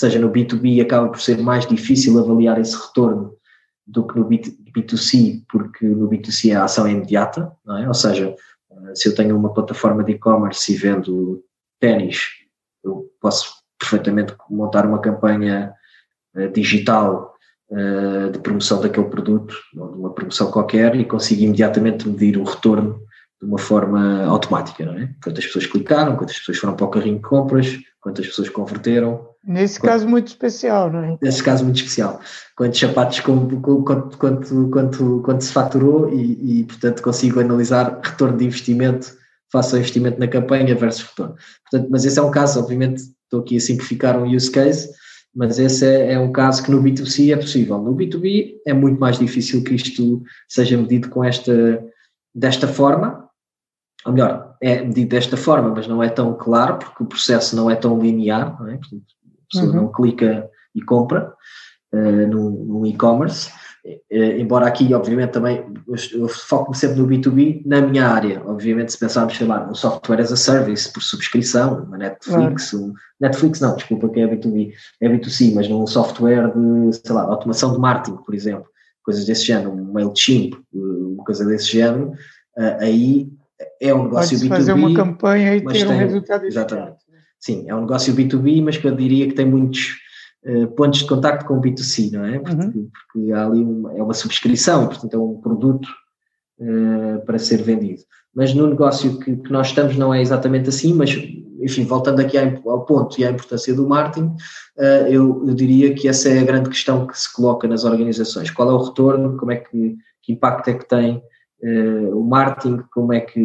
seja, 0.00 0.18
no 0.18 0.30
B2B 0.30 0.82
acaba 0.82 1.08
por 1.08 1.20
ser 1.20 1.38
mais 1.38 1.66
difícil 1.66 2.18
avaliar 2.18 2.58
esse 2.58 2.74
retorno 2.74 3.34
do 3.86 4.06
que 4.06 4.18
no 4.18 4.26
B2C, 4.26 5.44
porque 5.50 5.86
no 5.86 6.08
B2C 6.08 6.56
a 6.56 6.64
ação 6.64 6.86
é 6.86 6.92
imediata, 6.92 7.52
não 7.64 7.76
é? 7.76 7.88
Ou 7.88 7.94
seja, 7.94 8.34
eh, 8.70 8.94
se 8.94 9.08
eu 9.08 9.14
tenho 9.14 9.36
uma 9.36 9.52
plataforma 9.52 10.02
de 10.02 10.12
e-commerce 10.12 10.72
e 10.72 10.76
vendo 10.76 11.44
ténis, 11.78 12.28
eu 12.82 13.10
posso 13.20 13.59
perfeitamente 13.80 14.34
montar 14.48 14.86
uma 14.86 15.00
campanha 15.00 15.72
eh, 16.36 16.48
digital 16.48 17.34
eh, 17.72 18.28
de 18.30 18.38
promoção 18.38 18.80
daquele 18.80 19.08
produto, 19.08 19.54
ou 19.76 19.92
de 19.92 19.98
uma 19.98 20.12
promoção 20.12 20.50
qualquer, 20.50 20.94
e 20.94 21.04
consigo 21.04 21.42
imediatamente 21.42 22.08
medir 22.08 22.36
o 22.36 22.44
retorno 22.44 23.00
de 23.40 23.48
uma 23.48 23.58
forma 23.58 24.24
automática, 24.26 24.84
não 24.84 24.92
é? 24.94 25.08
Quantas 25.22 25.46
pessoas 25.46 25.66
clicaram, 25.66 26.14
quantas 26.14 26.38
pessoas 26.38 26.58
foram 26.58 26.76
para 26.76 26.84
o 26.86 26.90
carrinho 26.90 27.16
de 27.16 27.22
compras, 27.22 27.78
quantas 28.00 28.26
pessoas 28.26 28.50
converteram. 28.50 29.26
Nesse 29.42 29.80
caso 29.80 30.06
muito 30.06 30.28
especial, 30.28 30.92
não 30.92 31.02
é? 31.02 31.18
Nesse 31.22 31.42
caso 31.42 31.64
muito 31.64 31.76
especial. 31.76 32.20
Quantos 32.54 32.78
sapatos, 32.78 33.20
quanto, 33.20 33.60
quanto, 33.82 34.18
quanto, 34.18 35.22
quanto 35.24 35.44
se 35.44 35.52
faturou 35.52 36.12
e, 36.12 36.60
e, 36.60 36.64
portanto, 36.64 37.02
consigo 37.02 37.40
analisar 37.40 37.98
retorno 38.02 38.36
de 38.36 38.44
investimento 38.44 39.16
face 39.50 39.74
ao 39.74 39.78
investimento 39.78 40.20
na 40.20 40.28
campanha 40.28 40.74
versus 40.74 41.02
retorno. 41.02 41.34
Portanto, 41.70 41.88
mas 41.90 42.04
esse 42.04 42.18
é 42.18 42.22
um 42.22 42.30
caso, 42.30 42.60
obviamente, 42.60 43.02
estou 43.30 43.40
aqui 43.40 43.56
a 43.56 43.60
simplificar 43.60 44.20
um 44.20 44.26
use 44.34 44.50
case, 44.50 44.90
mas 45.34 45.58
esse 45.58 45.86
é, 45.86 46.14
é 46.14 46.18
um 46.18 46.32
caso 46.32 46.62
que 46.62 46.70
no 46.70 46.82
B2C 46.82 47.32
é 47.32 47.36
possível. 47.36 47.78
No 47.78 47.94
B2B 47.94 48.56
é 48.66 48.74
muito 48.74 48.98
mais 48.98 49.18
difícil 49.18 49.62
que 49.62 49.74
isto 49.74 50.22
seja 50.48 50.76
medido 50.76 51.08
com 51.08 51.22
esta, 51.22 51.82
desta 52.34 52.66
forma, 52.66 53.28
ou 54.04 54.12
melhor, 54.12 54.56
é 54.60 54.82
medido 54.82 55.10
desta 55.10 55.36
forma, 55.36 55.70
mas 55.70 55.86
não 55.86 56.02
é 56.02 56.08
tão 56.08 56.34
claro, 56.34 56.78
porque 56.78 57.02
o 57.02 57.06
processo 57.06 57.54
não 57.54 57.70
é 57.70 57.76
tão 57.76 58.00
linear, 58.00 58.60
não 58.60 58.68
é? 58.68 58.76
Portanto, 58.76 59.04
a 59.24 59.52
pessoa 59.52 59.70
uhum. 59.70 59.82
não 59.82 59.92
clica 59.92 60.50
e 60.74 60.82
compra 60.82 61.32
uh, 61.92 62.26
no, 62.26 62.50
no 62.50 62.86
e-commerce, 62.86 63.50
embora 64.38 64.66
aqui, 64.66 64.92
obviamente, 64.92 65.30
também 65.30 65.64
eu, 66.14 66.28
foco-me 66.28 66.76
sempre 66.76 66.98
no 66.98 67.06
B2B, 67.06 67.62
na 67.64 67.80
minha 67.80 68.06
área, 68.06 68.42
obviamente, 68.46 68.92
se 68.92 68.98
pensarmos, 68.98 69.36
sei 69.36 69.46
lá, 69.46 69.68
um 69.68 69.74
software 69.74 70.20
as 70.20 70.32
a 70.32 70.36
service, 70.36 70.92
por 70.92 71.02
subscrição, 71.02 71.84
uma 71.84 71.96
Netflix, 71.96 72.74
um, 72.74 72.92
Netflix 73.20 73.60
não, 73.60 73.76
desculpa, 73.76 74.08
que 74.08 74.20
é 74.20 74.26
B2B, 74.26 74.72
é 75.00 75.08
B2C, 75.08 75.54
mas 75.54 75.68
num 75.68 75.86
software 75.86 76.52
de, 76.52 76.96
sei 76.96 77.14
lá, 77.14 77.22
automação 77.22 77.72
de 77.72 77.78
marketing, 77.78 78.18
por 78.18 78.34
exemplo, 78.34 78.66
coisas 79.02 79.24
desse 79.24 79.46
género, 79.46 79.72
um 79.72 79.92
MailChimp, 79.92 80.54
uma 80.72 81.24
coisa 81.24 81.44
desse 81.46 81.72
género, 81.72 82.12
uh, 82.58 82.80
aí 82.80 83.28
é 83.80 83.94
um 83.94 84.04
negócio 84.04 84.38
B2B. 84.38 84.48
fazer 84.48 84.72
uma 84.72 84.94
campanha 84.94 85.56
e 85.56 85.64
ter 85.64 85.86
tem, 85.86 85.86
um 85.86 85.98
resultado 85.98 86.44
Exatamente. 86.44 86.98
Sim, 87.38 87.64
é 87.68 87.74
um 87.74 87.80
negócio 87.80 88.14
B2B, 88.14 88.62
mas 88.62 88.76
que 88.76 88.86
eu 88.86 88.94
diria 88.94 89.26
que 89.26 89.34
tem 89.34 89.46
muitos 89.46 89.96
uh, 90.44 90.68
pontos 90.68 91.00
de 91.00 91.06
contacto 91.06 91.44
com 91.44 91.54
o 91.54 91.60
B2C, 91.60 92.12
não 92.12 92.24
é? 92.24 92.38
Porque, 92.38 92.78
uhum. 92.78 92.88
porque 93.12 93.32
há 93.32 93.46
ali 93.46 93.62
uma, 93.62 93.92
é 93.96 94.02
uma 94.02 94.14
subscrição, 94.14 94.86
portanto 94.86 95.14
é 95.14 95.18
um 95.18 95.40
produto 95.40 95.88
uh, 96.58 97.24
para 97.24 97.38
ser 97.38 97.62
vendido. 97.62 98.02
Mas 98.34 98.54
no 98.54 98.68
negócio 98.68 99.18
que, 99.18 99.36
que, 99.36 99.52
nós 99.52 99.68
estamos 99.68 99.96
não 99.96 100.14
é 100.14 100.20
exatamente 100.20 100.68
assim, 100.68 100.94
mas 100.94 101.10
enfim, 101.62 101.84
voltando 101.84 102.20
aqui 102.20 102.38
ao 102.38 102.86
ponto 102.86 103.20
e 103.20 103.24
à 103.24 103.30
importância 103.30 103.74
do 103.74 103.86
marketing, 103.86 104.28
uh, 104.78 105.06
eu, 105.08 105.44
eu, 105.46 105.54
diria 105.54 105.94
que 105.94 106.08
essa 106.08 106.28
é 106.28 106.38
a 106.38 106.44
grande 106.44 106.70
questão 106.70 107.06
que 107.06 107.18
se 107.18 107.32
coloca 107.32 107.68
nas 107.68 107.84
organizações. 107.84 108.50
Qual 108.50 108.70
é 108.70 108.72
o 108.72 108.82
retorno, 108.82 109.36
como 109.36 109.52
é 109.52 109.56
que, 109.56 109.96
que 110.22 110.32
impacto 110.32 110.68
é 110.68 110.74
que 110.74 110.88
tem 110.88 111.22
o 112.14 112.24
marketing, 112.24 112.82
como 112.90 113.12
é 113.12 113.20
que, 113.20 113.38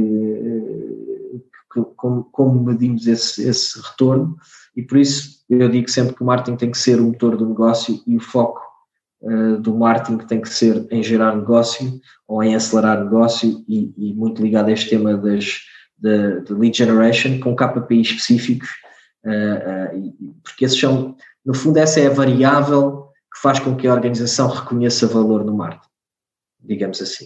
que 1.74 1.82
como, 1.98 2.24
como, 2.32 2.64
medimos 2.64 3.06
esse, 3.08 3.46
esse 3.46 3.78
retorno 3.82 4.38
e 4.76 4.84
por 4.84 4.98
isso 4.98 5.44
eu 5.50 5.70
digo 5.70 5.90
sempre 5.90 6.16
que 6.16 6.24
o 6.24 6.26
marketing 6.26 6.58
tem 6.58 6.72
que 6.72 6.78
ser 6.78 7.00
o 7.00 7.06
motor 7.06 7.38
do 7.38 7.48
negócio 7.48 8.02
e 8.06 8.18
o 8.18 8.20
foco 8.20 8.62
uh, 9.22 9.58
do 9.58 9.76
marketing 9.76 10.18
tem 10.26 10.42
que 10.42 10.50
ser 10.50 10.86
em 10.92 11.02
gerar 11.04 11.36
negócio 11.36 12.00
ou 12.28 12.44
em 12.44 12.56
acelerar 12.56 13.04
negócio 13.04 13.64
e, 13.68 13.94
e 13.98 14.14
muito 14.14 14.42
ligado 14.42 14.70
a 14.70 14.72
este 14.72 14.90
tema 14.90 15.16
das, 15.16 15.62
de, 15.98 16.42
de 16.42 16.54
lead 16.54 16.78
generation 16.78 17.40
com 17.40 17.56
KPIs 17.56 18.10
específicos, 18.10 18.70
porque 20.44 20.66
esses 20.66 20.80
são, 20.80 21.16
no 21.44 21.54
fundo, 21.54 21.78
essa 21.78 22.00
é 22.00 22.08
a 22.08 22.14
variável 22.14 23.10
que 23.34 23.42
faz 23.42 23.60
com 23.60 23.76
que 23.76 23.88
a 23.88 23.94
organização 23.94 24.48
reconheça 24.48 25.08
valor 25.08 25.44
no 25.44 25.56
marketing, 25.56 25.90
digamos 26.62 27.02
assim. 27.02 27.26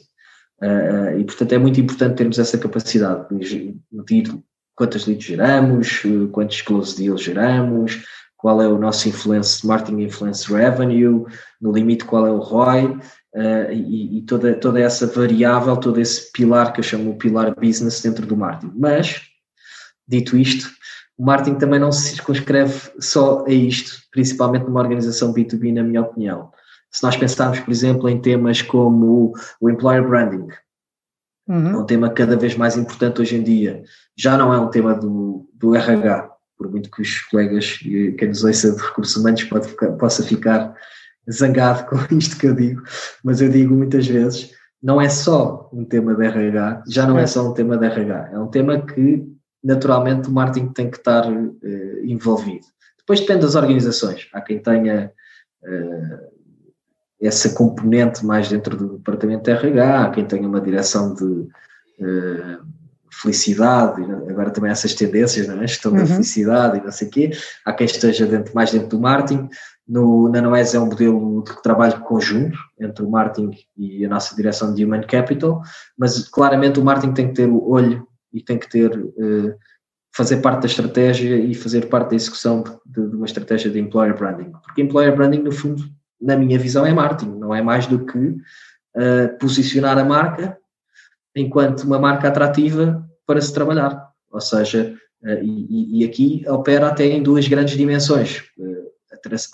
Uh, 0.62 1.18
e, 1.20 1.24
portanto, 1.24 1.54
é 1.54 1.58
muito 1.58 1.80
importante 1.80 2.18
termos 2.18 2.38
essa 2.38 2.58
capacidade 2.58 3.28
de 3.30 3.80
medir 3.92 4.44
quantas 4.80 5.06
leads 5.06 5.26
geramos, 5.26 6.04
quantos 6.32 6.62
close 6.62 6.96
deals 6.96 7.22
geramos, 7.22 8.02
qual 8.38 8.62
é 8.62 8.68
o 8.70 8.78
nosso 8.78 9.10
influence, 9.10 9.68
marketing 9.68 10.04
influence 10.04 10.50
revenue, 10.50 11.26
no 11.60 11.74
limite 11.74 12.06
qual 12.06 12.26
é 12.26 12.32
o 12.32 12.40
ROI, 12.40 12.86
uh, 12.86 13.72
e, 13.74 14.20
e, 14.20 14.22
toda, 14.22 14.54
toda 14.54 14.80
essa 14.80 15.06
variável, 15.06 15.76
todo 15.76 16.00
esse 16.00 16.32
pilar 16.32 16.72
que 16.72 16.80
eu 16.80 16.84
chamo 16.84 17.12
o 17.12 17.18
pilar 17.18 17.54
business 17.54 18.02
dentro 18.02 18.26
do 18.26 18.38
marketing. 18.38 18.72
Mas, 18.78 19.22
dito 20.08 20.38
isto, 20.38 20.70
o 21.18 21.26
marketing 21.26 21.58
também 21.58 21.80
não 21.82 21.92
se 21.92 22.12
circunscreve 22.12 22.90
só 23.02 23.44
a 23.46 23.52
isto, 23.52 24.02
principalmente 24.10 24.64
numa 24.64 24.80
organização 24.80 25.34
B2B, 25.34 25.74
na 25.74 25.84
minha 25.84 26.04
opinião. 26.04 26.52
Se 26.90 27.04
nós 27.04 27.18
pensarmos, 27.18 27.60
por 27.60 27.70
exemplo, 27.70 28.08
em 28.08 28.22
temas 28.22 28.62
como 28.62 29.34
o 29.60 29.70
employer 29.70 30.08
branding, 30.08 30.48
uhum. 31.50 31.70
é 31.70 31.78
um 31.78 31.86
tema 31.86 32.10
cada 32.10 32.38
vez 32.38 32.56
mais 32.56 32.78
importante 32.78 33.22
hoje 33.22 33.36
em 33.36 33.44
dia. 33.44 33.84
Já 34.18 34.38
não 34.38 34.54
é 34.54 34.60
um 34.60 34.70
tema 34.70 34.94
do, 34.94 35.50
do 35.54 35.76
RH, 35.76 36.30
por 36.58 36.70
muito 36.70 36.92
que 36.92 37.02
os 37.02 37.22
colegas 37.22 37.78
quem 38.18 38.28
nos 38.28 38.44
ouça 38.44 38.72
de 38.72 38.82
recursos 38.82 39.16
humanos 39.16 39.44
pode 39.46 39.68
possa 39.98 40.24
ficar 40.24 40.74
zangado 41.30 41.86
com 41.86 41.98
isto 42.16 42.38
que 42.38 42.48
eu 42.48 42.56
digo, 42.56 42.84
mas 43.24 43.42
eu 43.42 43.50
digo 43.50 43.74
muitas 43.74 44.08
vezes, 44.08 44.52
não 44.82 45.02
é 45.02 45.10
só 45.10 45.70
um 45.74 45.84
tema 45.84 46.16
de 46.16 46.26
RH, 46.26 46.84
já 46.88 47.06
não 47.06 47.20
é, 47.20 47.24
é 47.24 47.28
só 47.28 47.50
um 47.50 47.54
tema 47.54 47.78
de 47.78 47.86
RH, 47.86 48.30
é 48.34 48.40
um 48.40 48.48
tema 48.48 48.82
que 48.82 49.26
naturalmente 49.64 50.30
o 50.30 50.32
marketing 50.32 50.72
tem 50.72 50.90
que 50.90 50.98
estar 50.98 51.30
uh, 51.30 51.58
envolvido. 52.04 52.66
Depois 52.98 53.20
depende 53.20 53.42
das 53.42 53.56
organizações, 53.56 54.30
há 54.34 54.42
quem 54.42 54.60
tenha 54.60 55.12
uh, 55.64 56.29
essa 57.22 57.50
componente 57.50 58.26
mais 58.26 58.50
dentro 58.50 58.78
do 58.78 58.98
departamento 58.98 59.44
de 59.44 59.52
RH, 59.52 60.12
quem 60.12 60.26
tenha 60.26 60.48
uma 60.48 60.62
direção 60.62 61.14
de 61.14 61.24
uh, 61.24 62.60
felicidade, 63.12 64.02
agora 64.30 64.52
também 64.52 64.72
essas 64.72 64.94
tendências, 64.94 65.48
não 65.48 65.62
é? 65.62 65.68
gestão 65.68 65.92
uhum. 65.92 66.00
da 66.00 66.06
felicidade 66.06 66.78
e 66.78 66.84
não 66.84 66.92
sei 66.92 67.08
o 67.08 67.12
quê, 67.12 67.32
há 67.66 67.74
quem 67.74 67.86
esteja 67.86 68.26
dentro, 68.26 68.54
mais 68.56 68.72
dentro 68.72 68.90
do 68.90 69.00
marketing, 69.00 69.50
no, 69.88 70.30
na 70.30 70.42
Noes 70.42 70.76
é 70.76 70.80
um 70.80 70.86
modelo 70.86 71.44
de 71.44 71.62
trabalho 71.64 72.00
conjunto 72.02 72.58
entre 72.80 73.04
o 73.04 73.10
marketing 73.10 73.58
e 73.76 74.06
a 74.06 74.10
nossa 74.10 74.36
direção 74.36 74.74
de 74.74 74.86
Human 74.86 75.02
Capital, 75.02 75.62
mas 75.98 76.30
claramente 76.30 76.80
o 76.80 76.84
marketing 76.84 77.14
tem 77.14 77.28
que 77.30 77.34
ter 77.34 77.50
o 77.50 77.68
olho 77.68 78.08
e 78.32 78.42
tem 78.42 78.60
que 78.60 78.70
ter 78.70 78.96
uh, 78.96 79.56
fazer 80.16 80.38
parte 80.38 80.62
da 80.62 80.68
estratégia 80.68 81.36
e 81.38 81.56
fazer 81.56 81.88
parte 81.88 82.12
da 82.12 82.16
execução 82.16 82.64
de, 82.86 83.08
de, 83.08 83.16
uma 83.16 83.26
estratégia 83.26 83.72
de 83.72 83.80
employer 83.80 84.16
branding. 84.16 84.52
Porque 84.64 84.82
employer 84.82 85.16
branding, 85.16 85.40
no 85.40 85.52
fundo, 85.52 85.84
na 86.22 86.36
minha 86.36 86.60
visão, 86.60 86.86
é 86.86 86.94
marketing, 86.94 87.38
não 87.38 87.54
é 87.54 87.62
mais 87.62 87.88
do 87.88 88.06
que 88.06 88.18
uh, 88.18 89.38
posicionar 89.40 89.98
a 89.98 90.04
marca 90.04 90.58
enquanto 91.36 91.84
uma 91.84 92.00
marca 92.00 92.28
atrativa 92.28 93.08
para 93.26 93.42
se 93.42 93.54
trabalhar. 93.54 94.10
Ou 94.32 94.42
seja, 94.42 94.96
uh, 95.24 95.44
e, 95.44 96.02
e, 96.02 96.06
aqui 96.06 96.44
opera 96.48 96.88
até 96.88 97.06
em 97.06 97.24
duas 97.24 97.48
grandes 97.48 97.78
dimensões. 97.78 98.44
Uh, 98.58 98.90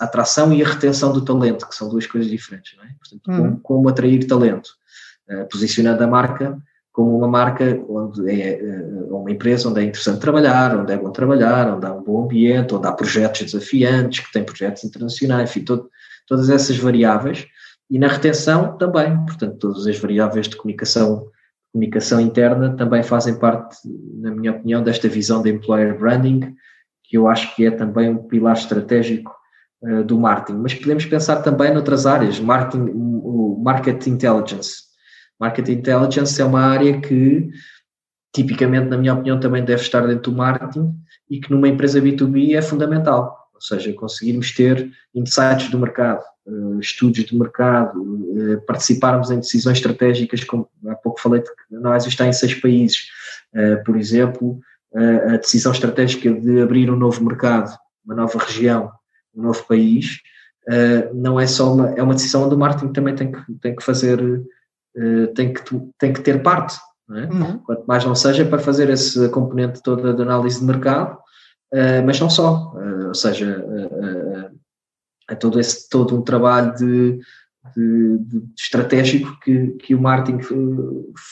a 0.00 0.04
atração 0.04 0.52
e 0.52 0.62
a 0.62 0.68
retenção 0.68 1.12
do 1.12 1.24
talento, 1.24 1.68
que 1.68 1.74
são 1.74 1.88
duas 1.88 2.06
coisas 2.06 2.30
diferentes, 2.30 2.76
não 2.76 2.84
é? 2.84 2.88
Portanto, 2.98 3.28
uhum. 3.28 3.36
como, 3.36 3.60
como, 3.60 3.88
atrair 3.88 4.24
talento, 4.24 4.70
posicionando 5.50 6.04
a 6.04 6.06
marca 6.06 6.56
como 6.96 7.14
uma 7.14 7.28
marca 7.28 7.78
onde 7.90 8.30
é, 8.30 8.58
é 8.58 8.82
uma 9.10 9.30
empresa 9.30 9.68
onde 9.68 9.82
é 9.82 9.84
interessante 9.84 10.18
trabalhar, 10.18 10.78
onde 10.78 10.94
é 10.94 10.96
bom 10.96 11.10
trabalhar, 11.10 11.74
onde 11.74 11.84
há 11.84 11.92
um 11.92 12.02
bom 12.02 12.24
ambiente, 12.24 12.74
onde 12.74 12.86
há 12.86 12.92
projetos 12.92 13.42
desafiantes, 13.42 14.20
que 14.20 14.32
tem 14.32 14.42
projetos 14.42 14.82
internacionais, 14.82 15.50
enfim, 15.50 15.62
todo, 15.62 15.90
todas 16.26 16.50
essas 16.50 16.76
variáveis. 16.76 17.46
E 17.90 17.98
na 17.98 18.08
retenção 18.08 18.76
também, 18.76 19.16
portanto, 19.24 19.58
todas 19.58 19.86
as 19.86 19.98
variáveis 19.98 20.48
de 20.48 20.56
comunicação, 20.56 21.28
comunicação 21.72 22.20
interna 22.20 22.76
também 22.76 23.02
fazem 23.02 23.38
parte, 23.38 23.76
na 24.14 24.30
minha 24.30 24.52
opinião, 24.52 24.82
desta 24.82 25.08
visão 25.08 25.42
de 25.42 25.50
employer 25.50 25.98
branding, 25.98 26.54
que 27.04 27.16
eu 27.16 27.28
acho 27.28 27.54
que 27.54 27.66
é 27.66 27.70
também 27.70 28.10
um 28.10 28.26
pilar 28.26 28.56
estratégico 28.56 29.32
uh, 29.82 30.02
do 30.02 30.18
marketing. 30.18 30.58
Mas 30.58 30.74
podemos 30.74 31.06
pensar 31.06 31.42
também 31.42 31.72
noutras 31.72 32.06
áreas, 32.06 32.40
marketing, 32.40 32.90
o 32.92 33.60
market 33.62 34.06
intelligence, 34.06 34.86
Market 35.38 35.68
Intelligence 35.68 36.40
é 36.40 36.44
uma 36.44 36.62
área 36.62 37.00
que, 37.00 37.48
tipicamente, 38.34 38.88
na 38.88 38.96
minha 38.96 39.14
opinião, 39.14 39.38
também 39.38 39.64
deve 39.64 39.82
estar 39.82 40.06
dentro 40.06 40.32
do 40.32 40.36
marketing 40.36 40.94
e 41.28 41.40
que 41.40 41.50
numa 41.50 41.68
empresa 41.68 42.00
B2B 42.00 42.54
é 42.54 42.62
fundamental. 42.62 43.45
Ou 43.56 43.60
seja, 43.60 43.92
conseguirmos 43.94 44.52
ter 44.52 44.90
insights 45.14 45.70
do 45.70 45.78
mercado, 45.78 46.22
eh, 46.46 46.78
estudos 46.80 47.24
de 47.24 47.36
mercado, 47.36 47.98
eh, 48.36 48.56
participarmos 48.66 49.30
em 49.30 49.40
decisões 49.40 49.78
estratégicas, 49.78 50.44
como 50.44 50.68
há 50.86 50.94
pouco 50.94 51.20
falei 51.20 51.40
de 51.40 51.48
que 51.48 51.74
nós 51.74 52.06
está 52.06 52.26
em 52.26 52.32
seis 52.32 52.54
países. 52.54 53.08
Eh, 53.54 53.76
por 53.76 53.96
exemplo, 53.96 54.60
a 54.94 55.36
decisão 55.36 55.72
estratégica 55.72 56.32
de 56.32 56.62
abrir 56.62 56.90
um 56.90 56.96
novo 56.96 57.22
mercado, 57.22 57.76
uma 58.02 58.14
nova 58.14 58.38
região, 58.38 58.90
um 59.34 59.42
novo 59.42 59.62
país, 59.66 60.20
não 61.12 61.38
é 61.38 61.46
só 61.46 61.74
uma, 61.74 61.90
é 61.90 62.02
uma 62.02 62.14
decisão 62.14 62.44
onde 62.44 62.54
o 62.54 62.58
marketing 62.58 62.92
também 62.94 63.14
tem 63.14 63.30
que, 63.30 63.54
tem 63.60 63.76
que 63.76 63.84
fazer 63.84 64.18
tem, 65.34 65.52
que, 65.52 65.62
tem 65.98 66.14
que 66.14 66.22
ter 66.22 66.42
parte. 66.42 66.78
É? 67.10 67.26
uhum. 67.26 67.58
Quanto 67.58 67.84
mais 67.84 68.06
não 68.06 68.14
seja 68.14 68.46
para 68.46 68.58
fazer 68.58 68.88
esse 68.88 69.28
componente 69.28 69.82
toda 69.82 70.14
de 70.14 70.22
análise 70.22 70.60
de 70.60 70.64
mercado, 70.64 71.18
mas 72.04 72.20
não 72.20 72.30
só. 72.30 72.72
Uh, 72.74 73.08
ou 73.08 73.14
seja, 73.14 73.64
é 75.28 75.34
todo, 75.34 75.58
esse, 75.58 75.88
todo 75.88 76.16
um 76.16 76.22
trabalho 76.22 76.74
de, 76.74 77.18
de, 77.74 78.18
de 78.18 78.42
estratégico 78.56 79.38
que, 79.40 79.68
que 79.72 79.94
o 79.94 80.00
marketing 80.00 80.40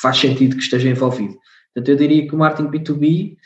faz 0.00 0.18
sentido 0.18 0.56
que 0.56 0.62
esteja 0.62 0.88
envolvido. 0.88 1.36
Portanto, 1.72 1.88
eu 1.88 1.96
diria 1.96 2.26
que 2.26 2.34
o 2.34 2.38
marketing 2.38 2.70
B2B 2.70 3.36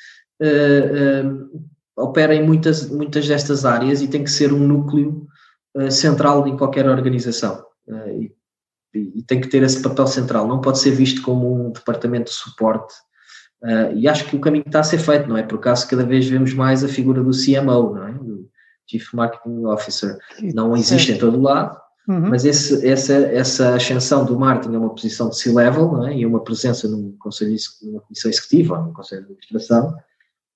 opera 1.97 2.35
em 2.35 2.47
muitas, 2.47 2.89
muitas 2.89 3.27
destas 3.27 3.65
áreas 3.65 4.01
e 4.01 4.09
tem 4.09 4.25
que 4.25 4.31
ser 4.31 4.53
um 4.53 4.67
núcleo 4.67 5.27
central 5.91 6.47
em 6.47 6.57
qualquer 6.57 6.89
organização. 6.89 7.65
Uh, 7.87 8.31
e 8.95 9.23
tem 9.23 9.41
que 9.41 9.49
ter 9.49 9.63
esse 9.63 9.83
papel 9.83 10.07
central, 10.07 10.47
não 10.47 10.61
pode 10.61 10.79
ser 10.79 10.91
visto 10.91 11.23
como 11.23 11.67
um 11.67 11.71
departamento 11.71 12.31
de 12.31 12.37
suporte. 12.37 12.95
Uh, 13.63 13.93
e 13.97 14.07
acho 14.07 14.25
que 14.27 14.37
o 14.37 14.41
caminho 14.41 14.65
está 14.67 14.81
a 14.81 14.85
ser 14.85 14.99
feito, 14.99 15.29
não 15.29 15.37
é? 15.37 15.43
Por 15.43 15.57
acaso 15.59 15.89
cada 15.89 16.05
vez 16.05 16.29
vemos 16.29 16.55
mais 16.55 16.85
a 16.85 16.89
figura 16.89 17.23
do 17.23 17.31
CMO, 17.31 17.95
não 17.95 18.07
é? 18.07 18.13
Do 18.13 18.49
Chief 18.87 19.13
Marketing 19.13 19.65
Officer. 19.65 20.17
Não 20.55 20.77
existe 20.77 21.13
em 21.13 21.19
todo 21.19 21.41
lado, 21.41 21.77
uhum. 22.09 22.29
mas 22.31 22.45
esse, 22.45 22.87
essa, 22.87 23.15
essa 23.15 23.75
ascensão 23.75 24.25
do 24.25 24.39
marketing 24.39 24.77
a 24.77 24.79
uma 24.79 24.95
posição 24.95 25.29
de 25.29 25.39
C-level, 25.39 25.93
não 25.93 26.07
é? 26.07 26.17
E 26.17 26.25
uma 26.25 26.43
presença 26.43 26.89
num 26.89 27.17
conselho, 27.19 27.57
numa 27.83 28.01
comissão 28.01 28.31
executiva, 28.31 28.79
num 28.79 28.93
conselho 28.93 29.23
de 29.23 29.33
administração, 29.33 29.95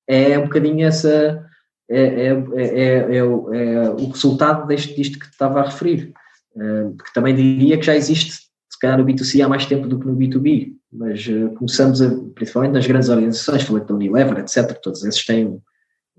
é 0.07 0.38
um 0.38 0.44
bocadinho 0.44 0.86
essa. 0.86 1.44
É, 1.90 2.28
é, 2.28 2.28
é, 2.57 3.16
é, 3.16 3.24
o 3.24 4.09
resultado 4.09 4.66
deste, 4.66 4.94
disto 4.94 5.18
que 5.18 5.26
estava 5.26 5.61
a 5.61 5.64
referir 5.64 6.14
que 6.55 7.14
também 7.14 7.34
diria 7.34 7.78
que 7.78 7.84
já 7.86 7.96
existe, 7.96 8.51
calhar 8.82 8.98
no 8.98 9.04
B2C 9.04 9.44
há 9.44 9.48
mais 9.48 9.64
tempo 9.64 9.86
do 9.86 9.98
que 9.98 10.06
no 10.06 10.16
B2B, 10.16 10.74
mas 10.92 11.24
uh, 11.28 11.54
começamos 11.54 12.02
a, 12.02 12.10
principalmente 12.34 12.72
nas 12.72 12.86
grandes 12.86 13.08
organizações, 13.08 13.62
falei 13.62 13.84
da 13.84 13.94
Unilever, 13.94 14.38
etc., 14.40 14.78
todos 14.82 15.04
esses 15.04 15.24
têm 15.24 15.46
um, 15.46 15.60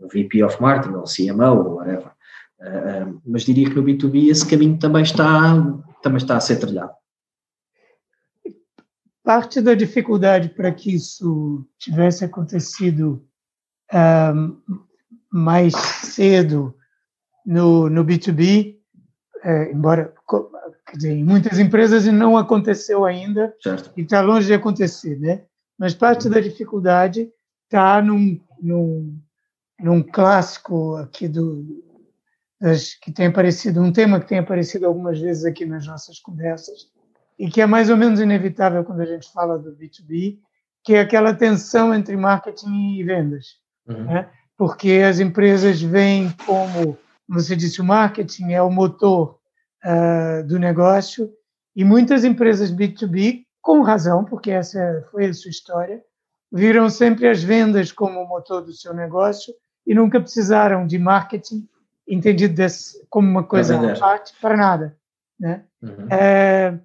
VP 0.08 0.44
of 0.44 0.62
Marketing, 0.62 0.96
ou 0.96 1.04
CMO, 1.04 1.70
ou 1.70 1.76
whatever. 1.76 2.12
Uh, 2.60 3.22
mas 3.26 3.44
diria 3.44 3.70
que 3.70 3.76
no 3.76 3.84
B2B 3.84 4.30
esse 4.30 4.48
caminho 4.48 4.80
também 4.80 5.04
está, 5.04 5.56
também 6.02 6.18
está 6.18 6.38
a 6.38 6.40
ser 6.40 6.56
trilhado. 6.56 6.94
Parte 9.24 9.62
da 9.62 9.74
dificuldade 9.74 10.50
para 10.50 10.72
que 10.72 10.96
isso 10.96 11.66
tivesse 11.78 12.26
acontecido 12.26 13.26
um, 13.94 14.58
mais 15.32 15.74
cedo 15.76 16.74
no, 17.46 17.90
no 17.90 18.06
B2B 18.06 18.78
é, 19.44 19.72
embora 19.72 20.14
dizer, 20.96 21.12
em 21.12 21.24
muitas 21.24 21.60
empresas 21.60 22.06
não 22.06 22.38
aconteceu 22.38 23.06
ainda 23.06 23.54
certo. 23.62 23.92
e 23.98 24.02
está 24.02 24.22
longe 24.22 24.48
de 24.48 24.54
acontecer, 24.54 25.20
né? 25.20 25.44
Mas 25.78 25.94
parte 25.94 26.30
da 26.30 26.40
dificuldade 26.40 27.30
está 27.66 28.02
num, 28.02 28.40
num, 28.62 29.20
num 29.80 30.04
clássico 30.04 30.96
aqui 30.98 31.28
do 31.28 31.84
das, 32.62 32.94
que 32.94 33.12
tem 33.12 33.28
aparecido 33.28 33.82
um 33.82 33.92
tema 33.92 34.20
que 34.22 34.28
tem 34.28 34.40
aparecido 34.40 34.86
algumas 34.86 35.20
vezes 35.20 35.44
aqui 35.44 35.66
nas 35.66 35.86
nossas 35.86 36.20
conversas 36.20 36.88
e 37.38 37.50
que 37.50 37.60
é 37.60 37.66
mais 37.66 37.90
ou 37.90 37.98
menos 37.98 38.22
inevitável 38.22 38.86
quando 38.86 39.02
a 39.02 39.06
gente 39.06 39.30
fala 39.34 39.60
do 39.60 39.76
B2B, 39.76 40.38
que 40.84 40.94
é 40.94 41.02
aquela 41.02 41.34
tensão 41.34 41.94
entre 41.94 42.16
marketing 42.16 42.96
e 42.96 43.04
vendas, 43.04 43.58
uhum. 43.88 44.06
né? 44.06 44.30
Porque 44.56 45.04
as 45.06 45.20
empresas 45.20 45.82
veem 45.82 46.32
como 46.46 46.98
você 47.34 47.56
disse, 47.56 47.82
o 47.82 47.84
marketing 47.84 48.52
é 48.52 48.62
o 48.62 48.70
motor 48.70 49.40
uh, 49.84 50.46
do 50.46 50.60
negócio 50.60 51.32
e 51.76 51.84
muitas 51.84 52.24
empresas 52.24 52.72
B2B, 52.72 53.46
com 53.62 53.82
razão, 53.82 54.24
porque 54.24 54.52
essa 54.52 55.08
foi 55.12 55.28
a 55.28 55.34
sua 55.34 55.50
história, 55.50 56.04
viram 56.52 56.90
sempre 56.90 57.28
as 57.28 57.42
vendas 57.42 57.92
como 57.92 58.22
o 58.22 58.28
motor 58.28 58.62
do 58.62 58.74
seu 58.74 58.94
negócio 58.94 59.54
e 59.86 59.96
nunca 59.96 60.20
precisaram 60.20 60.86
de 60.86 61.00
marketing 61.00 61.68
entendido 62.08 62.54
desse, 62.54 63.06
como 63.10 63.28
uma 63.28 63.44
coisa 63.44 63.92
à 63.92 64.00
parte 64.00 64.34
para 64.40 64.58
nada. 64.58 64.98
Né? 65.40 65.64
Uhum. 65.82 66.08
É, 66.12 66.78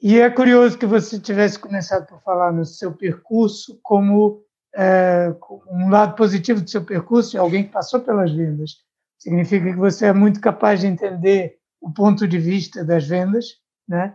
e 0.00 0.20
é 0.20 0.30
curioso 0.30 0.78
que 0.78 0.86
você 0.86 1.18
tivesse 1.18 1.58
começado 1.58 2.06
por 2.06 2.20
falar 2.22 2.52
no 2.52 2.64
seu 2.64 2.92
percurso 2.92 3.80
como 3.82 4.42
é, 4.74 5.34
um 5.68 5.90
lado 5.90 6.14
positivo 6.14 6.60
do 6.60 6.70
seu 6.70 6.84
percurso, 6.84 7.38
alguém 7.38 7.64
que 7.64 7.72
passou 7.72 8.00
pelas 8.00 8.30
vendas. 8.30 8.76
Significa 9.18 9.70
que 9.70 9.76
você 9.76 10.06
é 10.06 10.12
muito 10.12 10.40
capaz 10.40 10.80
de 10.80 10.86
entender 10.86 11.56
o 11.80 11.90
ponto 11.92 12.26
de 12.26 12.38
vista 12.38 12.84
das 12.84 13.06
vendas, 13.06 13.46
né? 13.86 14.14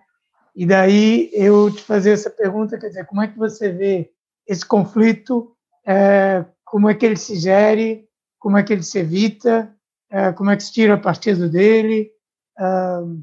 E 0.56 0.66
daí 0.66 1.30
eu 1.34 1.72
te 1.72 1.82
fazer 1.82 2.12
essa 2.12 2.30
pergunta, 2.30 2.78
quer 2.78 2.88
dizer, 2.88 3.06
como 3.06 3.22
é 3.22 3.28
que 3.28 3.38
você 3.38 3.72
vê 3.72 4.12
esse 4.48 4.66
conflito, 4.66 5.52
é, 5.86 6.46
como 6.64 6.90
é 6.90 6.94
que 6.94 7.06
ele 7.06 7.18
se 7.18 7.36
gere, 7.36 8.06
como 8.40 8.58
é 8.58 8.64
que 8.64 8.72
ele 8.72 8.84
se 8.84 9.00
evita, 9.00 9.74
é, 10.12 10.32
como 10.32 10.52
é 10.52 10.56
que 10.56 10.64
se 10.64 10.72
tira 10.72 10.98
partido 10.98 11.50
dele, 11.50 12.12
é, 12.60 12.64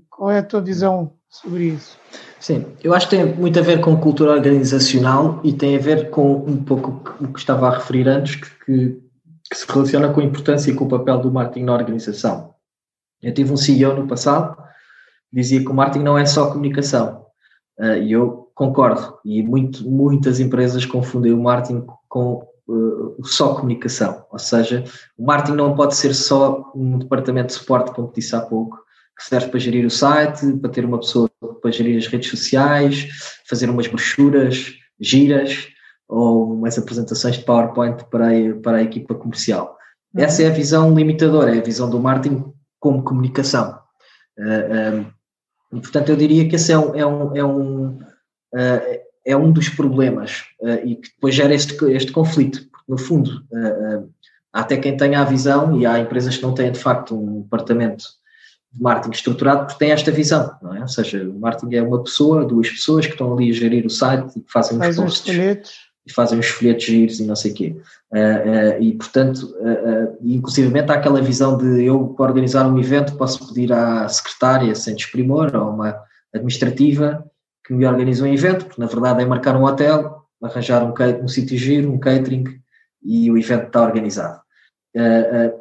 qual 0.08 0.30
é 0.30 0.38
a 0.38 0.42
tua 0.42 0.60
visão 0.60 1.14
sobre 1.28 1.68
isso? 1.68 1.96
Sim, 2.40 2.66
eu 2.82 2.92
acho 2.94 3.08
que 3.08 3.16
tem 3.16 3.24
muito 3.34 3.58
a 3.58 3.62
ver 3.62 3.80
com 3.80 3.96
cultura 3.96 4.32
organizacional 4.32 5.40
e 5.44 5.52
tem 5.52 5.76
a 5.76 5.80
ver 5.80 6.10
com 6.10 6.36
um 6.36 6.64
pouco 6.64 7.02
o 7.22 7.32
que 7.32 7.38
estava 7.38 7.68
a 7.68 7.76
referir 7.76 8.08
antes, 8.08 8.34
que, 8.36 8.64
que 8.64 9.09
que 9.50 9.56
se 9.56 9.66
relaciona 9.66 10.12
com 10.12 10.20
a 10.20 10.24
importância 10.24 10.70
e 10.70 10.74
com 10.74 10.84
o 10.84 10.88
papel 10.88 11.18
do 11.18 11.32
marketing 11.32 11.64
na 11.64 11.74
organização. 11.74 12.54
Eu 13.20 13.34
tive 13.34 13.52
um 13.52 13.56
CEO 13.56 13.94
no 13.94 14.06
passado 14.06 14.56
que 14.56 15.36
dizia 15.36 15.60
que 15.60 15.68
o 15.68 15.74
marketing 15.74 16.04
não 16.04 16.16
é 16.16 16.24
só 16.24 16.50
comunicação. 16.50 17.26
Uh, 17.78 17.96
e 18.02 18.12
eu 18.12 18.50
concordo. 18.54 19.18
E 19.24 19.42
muito, 19.42 19.88
muitas 19.88 20.38
empresas 20.38 20.86
confundem 20.86 21.32
o 21.32 21.42
marketing 21.42 21.84
com 22.08 22.46
uh, 22.68 23.26
só 23.26 23.54
comunicação. 23.54 24.24
Ou 24.30 24.38
seja, 24.38 24.84
o 25.18 25.24
marketing 25.24 25.56
não 25.56 25.74
pode 25.74 25.96
ser 25.96 26.14
só 26.14 26.70
um 26.74 26.98
departamento 26.98 27.48
de 27.48 27.54
suporte, 27.54 27.92
como 27.92 28.12
disse 28.14 28.36
há 28.36 28.40
pouco, 28.40 28.78
que 29.16 29.24
serve 29.24 29.48
para 29.48 29.60
gerir 29.60 29.84
o 29.84 29.90
site, 29.90 30.52
para 30.54 30.70
ter 30.70 30.84
uma 30.84 30.98
pessoa 30.98 31.30
para 31.60 31.70
gerir 31.70 31.98
as 31.98 32.06
redes 32.06 32.30
sociais, 32.30 33.08
fazer 33.46 33.68
umas 33.68 33.86
brochuras, 33.86 34.72
giras, 34.98 35.68
ou 36.10 36.52
umas 36.52 36.76
apresentações 36.76 37.36
de 37.36 37.44
PowerPoint 37.44 38.04
para 38.10 38.28
a, 38.28 38.54
para 38.60 38.78
a 38.78 38.82
equipa 38.82 39.14
comercial. 39.14 39.78
Uhum. 40.12 40.24
Essa 40.24 40.42
é 40.42 40.48
a 40.48 40.52
visão 40.52 40.92
limitadora, 40.92 41.54
é 41.54 41.60
a 41.60 41.62
visão 41.62 41.88
do 41.88 42.00
marketing 42.00 42.52
como 42.80 43.04
comunicação. 43.04 43.78
Uh, 44.36 44.42
eh, 44.42 44.68
um, 44.68 44.74
ehm, 44.74 45.06
e, 45.72 45.80
portanto, 45.80 46.08
eu 46.08 46.16
diria 46.16 46.48
que 46.48 46.56
esse 46.56 46.72
é 46.72 46.78
um, 46.78 46.94
é 46.96 47.06
um, 47.06 47.36
é 47.36 47.44
um, 47.44 47.86
uh, 47.90 49.00
é 49.24 49.36
um 49.36 49.52
dos 49.52 49.68
problemas 49.68 50.46
uh, 50.60 50.84
e 50.84 50.96
que 50.96 51.10
depois 51.14 51.32
gera 51.32 51.54
este, 51.54 51.76
este 51.92 52.10
conflito. 52.10 52.68
Porque 52.72 52.90
no 52.90 52.98
fundo, 52.98 53.44
há 54.52 54.60
até 54.60 54.76
quem 54.76 54.96
tenha 54.96 55.20
a 55.20 55.24
visão, 55.24 55.78
e 55.78 55.86
há 55.86 56.00
empresas 56.00 56.36
que 56.36 56.42
não 56.42 56.54
têm 56.54 56.72
de 56.72 56.80
facto 56.80 57.14
um 57.14 57.42
departamento 57.42 58.04
de 58.72 58.82
marketing 58.82 59.14
estruturado 59.14 59.66
porque 59.66 59.78
tem 59.78 59.92
esta 59.92 60.10
visão, 60.10 60.56
não 60.60 60.74
é? 60.74 60.80
Ou 60.80 60.88
seja, 60.88 61.22
o 61.22 61.38
marketing 61.38 61.74
é 61.76 61.82
uma 61.82 62.02
pessoa, 62.02 62.44
duas 62.44 62.68
pessoas 62.68 63.06
que 63.06 63.12
estão 63.12 63.32
ali 63.32 63.50
a 63.50 63.54
gerir 63.54 63.86
o 63.86 63.90
site 63.90 64.38
e 64.38 64.40
que 64.40 64.50
fazem 64.50 64.78
Faz 64.78 64.98
os 64.98 65.04
posts. 65.04 65.89
Fazem 66.14 66.38
os 66.38 66.48
folhetos 66.48 66.84
giros 66.84 67.20
e 67.20 67.26
não 67.26 67.36
sei 67.36 67.52
o 67.52 67.54
quê. 67.54 67.76
Uh, 68.12 68.16
uh, 68.16 68.82
e, 68.82 68.92
portanto, 68.94 69.54
uh, 69.60 70.16
inclusivamente 70.22 70.90
há 70.90 70.94
aquela 70.94 71.22
visão 71.22 71.56
de 71.56 71.84
eu, 71.84 72.08
para 72.08 72.26
organizar 72.26 72.66
um 72.66 72.78
evento, 72.78 73.16
posso 73.16 73.46
pedir 73.48 73.72
à 73.72 74.08
secretária, 74.08 74.74
sem 74.74 74.94
desprimor, 74.94 75.54
ou 75.54 75.70
uma 75.70 75.96
administrativa, 76.34 77.24
que 77.64 77.72
me 77.72 77.86
organize 77.86 78.22
um 78.22 78.26
evento, 78.26 78.66
porque 78.66 78.80
na 78.80 78.88
verdade 78.88 79.22
é 79.22 79.26
marcar 79.26 79.56
um 79.56 79.64
hotel, 79.64 80.24
arranjar 80.42 80.82
um, 80.82 80.92
um 81.22 81.28
sítio 81.28 81.56
giro, 81.56 81.92
um 81.92 81.98
catering, 81.98 82.44
e 83.02 83.30
o 83.30 83.38
evento 83.38 83.66
está 83.66 83.82
organizado. 83.82 84.40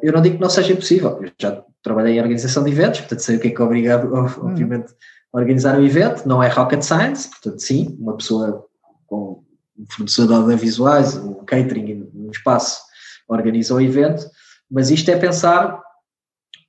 eu 0.02 0.12
não 0.12 0.20
digo 0.20 0.36
que 0.36 0.42
não 0.42 0.50
seja 0.50 0.72
impossível, 0.72 1.18
eu 1.22 1.30
já 1.40 1.62
trabalhei 1.82 2.16
em 2.16 2.20
organização 2.20 2.64
de 2.64 2.70
eventos, 2.70 3.00
portanto 3.00 3.20
sei 3.20 3.36
o 3.36 3.40
que 3.40 3.48
é 3.48 3.50
que 3.50 3.62
é 3.62 3.64
obrigado, 3.64 4.12
obviamente, 4.42 4.92
a 5.32 5.38
organizar 5.38 5.78
um 5.78 5.84
evento, 5.84 6.28
não 6.28 6.42
é 6.42 6.48
rocket 6.48 6.82
science, 6.82 7.28
portanto 7.30 7.60
sim, 7.60 7.96
uma 8.00 8.16
pessoa 8.16 8.66
com 9.06 9.42
um 9.80 9.86
fornecedor 9.90 10.28
de 10.28 10.34
audiovisuais, 10.34 11.16
um 11.16 11.44
catering, 11.44 12.10
um 12.14 12.30
espaço, 12.30 12.80
organiza 13.28 13.74
o 13.74 13.80
evento, 13.80 14.26
mas 14.70 14.90
isto 14.90 15.10
é 15.10 15.16
pensar 15.16 15.80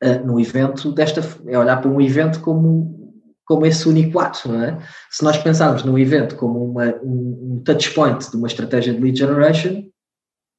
uh, 0.03 0.25
no 0.25 0.39
evento 0.39 0.91
desta, 0.91 1.21
é 1.47 1.57
olhar 1.57 1.81
para 1.81 1.89
um 1.89 1.99
evento 1.99 2.39
como, 2.39 3.21
como 3.45 3.65
esse 3.65 3.87
único 3.87 4.19
ato, 4.19 4.49
não 4.49 4.63
é? 4.63 4.79
Se 5.09 5.23
nós 5.23 5.37
pensarmos 5.37 5.83
no 5.83 5.97
evento 5.99 6.35
como 6.35 6.63
uma, 6.63 6.95
um, 7.03 7.55
um 7.55 7.63
touch 7.63 7.91
point 7.91 8.29
de 8.29 8.37
uma 8.37 8.47
estratégia 8.47 8.93
de 8.93 8.99
lead 8.99 9.17
generation, 9.17 9.83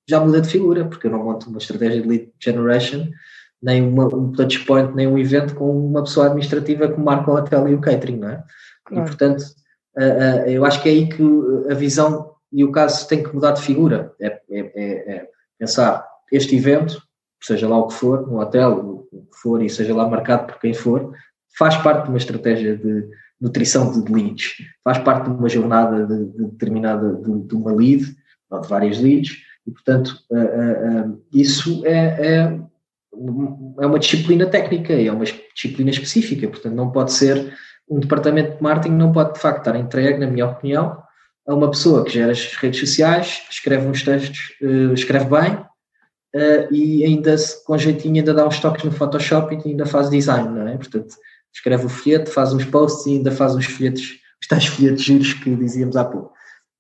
já 0.09 0.21
muda 0.21 0.41
de 0.41 0.49
figura, 0.49 0.85
porque 0.85 1.07
eu 1.07 1.11
não 1.11 1.25
monto 1.25 1.49
uma 1.49 1.59
estratégia 1.59 2.03
de 2.03 2.09
lead 2.09 2.33
generation 2.41 3.09
nem 3.63 3.81
uma, 3.81 4.07
um 4.07 4.33
touchpoint, 4.33 4.93
nem 4.95 5.07
um 5.07 5.17
evento 5.17 5.55
com 5.55 5.71
uma 5.71 6.03
pessoa 6.03 6.27
administrativa 6.27 6.91
que 6.91 6.99
marca 6.99 7.31
o 7.31 7.37
hotel 7.37 7.69
e 7.69 7.75
o 7.75 7.81
catering, 7.81 8.17
não 8.17 8.29
é? 8.29 8.43
Claro. 8.85 9.05
E, 9.05 9.07
portanto, 9.07 9.41
uh, 9.97 10.03
uh, 10.03 10.49
eu 10.49 10.65
acho 10.65 10.83
que 10.83 10.89
é 10.89 10.93
aí 10.93 11.09
que 11.09 11.23
a 11.71 11.75
visão 11.75 12.33
e 12.53 12.65
o 12.65 12.73
caso 12.73 13.07
tem 13.09 13.23
que 13.23 13.35
mudar 13.35 13.53
de 13.53 13.63
figura. 13.63 14.13
É, 14.21 14.27
é, 14.27 14.41
é, 14.51 15.15
é 15.15 15.29
pensar 15.59 16.07
este 16.31 16.57
evento, 16.57 17.01
seja 17.43 17.69
lá 17.69 17.79
o 17.79 17.89
que 17.89 17.95
for, 17.95 18.27
no 18.27 18.41
hotel, 18.41 19.07
o 19.13 19.27
que 19.27 19.39
for, 19.41 19.63
e 19.63 19.69
seja 19.69 19.95
lá 19.95 20.09
marcado 20.09 20.47
por 20.47 20.61
quem 20.61 20.75
for, 20.75 21.13
faz 21.59 21.77
parte 21.77 22.05
de 22.05 22.09
uma 22.11 22.19
estratégia 22.19 22.77
de 22.77 23.09
nutrição 23.41 23.91
de 23.91 24.13
leads, 24.13 24.53
faz 24.85 24.99
parte 24.99 25.31
de 25.31 25.37
uma 25.37 25.49
jornada 25.49 26.07
de, 26.07 26.27
de 26.27 26.45
determinada, 26.45 27.15
de, 27.15 27.41
de, 27.41 27.55
uma 27.55 27.73
lead, 27.73 28.05
ou 28.51 28.61
de 28.61 28.69
várias 28.69 28.99
leads, 29.01 29.39
e, 29.67 29.71
portanto, 29.71 30.17
isso 31.33 31.85
é, 31.85 32.37
é 32.45 32.61
é 33.81 33.87
uma 33.87 33.99
disciplina 33.99 34.47
técnica, 34.47 34.93
é 34.95 35.13
uma 35.13 35.25
disciplina 35.55 35.91
específica, 35.91 36.49
portanto 36.49 36.75
não 36.75 36.91
pode 36.91 37.13
ser, 37.13 37.55
um 37.89 38.01
departamento 38.01 38.57
de 38.57 38.63
marketing 38.63 38.95
não 38.95 39.13
pode 39.13 39.35
de 39.35 39.41
facto 39.41 39.59
estar 39.59 39.77
entregue, 39.77 40.19
na 40.19 40.27
minha 40.27 40.47
opinião, 40.47 41.03
a 41.47 41.55
uma 41.55 41.71
pessoa 41.71 42.05
que 42.05 42.11
gera 42.11 42.33
as 42.33 42.55
redes 42.55 42.81
sociais, 42.81 43.43
escreve 43.51 43.87
uns 43.87 44.03
textos, 44.03 44.55
uh, 44.63 44.93
escreve 44.95 45.27
bem 45.27 45.55
uh, 45.55 46.75
e 46.75 47.05
ainda 47.05 47.35
com 47.65 47.77
jeitinho 47.77 48.17
ainda 48.17 48.35
dá 48.35 48.47
uns 48.47 48.61
toques 48.61 48.85
no 48.85 48.93
Photoshop 48.93 49.55
e 49.55 49.71
ainda 49.71 49.87
faz 49.87 50.09
design, 50.09 50.49
não 50.49 50.69
é? 50.69 50.77
Portanto, 50.77 51.15
escreve 51.53 51.87
o 51.87 51.89
folheto, 51.89 52.31
faz 52.31 52.53
uns 52.53 52.65
posts 52.65 53.07
e 53.07 53.17
ainda 53.17 53.31
faz 53.31 53.55
uns 53.55 53.67
folhetos, 53.67 54.19
os 54.41 54.49
tais 54.49 54.67
folhetos 54.67 55.03
giros 55.03 55.35
que 55.35 55.55
dizíamos 55.57 55.97
há 55.97 56.05
pouco. 56.05 56.33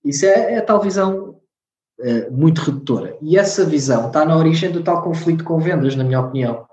Isso 0.04 0.24
é, 0.26 0.54
é 0.54 0.58
a 0.58 0.62
tal 0.62 0.80
visão 0.80 1.40
eh, 2.00 2.28
muito 2.30 2.60
redutora. 2.62 3.16
E 3.22 3.38
essa 3.38 3.64
visão 3.64 4.08
está 4.08 4.24
na 4.24 4.36
origem 4.36 4.72
do 4.72 4.82
tal 4.82 5.02
conflito 5.02 5.44
com 5.44 5.60
vendas, 5.60 5.94
na 5.94 6.02
minha 6.02 6.20
opinião. 6.20 6.66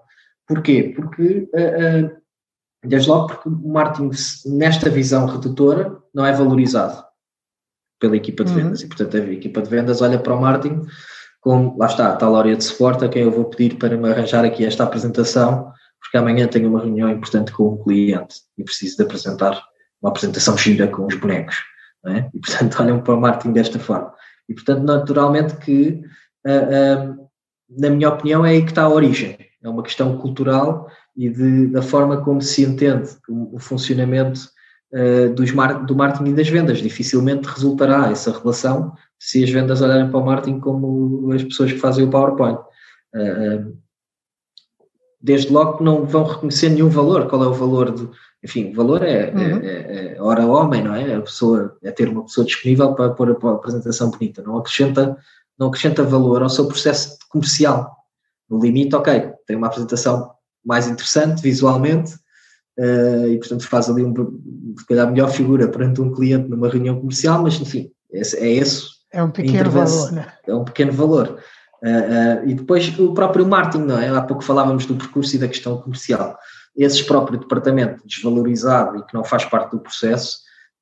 Porquê? 0.48 0.94
Porque, 0.96 1.48
uh, 1.54 2.08
uh, 2.08 2.18
desde 2.84 3.08
logo, 3.08 3.28
porque 3.28 3.50
o 3.50 3.70
marketing, 3.70 4.10
nesta 4.48 4.90
visão 4.90 5.28
redutora, 5.28 5.96
não 6.12 6.26
é 6.26 6.32
valorizado 6.34 7.04
pela 8.00 8.16
equipa 8.16 8.44
de 8.44 8.52
uhum. 8.52 8.58
vendas. 8.58 8.80
Uhum. 8.80 8.86
E, 8.86 8.90
portanto, 8.90 9.18
a 9.18 9.32
equipa 9.32 9.62
de 9.62 9.70
vendas 9.70 10.02
olha 10.02 10.18
para 10.18 10.34
o 10.34 10.42
marketing 10.42 10.82
como, 11.42 11.78
lá 11.78 11.86
está, 11.86 12.12
a 12.12 12.16
tal 12.16 12.36
área 12.36 12.56
de 12.56 12.64
suporte 12.64 13.06
a 13.06 13.10
quem 13.10 13.24
eu 13.24 13.32
vou 13.32 13.46
pedir 13.46 13.78
para 13.78 13.96
me 13.96 14.10
arranjar 14.10 14.44
aqui 14.44 14.66
esta 14.66 14.84
apresentação, 14.84 15.72
porque 16.00 16.18
amanhã 16.18 16.48
tenho 16.48 16.70
uma 16.70 16.82
reunião 16.82 17.10
importante 17.10 17.52
com 17.52 17.74
um 17.74 17.78
cliente 17.84 18.36
e 18.58 18.64
preciso 18.64 18.98
de 18.98 19.04
apresentar 19.04 19.62
uma 20.02 20.10
apresentação 20.10 20.58
gira 20.58 20.88
com 20.88 21.06
os 21.06 21.16
bonecos. 21.16 21.58
É? 22.06 22.30
E, 22.34 22.40
portanto, 22.40 22.78
olham 22.82 23.02
para 23.02 23.14
o 23.14 23.22
marketing 23.22 23.54
desta 23.54 23.80
forma. 23.80 24.14
E, 24.48 24.54
portanto, 24.54 24.84
naturalmente 24.84 25.56
que, 25.58 26.02
uh, 26.46 27.12
uh, 27.12 27.30
na 27.78 27.90
minha 27.90 28.10
opinião, 28.10 28.46
é 28.46 28.52
aí 28.52 28.62
que 28.64 28.72
está 28.72 28.84
a 28.84 28.90
origem. 28.90 29.38
É 29.62 29.70
uma 29.70 29.84
questão 29.84 30.18
cultural 30.18 30.90
e 31.16 31.30
de, 31.30 31.68
da 31.68 31.82
forma 31.82 32.24
como 32.24 32.42
se 32.42 32.64
entende 32.64 33.10
o 33.28 33.60
funcionamento 33.60 34.40
uh, 34.94 35.34
dos 35.34 35.52
mar, 35.52 35.86
do 35.86 35.96
marketing 35.96 36.32
e 36.32 36.34
das 36.34 36.50
vendas. 36.50 36.80
Dificilmente 36.80 37.48
resultará 37.48 38.10
essa 38.12 38.32
relação 38.32 38.94
se 39.20 39.44
as 39.44 39.50
vendas 39.50 39.82
olharem 39.82 40.10
para 40.10 40.20
o 40.20 40.26
marketing 40.26 40.60
como 40.60 41.32
as 41.34 41.44
pessoas 41.44 41.72
que 41.72 41.80
fazem 41.80 42.06
o 42.06 42.10
PowerPoint. 42.10 42.60
desde 45.22 45.52
logo 45.52 45.78
que 45.78 45.84
não 45.84 46.06
vão 46.06 46.24
reconhecer 46.24 46.70
nenhum 46.70 46.90
valor. 46.90 47.28
Qual 47.28 47.44
é 47.44 47.48
o 47.48 47.54
valor 47.54 47.94
de, 47.94 48.10
enfim, 48.44 48.72
o 48.72 48.76
valor 48.76 49.04
é, 49.04 49.32
uhum. 49.32 49.60
é, 49.60 49.68
é, 49.68 50.16
é, 50.16 50.22
hora 50.22 50.46
homem, 50.46 50.84
não 50.84 50.96
é? 50.96 51.16
A 51.16 51.22
pessoa 51.22 51.78
é 51.84 51.92
ter 51.92 52.08
uma 52.08 52.24
pessoa 52.24 52.46
disponível 52.46 52.94
para 52.94 53.10
pôr 53.10 53.30
a, 53.32 53.48
a 53.48 53.54
apresentação 53.54 54.10
bonita, 54.10 54.42
não 54.42 54.58
acrescenta, 54.58 55.18
não 55.58 55.68
acrescenta 55.68 56.04
valor 56.04 56.42
ao 56.42 56.50
seu 56.50 56.68
processo 56.68 57.18
comercial. 57.30 57.98
No 58.50 58.60
limite, 58.60 58.96
ok, 58.96 59.34
tem 59.46 59.58
uma 59.58 59.68
apresentação 59.68 60.32
mais 60.66 60.88
interessante 60.88 61.42
visualmente 61.42 62.14
uh, 62.80 63.28
e, 63.28 63.38
portanto, 63.38 63.68
faz 63.68 63.90
ali 63.90 64.04
um, 64.04 64.14
se 64.78 64.86
calhar, 64.88 65.12
melhor 65.12 65.30
figura 65.30 65.68
perante 65.68 66.02
um 66.02 66.12
cliente 66.12 66.50
numa 66.50 66.70
reunião 66.70 67.00
comercial, 67.00 67.44
mas, 67.44 67.60
enfim, 67.60 67.92
esse, 68.12 68.38
é 68.38 68.50
esse. 68.50 68.88
É 69.12 69.22
um 69.22 69.30
pequeno 69.30 69.70
valor, 69.70 70.12
né? 70.12 70.28
É 70.48 70.56
um 70.56 70.64
pequeno 70.64 70.92
valor. 70.92 71.40
Uh, 71.84 72.46
uh, 72.46 72.50
e 72.50 72.54
depois 72.54 72.98
o 73.00 73.14
próprio 73.14 73.46
marketing, 73.46 73.86
não 73.86 74.00
é? 74.00 74.10
Há 74.10 74.22
pouco 74.22 74.44
falávamos 74.44 74.86
do 74.86 74.96
percurso 74.96 75.36
e 75.36 75.40
da 75.40 75.48
questão 75.48 75.78
comercial 75.78 76.38
esse 76.80 77.04
próprio 77.06 77.40
departamento 77.40 78.02
desvalorizado 78.06 78.98
e 78.98 79.06
que 79.06 79.14
não 79.14 79.24
faz 79.24 79.44
parte 79.44 79.72
do 79.72 79.80
processo, 79.80 80.40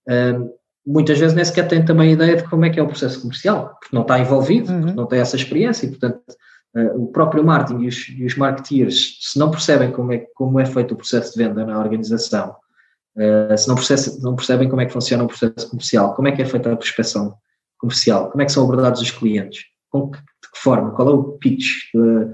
hum, 0.08 0.54
muitas 0.86 1.18
vezes 1.18 1.36
nem 1.36 1.44
sequer 1.44 1.68
tem 1.68 1.84
também 1.84 2.14
ideia 2.14 2.38
de 2.38 2.44
como 2.44 2.66
é 2.66 2.70
que 2.70 2.80
é 2.80 2.84
o 2.84 2.88
processo 2.88 3.20
comercial, 3.22 3.76
porque 3.80 3.96
não 3.96 4.04
está 4.04 4.20
envolvido, 4.20 4.72
uhum. 4.72 4.94
não 4.94 5.06
tem 5.08 5.20
essa 5.20 5.36
experiência 5.36 5.86
e, 5.86 5.90
portanto, 5.90 6.22
uh, 6.76 7.04
o 7.04 7.08
próprio 7.08 7.44
marketing 7.44 7.84
e 7.84 7.88
os, 7.88 8.10
e 8.10 8.26
os 8.26 8.36
marketeers, 8.36 9.18
se 9.22 9.40
não 9.40 9.52
percebem 9.52 9.92
como 9.92 10.14
é, 10.14 10.26
como 10.36 10.60
é 10.60 10.66
feito 10.66 10.94
o 10.94 10.98
processo 10.98 11.34
de 11.34 11.44
venda 11.44 11.66
na 11.66 11.80
organização, 11.80 12.56
uh, 13.16 13.58
se 13.58 13.68
não, 13.68 13.76
processa, 13.76 14.20
não 14.22 14.36
percebem 14.36 14.70
como 14.70 14.82
é 14.82 14.86
que 14.86 14.94
funciona 14.94 15.24
o 15.24 15.28
processo 15.28 15.70
comercial, 15.70 16.16
como 16.16 16.28
é 16.28 16.32
que 16.32 16.42
é 16.42 16.46
feita 16.46 16.72
a 16.72 16.76
prospecção 16.76 17.36
comercial, 17.78 18.30
como 18.30 18.42
é 18.42 18.46
que 18.46 18.52
são 18.52 18.64
abordados 18.64 19.02
os 19.02 19.12
clientes, 19.12 19.66
com 19.90 20.10
que, 20.10 20.20
de 20.20 20.52
que 20.52 20.60
forma, 20.60 20.92
qual 20.92 21.10
é 21.10 21.12
o 21.12 21.24
pitch, 21.34 21.94
uh, 21.96 22.34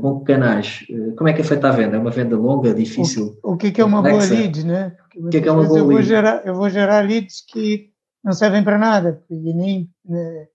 com 0.00 0.20
que 0.20 0.32
canais? 0.32 0.86
Como 1.16 1.28
é 1.28 1.32
que 1.32 1.40
é 1.40 1.44
feita 1.44 1.68
a 1.68 1.72
venda? 1.72 1.96
É 1.96 1.98
uma 1.98 2.10
venda 2.10 2.36
longa, 2.36 2.74
difícil? 2.74 3.38
O, 3.42 3.54
o 3.54 3.56
que, 3.56 3.68
é, 3.68 3.70
que 3.70 3.80
é 3.80 3.84
uma 3.84 4.02
boa 4.02 4.24
lead, 4.24 4.64
né? 4.64 4.96
o 5.16 5.28
que 5.28 5.38
é, 5.38 5.40
que 5.40 5.48
é 5.48 5.52
uma 5.52 5.64
boa 5.64 5.78
eu 5.78 5.86
lead? 5.86 5.94
Vou 5.94 6.02
gerar, 6.02 6.46
eu 6.46 6.54
vou 6.54 6.70
gerar 6.70 7.00
leads 7.00 7.42
que 7.48 7.90
não 8.22 8.32
servem 8.32 8.62
para 8.62 8.78
nada, 8.78 9.14
porque 9.14 9.34
nem, 9.34 9.90
né, 10.04 10.46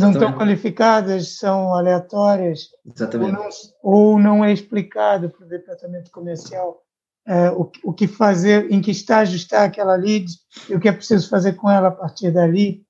não 0.00 0.10
estão 0.10 0.32
qualificadas, 0.32 1.36
são 1.38 1.74
aleatórias, 1.74 2.70
Exatamente. 2.94 3.36
Ou, 3.36 3.42
não, 3.42 3.50
ou 3.82 4.18
não 4.18 4.44
é 4.44 4.52
explicado 4.52 5.28
para 5.30 5.44
o 5.44 5.48
departamento 5.48 6.10
comercial 6.10 6.82
uh, 7.28 7.60
o, 7.60 7.70
o 7.84 7.92
que 7.92 8.06
fazer, 8.06 8.70
em 8.70 8.80
que 8.80 8.90
estágio 8.90 9.36
está 9.36 9.64
aquela 9.64 9.96
lead 9.96 10.26
e 10.68 10.74
o 10.74 10.80
que 10.80 10.88
é 10.88 10.92
preciso 10.92 11.28
fazer 11.28 11.54
com 11.54 11.70
ela 11.70 11.88
a 11.88 11.92
partir 11.92 12.30
dali. 12.30 12.84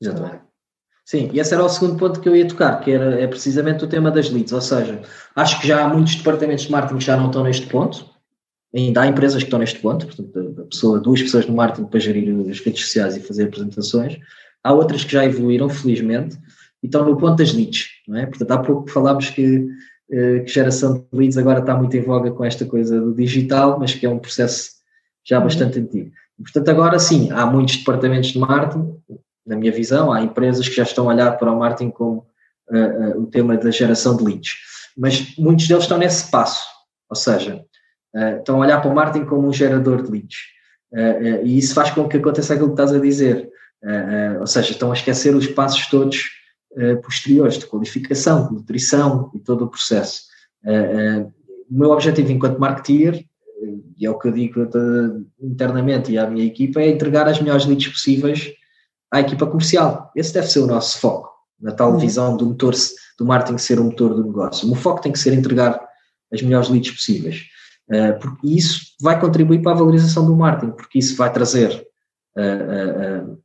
Exatamente. 0.00 0.42
Sim, 1.04 1.30
e 1.32 1.40
esse 1.40 1.52
era 1.52 1.64
o 1.64 1.68
segundo 1.68 1.98
ponto 1.98 2.20
que 2.20 2.28
eu 2.28 2.36
ia 2.36 2.46
tocar, 2.46 2.80
que 2.80 2.92
era, 2.92 3.20
é 3.20 3.26
precisamente 3.26 3.84
o 3.84 3.88
tema 3.88 4.10
das 4.10 4.30
leads, 4.30 4.52
ou 4.52 4.60
seja, 4.60 5.02
acho 5.34 5.60
que 5.60 5.66
já 5.66 5.84
há 5.84 5.88
muitos 5.88 6.14
departamentos 6.14 6.64
de 6.64 6.70
marketing 6.70 6.98
que 6.98 7.04
já 7.04 7.16
não 7.16 7.26
estão 7.26 7.42
neste 7.42 7.66
ponto, 7.66 8.08
ainda 8.74 9.02
há 9.02 9.06
empresas 9.08 9.42
que 9.42 9.48
estão 9.48 9.58
neste 9.58 9.80
ponto, 9.80 10.06
portanto, 10.06 10.62
a 10.62 10.64
pessoa, 10.64 11.00
duas 11.00 11.20
pessoas 11.20 11.46
no 11.46 11.54
marketing 11.54 11.88
para 11.88 12.00
gerir 12.00 12.48
as 12.48 12.60
redes 12.60 12.84
sociais 12.84 13.16
e 13.16 13.20
fazer 13.20 13.44
apresentações, 13.44 14.16
há 14.62 14.72
outras 14.72 15.04
que 15.04 15.12
já 15.12 15.24
evoluíram, 15.24 15.68
felizmente, 15.68 16.38
e 16.82 16.86
estão 16.86 17.04
no 17.04 17.16
ponto 17.16 17.36
das 17.36 17.52
leads, 17.52 17.88
não 18.08 18.18
é? 18.18 18.26
Portanto, 18.26 18.50
há 18.50 18.58
pouco 18.58 18.90
falámos 18.90 19.30
que, 19.30 19.68
eh, 20.10 20.40
que 20.40 20.52
geração 20.52 20.94
de 20.94 21.18
leads 21.18 21.38
agora 21.38 21.60
está 21.60 21.76
muito 21.76 21.96
em 21.96 22.00
voga 22.00 22.30
com 22.30 22.44
esta 22.44 22.66
coisa 22.66 23.00
do 23.00 23.14
digital, 23.14 23.78
mas 23.78 23.94
que 23.94 24.04
é 24.04 24.10
um 24.10 24.18
processo 24.18 24.70
já 25.24 25.38
uhum. 25.38 25.44
bastante 25.44 25.78
antigo. 25.78 26.10
Portanto, 26.42 26.68
agora 26.68 26.98
sim, 26.98 27.30
há 27.30 27.46
muitos 27.46 27.76
departamentos 27.76 28.30
de 28.30 28.38
marketing, 28.38 28.96
na 29.46 29.56
minha 29.56 29.72
visão, 29.72 30.12
há 30.12 30.22
empresas 30.22 30.68
que 30.68 30.74
já 30.74 30.82
estão 30.82 31.08
a 31.08 31.14
olhar 31.14 31.38
para 31.38 31.52
o 31.52 31.58
marketing 31.58 31.90
como 31.90 32.26
uh, 32.70 33.16
uh, 33.16 33.22
o 33.22 33.26
tema 33.26 33.56
da 33.56 33.70
geração 33.70 34.16
de 34.16 34.24
leads, 34.24 34.54
mas 34.96 35.36
muitos 35.36 35.68
deles 35.68 35.84
estão 35.84 35.98
nesse 35.98 36.30
passo, 36.30 36.64
ou 37.08 37.16
seja, 37.16 37.64
uh, 38.14 38.38
estão 38.38 38.56
a 38.56 38.60
olhar 38.60 38.80
para 38.80 38.90
o 38.90 38.94
marketing 38.94 39.26
como 39.26 39.48
um 39.48 39.52
gerador 39.52 40.02
de 40.02 40.10
leads, 40.10 40.38
e 41.42 41.56
isso 41.56 41.72
faz 41.74 41.90
com 41.90 42.06
que 42.06 42.18
aconteça 42.18 42.52
aquilo 42.52 42.68
que 42.68 42.74
estás 42.74 42.92
a 42.92 43.00
dizer, 43.00 43.50
ou 44.40 44.46
seja, 44.46 44.70
estão 44.72 44.90
a 44.90 44.94
esquecer 44.94 45.34
os 45.34 45.46
passos 45.46 45.86
todos 45.86 46.30
uh, 46.72 47.00
posteriores 47.02 47.58
de 47.58 47.66
qualificação, 47.66 48.48
de 48.48 48.54
nutrição 48.54 49.30
e 49.34 49.40
todo 49.40 49.64
o 49.64 49.68
processo. 49.68 50.22
O 51.70 51.78
meu 51.78 51.90
objetivo 51.90 52.30
enquanto 52.30 52.60
marketeer, 52.60 53.24
e 53.98 54.06
é 54.06 54.10
o 54.10 54.18
que 54.18 54.28
eu 54.28 54.32
digo 54.32 54.68
internamente 55.40 56.12
e 56.12 56.18
à 56.18 56.28
minha 56.28 56.44
equipa, 56.44 56.80
é 56.80 56.88
entregar 56.88 57.26
as 57.26 57.40
melhores 57.40 57.66
leads 57.66 57.88
possíveis 57.88 58.52
à 59.10 59.20
equipa 59.20 59.46
comercial. 59.46 60.12
Esse 60.14 60.32
deve 60.32 60.48
ser 60.48 60.60
o 60.60 60.66
nosso 60.66 60.98
foco, 60.98 61.30
na 61.60 61.72
tal 61.72 61.92
uhum. 61.92 61.98
visão 61.98 62.36
do 62.36 62.46
motor, 62.46 62.74
do 63.18 63.24
marketing 63.24 63.58
ser 63.58 63.80
o 63.80 63.84
motor 63.84 64.14
do 64.14 64.24
negócio. 64.24 64.70
O 64.70 64.74
foco 64.74 65.02
tem 65.02 65.12
que 65.12 65.18
ser 65.18 65.32
entregar 65.32 65.80
as 66.32 66.40
melhores 66.42 66.68
leads 66.68 66.92
possíveis. 66.92 67.42
porque 68.20 68.46
isso 68.46 68.80
vai 69.00 69.20
contribuir 69.20 69.60
para 69.62 69.72
a 69.72 69.76
valorização 69.76 70.24
do 70.24 70.36
marketing, 70.36 70.72
porque 70.72 70.98
isso 70.98 71.16
vai 71.16 71.32
trazer 71.32 71.84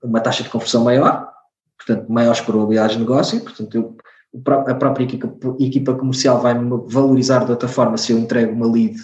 uma 0.03 0.19
taxa 0.19 0.43
de 0.43 0.49
conversão 0.49 0.83
maior, 0.83 1.29
portanto, 1.77 2.11
maiores 2.11 2.41
probabilidades 2.41 2.95
de 2.95 3.01
negócio, 3.01 3.41
portanto, 3.41 3.75
eu, 3.75 3.97
a 4.67 4.75
própria 4.75 5.03
equipa, 5.03 5.33
equipa 5.59 5.95
comercial 5.95 6.41
vai 6.41 6.53
me 6.53 6.81
valorizar 6.87 7.45
de 7.45 7.51
outra 7.51 7.67
forma 7.67 7.97
se 7.97 8.11
eu 8.11 8.19
entrego 8.19 8.53
uma 8.53 8.71
lead 8.71 8.97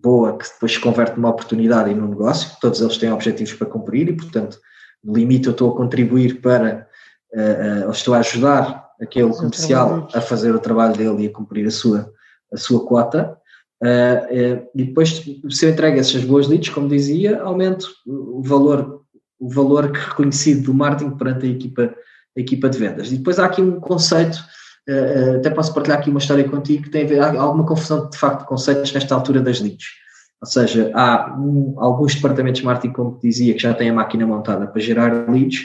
boa 0.00 0.36
que 0.36 0.48
depois 0.48 0.72
se 0.72 0.80
converte 0.80 1.16
numa 1.16 1.30
oportunidade 1.30 1.90
e 1.90 1.94
num 1.94 2.08
negócio, 2.08 2.56
todos 2.60 2.80
eles 2.80 2.96
têm 2.96 3.12
objetivos 3.12 3.52
para 3.54 3.66
cumprir 3.66 4.08
e, 4.08 4.16
portanto, 4.16 4.58
no 5.02 5.14
limite 5.14 5.46
eu 5.46 5.52
estou 5.52 5.72
a 5.72 5.76
contribuir 5.76 6.40
para, 6.40 6.88
uh, 7.34 7.82
uh, 7.82 7.86
ou 7.86 7.90
estou 7.90 8.14
a 8.14 8.18
ajudar 8.18 8.88
aquele 9.00 9.30
comercial 9.30 10.08
a 10.12 10.20
fazer 10.20 10.54
o 10.54 10.58
trabalho 10.58 10.96
dele 10.96 11.24
e 11.24 11.26
a 11.26 11.32
cumprir 11.32 11.66
a 11.66 11.70
sua, 11.70 12.12
a 12.52 12.56
sua 12.56 12.86
quota, 12.86 13.36
uh, 13.82 14.68
e 14.74 14.84
depois 14.84 15.22
se 15.50 15.66
eu 15.66 15.70
entrego 15.70 15.98
essas 15.98 16.24
boas 16.24 16.48
leads, 16.48 16.70
como 16.70 16.88
dizia, 16.88 17.40
aumento 17.42 17.88
o 18.06 18.42
valor 18.42 18.99
o 19.40 19.48
valor 19.48 19.90
reconhecido 19.90 20.64
do 20.64 20.74
marketing 20.74 21.16
perante 21.16 21.46
a 21.46 21.48
equipa, 21.48 21.94
a 22.36 22.40
equipa 22.40 22.68
de 22.68 22.78
vendas. 22.78 23.10
E 23.10 23.16
depois 23.16 23.38
há 23.38 23.46
aqui 23.46 23.62
um 23.62 23.80
conceito, 23.80 24.36
uh, 24.88 25.36
até 25.36 25.48
posso 25.48 25.72
partilhar 25.72 25.98
aqui 25.98 26.10
uma 26.10 26.18
história 26.18 26.46
contigo, 26.46 26.84
que 26.84 26.90
tem 26.90 27.04
a 27.04 27.08
ver, 27.08 27.20
há 27.20 27.40
alguma 27.40 27.66
confusão 27.66 28.08
de 28.08 28.18
facto 28.18 28.40
de 28.40 28.46
conceitos 28.46 28.92
nesta 28.92 29.14
altura 29.14 29.40
das 29.40 29.60
leads. 29.60 29.86
Ou 30.42 30.46
seja, 30.46 30.90
há 30.94 31.36
um, 31.38 31.74
alguns 31.78 32.14
departamentos 32.14 32.60
de 32.60 32.66
marketing, 32.66 32.92
como 32.92 33.18
dizia, 33.22 33.54
que 33.54 33.60
já 33.60 33.74
têm 33.74 33.90
a 33.90 33.94
máquina 33.94 34.26
montada 34.26 34.66
para 34.66 34.80
gerar 34.80 35.28
leads. 35.30 35.62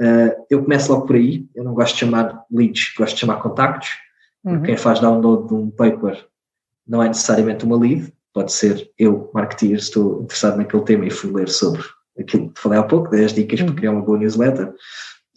Uh, 0.00 0.32
eu 0.50 0.62
começo 0.62 0.90
logo 0.90 1.06
por 1.06 1.16
aí, 1.16 1.46
eu 1.54 1.62
não 1.62 1.74
gosto 1.74 1.94
de 1.94 2.00
chamar 2.00 2.42
leads, 2.50 2.94
gosto 2.96 3.14
de 3.14 3.20
chamar 3.20 3.36
contactos. 3.36 3.90
Uhum. 4.42 4.62
Quem 4.62 4.76
faz 4.76 5.00
download 5.00 5.48
de 5.48 5.54
um 5.54 5.70
paper 5.70 6.26
não 6.86 7.02
é 7.02 7.08
necessariamente 7.08 7.64
uma 7.64 7.78
lead, 7.78 8.12
pode 8.34 8.52
ser 8.52 8.90
eu, 8.98 9.30
marketeer, 9.32 9.76
estou 9.76 10.22
interessado 10.22 10.56
naquele 10.56 10.82
tema 10.82 11.06
e 11.06 11.10
fui 11.10 11.30
ler 11.30 11.48
sobre 11.48 11.82
aquilo 12.18 12.50
que 12.50 12.60
falei 12.60 12.78
há 12.78 12.82
pouco, 12.82 13.10
10 13.10 13.34
dicas 13.34 13.60
para 13.60 13.70
uhum. 13.70 13.76
criar 13.76 13.90
uma 13.92 14.02
boa 14.02 14.18
newsletter. 14.18 14.72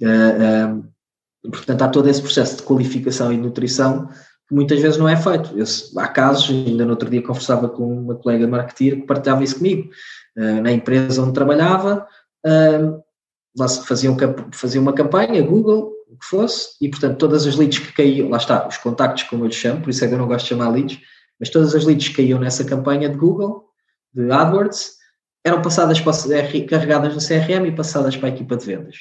Uh, 0.02 0.78
uh, 0.78 1.50
portanto, 1.50 1.82
há 1.82 1.88
todo 1.88 2.10
esse 2.10 2.22
processo 2.22 2.58
de 2.58 2.64
qualificação 2.64 3.32
e 3.32 3.38
nutrição 3.38 4.08
que 4.48 4.54
muitas 4.54 4.80
vezes 4.80 4.98
não 4.98 5.08
é 5.08 5.16
feito. 5.16 5.58
Eu, 5.58 5.66
há 5.98 6.08
casos, 6.08 6.50
ainda 6.50 6.86
no 6.86 6.92
outro 6.92 7.10
dia 7.10 7.22
conversava 7.22 7.70
com 7.70 8.02
uma 8.02 8.16
colega 8.16 8.48
marketeer 8.48 8.98
que 8.98 9.08
partilhava 9.08 9.44
isso 9.44 9.58
comigo. 9.58 9.90
Uh, 10.38 10.62
na 10.62 10.72
empresa 10.72 11.22
onde 11.22 11.34
trabalhava, 11.34 12.08
lá 13.58 13.68
se 13.68 13.86
faziam, 13.88 14.16
faziam 14.52 14.82
uma 14.82 14.94
campanha, 14.94 15.42
Google, 15.42 15.96
o 16.08 16.18
que 16.18 16.26
fosse, 16.26 16.76
e 16.82 16.90
portanto 16.90 17.18
todas 17.18 17.48
as 17.48 17.56
leads 17.56 17.80
que 17.80 17.94
caíam, 17.94 18.30
lá 18.30 18.38
está, 18.38 18.68
os 18.68 18.78
contactos 18.78 19.24
como 19.24 19.44
eu 19.44 19.48
lhes 19.48 19.56
chamo, 19.56 19.82
por 19.82 19.90
isso 19.90 20.04
é 20.04 20.08
que 20.08 20.14
eu 20.14 20.18
não 20.18 20.28
gosto 20.28 20.44
de 20.44 20.50
chamar 20.50 20.70
leads, 20.70 21.00
mas 21.40 21.50
todas 21.50 21.74
as 21.76 21.84
leads 21.84 22.10
que 22.10 22.16
caíam 22.16 22.40
nessa 22.40 22.64
campanha 22.64 23.10
de 23.10 23.18
Google, 23.18 23.66
de 24.14 24.32
AdWords, 24.32 24.95
eram 25.46 25.62
passadas 25.62 26.02
para, 26.02 26.14
carregadas 26.68 27.14
no 27.14 27.22
CRM 27.22 27.68
e 27.68 27.72
passadas 27.72 28.18
para 28.18 28.30
a 28.30 28.32
equipa 28.32 28.58
de 28.58 28.66
vendas. 28.66 28.96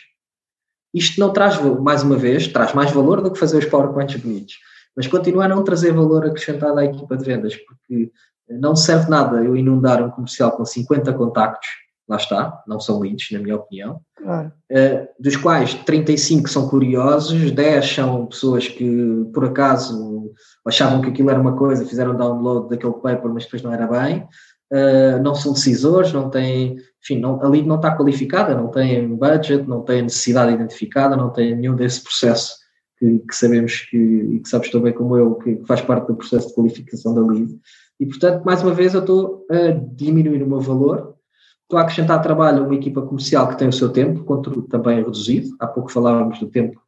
Isto 0.93 1.19
não 1.19 1.33
traz, 1.33 1.59
mais 1.81 2.03
uma 2.03 2.17
vez, 2.17 2.47
traz 2.47 2.75
mais 2.75 2.93
valor 2.93 3.23
do 3.23 3.33
que 3.33 3.39
fazer 3.39 3.57
os 3.57 3.65
PowerPoints 3.65 4.21
bonitos, 4.21 4.55
mas 4.95 5.07
continua 5.07 5.47
a 5.47 5.49
não 5.49 5.65
trazer 5.65 5.93
valor 5.93 6.27
acrescentado 6.27 6.79
à 6.79 6.85
equipa 6.85 7.17
de 7.17 7.25
vendas, 7.25 7.57
porque 7.57 8.13
não 8.49 8.77
serve 8.77 9.09
nada 9.11 9.43
eu 9.43 9.57
inundar 9.57 10.05
um 10.05 10.11
comercial 10.11 10.53
com 10.53 10.65
50 10.65 11.15
contactos, 11.15 11.69
lá 12.07 12.17
está, 12.17 12.63
não 12.69 12.79
são 12.79 13.01
leads, 13.01 13.31
na 13.33 13.39
minha 13.39 13.57
opinião, 13.57 14.01
claro. 14.15 14.53
uh, 14.71 15.09
dos 15.19 15.37
quais 15.37 15.73
35 15.73 16.49
são 16.49 16.69
curiosos, 16.69 17.51
10 17.51 17.95
são 17.95 18.27
pessoas 18.27 18.69
que 18.69 19.25
por 19.33 19.47
acaso 19.47 20.31
achavam 20.67 21.01
que 21.01 21.09
aquilo 21.09 21.31
era 21.31 21.41
uma 21.41 21.57
coisa, 21.57 21.87
fizeram 21.87 22.15
download 22.15 22.69
daquele 22.69 22.93
paper, 22.93 23.33
mas 23.33 23.45
depois 23.45 23.63
não 23.63 23.73
era 23.73 23.87
bem, 23.87 24.29
uh, 24.75 25.23
não 25.23 25.35
são 25.35 25.53
decisores, 25.53 26.13
não 26.13 26.29
têm, 26.29 26.77
enfim, 27.03 27.21
não, 27.21 27.41
a 27.43 27.49
lead 27.49 27.67
não 27.67 27.77
está 27.77 27.97
qualificada, 27.97 28.55
não 28.55 28.69
tem 28.69 29.09
budget, 29.15 29.67
não 29.69 29.83
tem 29.83 30.03
necessidade 30.03 30.53
identificada, 30.53 31.17
não 31.17 31.31
tem 31.31 31.55
nenhum 31.55 31.77
desse 31.77 32.03
processo 32.03 32.57
que, 32.99 33.21
que 33.21 33.35
sabemos 33.35 33.81
que, 33.89 33.97
e 33.97 34.41
que 34.41 34.49
sabes 34.49 34.71
tão 34.71 34.81
bem 34.81 34.93
como 34.93 35.17
eu, 35.17 35.37
que 35.37 35.63
faz 35.67 35.81
parte 35.81 36.09
do 36.09 36.17
processo 36.17 36.49
de 36.49 36.55
qualificação 36.55 37.15
da 37.15 37.21
lead. 37.21 37.57
E, 38.01 38.07
portanto, 38.07 38.45
mais 38.45 38.63
uma 38.63 38.73
vez, 38.73 38.95
eu 38.95 39.01
estou 39.01 39.47
a 39.49 39.71
diminuir 39.95 40.43
o 40.43 40.49
meu 40.49 40.61
valor, 40.61 41.15
estou 41.63 41.79
a 41.79 41.83
acrescentar 41.83 42.21
trabalho 42.21 42.63
a 42.63 42.67
uma 42.67 42.75
equipa 42.75 43.03
comercial 43.03 43.49
que 43.49 43.57
tem 43.57 43.69
o 43.69 43.73
seu 43.73 43.89
tempo, 43.89 44.25
também 44.69 44.99
é 44.99 45.03
reduzido. 45.03 45.49
Há 45.61 45.67
pouco 45.67 45.93
falávamos 45.93 46.39
do 46.41 46.49
tempo 46.49 46.81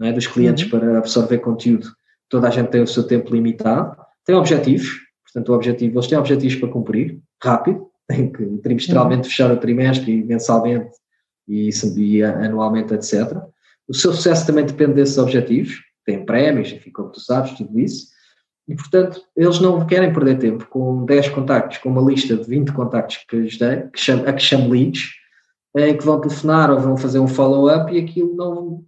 é, 0.00 0.12
dos 0.12 0.26
clientes 0.26 0.64
uhum. 0.64 0.78
para 0.78 0.98
absorver 0.98 1.38
conteúdo, 1.38 1.88
toda 2.28 2.48
a 2.48 2.50
gente 2.50 2.68
tem 2.68 2.82
o 2.82 2.86
seu 2.86 3.04
tempo 3.04 3.32
limitado, 3.32 3.96
tem 4.24 4.34
objetivos, 4.34 5.07
Portanto, 5.32 5.48
o 5.50 5.54
objetivo, 5.54 5.94
eles 5.94 6.06
têm 6.06 6.18
objetivos 6.18 6.56
para 6.56 6.68
cumprir, 6.68 7.20
rápido, 7.42 7.86
têm 8.08 8.32
que 8.32 8.44
trimestralmente 8.58 9.22
uhum. 9.22 9.30
fechar 9.30 9.52
o 9.52 9.56
trimestre 9.56 10.12
e 10.12 10.24
mensalmente 10.24 10.90
e, 11.46 11.70
e 11.96 12.22
anualmente, 12.22 12.94
etc. 12.94 13.36
O 13.86 13.94
seu 13.94 14.12
sucesso 14.12 14.46
também 14.46 14.66
depende 14.66 14.94
desses 14.94 15.18
objetivos, 15.18 15.82
tem 16.04 16.24
prémios, 16.24 16.72
enfim, 16.72 16.90
como 16.90 17.10
tu 17.10 17.20
sabes, 17.20 17.52
tudo 17.52 17.78
isso. 17.78 18.08
E, 18.66 18.74
portanto, 18.74 19.22
eles 19.34 19.60
não 19.60 19.86
querem 19.86 20.12
perder 20.12 20.38
tempo 20.38 20.66
com 20.66 21.04
10 21.06 21.30
contactos, 21.30 21.78
com 21.78 21.88
uma 21.88 22.02
lista 22.02 22.36
de 22.36 22.44
20 22.44 22.72
contactos 22.72 23.24
que 23.28 23.36
lhes 23.36 23.58
dei, 23.58 23.82
que 23.92 23.98
chamo, 23.98 24.28
a 24.28 24.32
que 24.32 24.42
chamo 24.42 24.70
leads, 24.70 25.10
em 25.74 25.96
que 25.96 26.04
vão 26.04 26.20
telefonar 26.20 26.70
ou 26.70 26.78
vão 26.78 26.96
fazer 26.96 27.18
um 27.18 27.28
follow-up 27.28 27.92
e 27.92 27.98
aquilo 27.98 28.34
não 28.36 28.84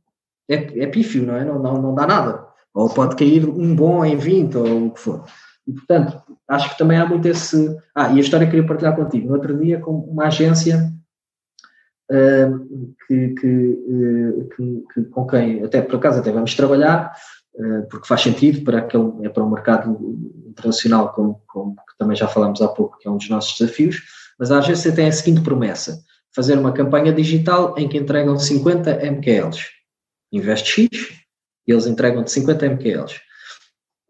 é, 0.49 0.83
é 0.83 0.87
pífio, 0.87 1.25
não 1.25 1.37
é? 1.37 1.45
Não, 1.45 1.59
não, 1.59 1.81
não 1.81 1.95
dá 1.95 2.07
nada. 2.07 2.47
Ou 2.75 2.89
pode 2.89 3.17
cair 3.17 3.49
um 3.49 3.75
bom 3.75 4.05
em 4.05 4.17
20 4.17 4.57
ou 4.57 4.87
o 4.87 4.91
que 4.91 5.01
for. 5.01 5.25
E, 5.71 5.73
portanto, 5.73 6.21
acho 6.49 6.71
que 6.71 6.79
também 6.79 6.99
há 6.99 7.07
muito 7.07 7.29
esse. 7.29 7.79
Ah, 7.95 8.13
e 8.13 8.17
a 8.17 8.21
história 8.21 8.45
que 8.45 8.51
queria 8.51 8.67
partilhar 8.67 8.97
contigo. 8.97 9.29
No 9.29 9.35
outro 9.35 9.57
dia, 9.57 9.79
com 9.79 9.93
uma 9.93 10.27
agência 10.27 10.93
uh, 12.11 12.95
que, 13.07 13.29
que, 13.29 13.47
uh, 13.47 14.49
que, 14.93 15.05
com 15.05 15.27
quem, 15.29 15.63
até 15.63 15.81
por 15.81 15.97
acaso, 15.97 16.19
até 16.19 16.33
vamos 16.33 16.55
trabalhar, 16.57 17.13
uh, 17.55 17.87
porque 17.89 18.09
faz 18.09 18.23
sentido 18.23 18.65
para, 18.65 18.79
aquele, 18.79 19.13
é 19.23 19.29
para 19.29 19.45
o 19.45 19.51
mercado 19.51 19.97
internacional, 20.45 21.13
como, 21.13 21.41
como 21.47 21.77
também 21.97 22.17
já 22.17 22.27
falámos 22.27 22.61
há 22.61 22.67
pouco, 22.67 22.99
que 22.99 23.07
é 23.07 23.11
um 23.11 23.17
dos 23.17 23.29
nossos 23.29 23.57
desafios. 23.57 24.03
Mas 24.39 24.51
a 24.51 24.59
agência 24.59 24.93
tem 24.93 25.07
a 25.07 25.13
seguinte 25.13 25.41
promessa: 25.41 26.03
fazer 26.35 26.59
uma 26.59 26.73
campanha 26.73 27.13
digital 27.13 27.79
em 27.79 27.89
que 27.89 27.97
entregam 27.97 28.37
50 28.37 29.05
MQLs. 29.09 29.61
Investe 30.33 30.89
X 30.89 31.21
eles 31.73 31.87
entregam 31.87 32.25
de 32.25 32.33
50 32.33 32.69
MQLs 32.71 33.21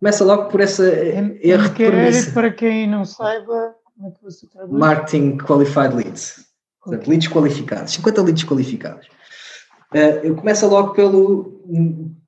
Começa 0.01 0.25
logo 0.25 0.45
por 0.49 0.61
essa 0.61 0.83
erro 1.43 1.69
de 1.69 2.33
para 2.33 2.51
quem 2.51 2.89
não 2.89 3.05
saiba, 3.05 3.75
como 3.95 4.09
é 4.09 4.11
que 4.11 4.23
você 4.23 4.47
traduz? 4.47 4.73
Marketing 4.73 5.37
Qualified 5.37 5.95
Leads. 5.95 6.47
Portanto, 6.83 7.07
leads 7.09 7.29
qualificados, 7.29 7.93
50 7.93 8.23
leads 8.23 8.45
qualificados. 8.45 9.07
Uh, 9.95 10.25
eu 10.25 10.35
começo 10.35 10.67
logo 10.67 10.95
pelo, 10.95 11.63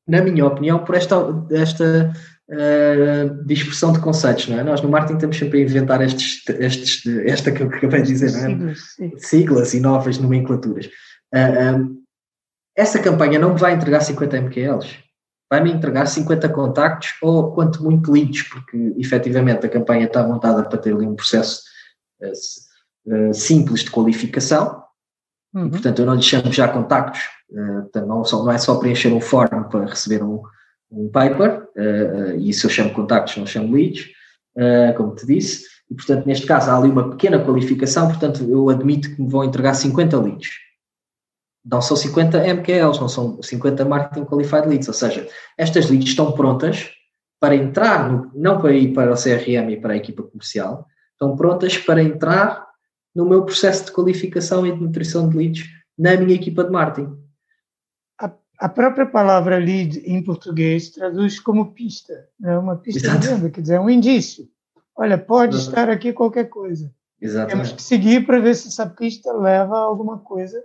na 0.06 0.20
minha 0.20 0.44
opinião, 0.44 0.84
por 0.84 0.94
esta, 0.94 1.16
esta 1.50 2.12
uh, 2.50 3.44
dispersão 3.46 3.94
de 3.94 4.00
conceitos, 4.00 4.48
não 4.48 4.58
é? 4.58 4.62
Nós 4.62 4.82
no 4.82 4.90
marketing 4.90 5.18
temos 5.18 5.38
sempre 5.38 5.60
a 5.60 5.62
inventar 5.62 6.02
estes, 6.02 6.46
estes, 6.58 7.06
esta 7.24 7.50
que 7.50 7.62
eu 7.62 7.68
acabei 7.68 8.02
de 8.02 8.08
dizer, 8.08 8.32
não 8.32 8.68
é? 8.68 8.74
Siglas, 8.74 9.26
Siglas 9.26 9.74
e 9.74 9.80
novas 9.80 10.18
nomenclaturas. 10.18 10.86
Uh, 11.34 11.78
um, 11.78 12.02
essa 12.76 12.98
campanha 12.98 13.38
não 13.38 13.54
me 13.54 13.58
vai 13.58 13.72
entregar 13.72 14.00
50 14.00 14.36
MQLs 14.42 15.11
vai-me 15.52 15.70
entregar 15.70 16.06
50 16.06 16.48
contactos 16.48 17.10
ou 17.20 17.52
quanto 17.52 17.84
muito 17.84 18.10
leads, 18.10 18.44
porque 18.44 18.94
efetivamente 18.96 19.66
a 19.66 19.68
campanha 19.68 20.06
está 20.06 20.26
montada 20.26 20.62
para 20.62 20.78
ter 20.78 20.94
ali 20.94 21.06
um 21.06 21.14
processo 21.14 21.60
uh, 22.22 23.34
simples 23.34 23.84
de 23.84 23.90
qualificação, 23.90 24.82
uhum. 25.54 25.66
e, 25.66 25.70
portanto 25.70 25.98
eu 25.98 26.06
não 26.06 26.14
lhe 26.14 26.22
chamo 26.22 26.50
já 26.50 26.68
contactos, 26.68 27.20
uh, 27.50 28.06
não, 28.06 28.24
só, 28.24 28.42
não 28.42 28.50
é 28.50 28.56
só 28.56 28.76
preencher 28.76 29.12
um 29.12 29.20
form 29.20 29.64
para 29.64 29.84
receber 29.84 30.22
um, 30.22 30.40
um 30.90 31.10
paper, 31.10 31.68
uh, 31.76 32.34
e 32.38 32.48
isso 32.48 32.64
eu 32.64 32.70
chamo 32.70 32.94
contactos, 32.94 33.36
não 33.36 33.44
chamo 33.44 33.74
leads, 33.74 34.06
como 34.96 35.14
te 35.14 35.26
disse, 35.26 35.66
e 35.90 35.94
portanto 35.94 36.24
neste 36.24 36.46
caso 36.46 36.70
há 36.70 36.78
ali 36.78 36.88
uma 36.88 37.10
pequena 37.10 37.38
qualificação, 37.44 38.08
portanto 38.08 38.42
eu 38.48 38.70
admito 38.70 39.14
que 39.14 39.20
me 39.20 39.28
vão 39.28 39.44
entregar 39.44 39.74
50 39.74 40.18
leads 40.18 40.48
não 41.64 41.80
são 41.80 41.96
50 41.96 42.38
MQLs, 42.54 43.00
não 43.00 43.08
são 43.08 43.40
50 43.40 43.84
Marketing 43.84 44.24
Qualified 44.24 44.68
Leads, 44.68 44.88
ou 44.88 44.94
seja, 44.94 45.28
estas 45.56 45.88
leads 45.88 46.08
estão 46.08 46.32
prontas 46.32 46.90
para 47.40 47.54
entrar, 47.54 48.10
no, 48.10 48.30
não 48.34 48.60
para 48.60 48.72
ir 48.72 48.92
para 48.92 49.12
o 49.12 49.16
CRM 49.16 49.70
e 49.70 49.80
para 49.80 49.94
a 49.94 49.96
equipa 49.96 50.22
comercial, 50.22 50.86
estão 51.12 51.36
prontas 51.36 51.78
para 51.78 52.02
entrar 52.02 52.66
no 53.14 53.26
meu 53.26 53.44
processo 53.44 53.86
de 53.86 53.92
qualificação 53.92 54.66
e 54.66 54.72
de 54.72 54.80
nutrição 54.80 55.28
de 55.28 55.36
leads 55.36 55.64
na 55.98 56.16
minha 56.16 56.34
equipa 56.34 56.64
de 56.64 56.70
marketing. 56.70 57.16
Há, 58.20 58.32
a 58.58 58.68
própria 58.68 59.06
palavra 59.06 59.58
lead 59.58 59.98
em 60.04 60.22
português 60.22 60.90
traduz 60.90 61.38
como 61.38 61.72
pista, 61.72 62.28
é 62.44 62.58
uma 62.58 62.76
pista 62.76 63.06
Exato. 63.06 63.20
de 63.20 63.28
venda, 63.28 63.50
quer 63.50 63.60
dizer, 63.60 63.74
é 63.74 63.80
um 63.80 63.90
indício. 63.90 64.48
Olha, 64.96 65.16
pode 65.16 65.56
uhum. 65.56 65.62
estar 65.62 65.88
aqui 65.88 66.12
qualquer 66.12 66.48
coisa. 66.48 66.92
Exatamente. 67.20 67.52
Temos 67.52 67.72
que 67.72 67.82
seguir 67.82 68.26
para 68.26 68.40
ver 68.40 68.54
se 68.54 68.68
essa 68.68 68.86
pista 68.86 69.32
leva 69.32 69.76
a 69.76 69.82
alguma 69.82 70.18
coisa 70.18 70.62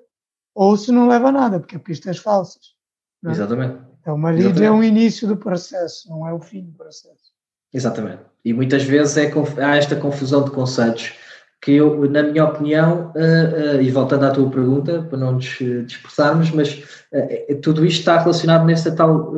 ou 0.58 0.76
se 0.76 0.92
não 0.92 1.08
leva 1.08 1.28
a 1.28 1.32
nada, 1.32 1.60
porque 1.60 1.78
pistas 1.78 2.18
falsas. 2.18 2.74
Né? 3.22 3.32
Exatamente. 3.32 3.78
Então, 4.02 4.16
uma 4.16 4.32
lead 4.32 4.46
Exatamente. 4.46 4.66
é 4.66 4.72
um 4.72 4.84
início 4.84 5.28
do 5.28 5.38
processo, 5.38 6.10
não 6.10 6.28
é 6.28 6.34
o 6.34 6.40
fim 6.40 6.64
do 6.64 6.72
processo. 6.72 7.32
Exatamente. 7.72 8.24
E 8.44 8.54
muitas 8.54 8.82
vezes 8.82 9.18
é, 9.18 9.32
há 9.64 9.76
esta 9.76 9.96
confusão 9.96 10.44
de 10.44 10.50
conceitos 10.50 11.14
que 11.62 11.74
eu, 11.74 12.10
na 12.10 12.24
minha 12.24 12.46
opinião, 12.46 13.12
uh, 13.16 13.78
uh, 13.78 13.82
e 13.82 13.92
voltando 13.92 14.26
à 14.26 14.32
tua 14.32 14.50
pergunta, 14.50 15.04
para 15.04 15.18
não 15.18 15.34
nos 15.34 15.60
dispersarmos, 15.86 16.50
mas 16.50 16.84
uh, 17.14 17.62
tudo 17.62 17.86
isto 17.86 18.00
está 18.00 18.18
relacionado 18.18 18.66
nesse 18.66 18.96
tal 18.96 19.34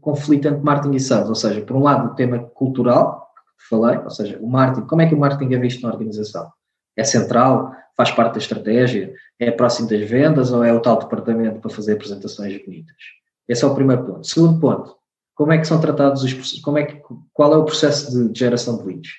conflito 0.00 0.46
entre 0.46 0.62
marketing 0.62 0.96
e 0.96 1.00
sales, 1.00 1.28
ou 1.28 1.34
seja, 1.34 1.62
por 1.62 1.74
um 1.74 1.82
lado 1.82 2.12
o 2.12 2.14
tema 2.14 2.38
cultural, 2.38 3.28
que 3.58 3.68
falei, 3.68 3.98
ou 3.98 4.10
seja, 4.10 4.38
o 4.40 4.48
marketing, 4.48 4.86
como 4.86 5.02
é 5.02 5.08
que 5.08 5.14
o 5.14 5.18
marketing 5.18 5.54
é 5.54 5.58
visto 5.58 5.82
na 5.82 5.92
organização? 5.92 6.48
É 6.96 7.04
central? 7.04 7.74
Faz 7.96 8.10
parte 8.10 8.34
da 8.34 8.38
estratégia? 8.38 9.12
É 9.38 9.50
próximo 9.50 9.88
das 9.88 10.08
vendas 10.08 10.52
ou 10.52 10.64
é 10.64 10.72
o 10.72 10.80
tal 10.80 10.98
departamento 10.98 11.60
para 11.60 11.70
fazer 11.70 11.94
apresentações 11.94 12.62
bonitas? 12.64 12.96
Esse 13.48 13.64
é 13.64 13.66
o 13.66 13.74
primeiro 13.74 14.04
ponto. 14.04 14.26
Segundo 14.26 14.60
ponto, 14.60 14.96
como 15.34 15.52
é 15.52 15.58
que 15.58 15.66
são 15.66 15.80
tratados 15.80 16.22
os 16.22 16.60
como 16.60 16.78
é 16.78 16.84
que, 16.84 17.00
qual 17.32 17.52
é 17.52 17.56
o 17.56 17.64
processo 17.64 18.30
de 18.30 18.38
geração 18.38 18.78
de 18.78 18.84
leads? 18.84 19.12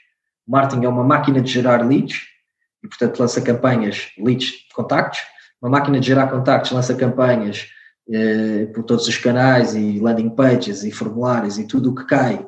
O 0.48 0.52
marketing 0.52 0.86
é 0.86 0.90
uma 0.90 1.04
máquina 1.04 1.42
de 1.42 1.52
gerar 1.52 1.86
leads, 1.86 2.22
e, 2.84 2.88
portanto, 2.88 3.20
lança 3.20 3.42
campanhas, 3.42 4.12
leads 4.18 4.50
de 4.50 4.74
contactos. 4.74 5.20
Uma 5.62 5.70
máquina 5.70 6.00
de 6.00 6.08
gerar 6.08 6.28
contactos 6.28 6.72
lança 6.72 6.96
campanhas 6.96 7.68
eh, 8.12 8.66
por 8.74 8.84
todos 8.84 9.08
os 9.08 9.18
canais 9.18 9.76
e 9.76 10.00
landing 10.00 10.32
pages 10.32 10.84
e 10.84 10.92
formulários 10.92 11.60
e 11.60 11.68
tudo 11.68 11.92
o 11.92 11.96
que 11.96 12.06
cai 12.06 12.46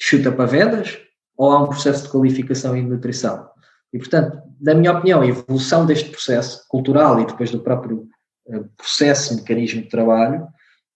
chuta 0.00 0.32
para 0.32 0.46
vendas 0.46 0.98
ou 1.36 1.50
há 1.52 1.62
um 1.62 1.68
processo 1.68 2.04
de 2.04 2.08
qualificação 2.08 2.76
e 2.76 2.82
nutrição? 2.82 3.48
E, 3.92 3.98
portanto, 3.98 4.42
na 4.60 4.74
minha 4.74 4.92
opinião, 4.92 5.22
a 5.22 5.26
evolução 5.26 5.86
deste 5.86 6.10
processo 6.10 6.64
cultural 6.68 7.20
e 7.20 7.26
depois 7.26 7.50
do 7.50 7.60
próprio 7.60 8.08
eh, 8.48 8.62
processo, 8.76 9.34
mecanismo 9.34 9.82
de 9.82 9.88
trabalho, 9.88 10.46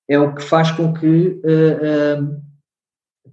é 0.09 0.19
o 0.19 0.35
que 0.35 0.43
faz 0.43 0.71
com 0.71 0.93
que, 0.93 1.41
uh, 1.43 2.21
uh, 2.21 2.43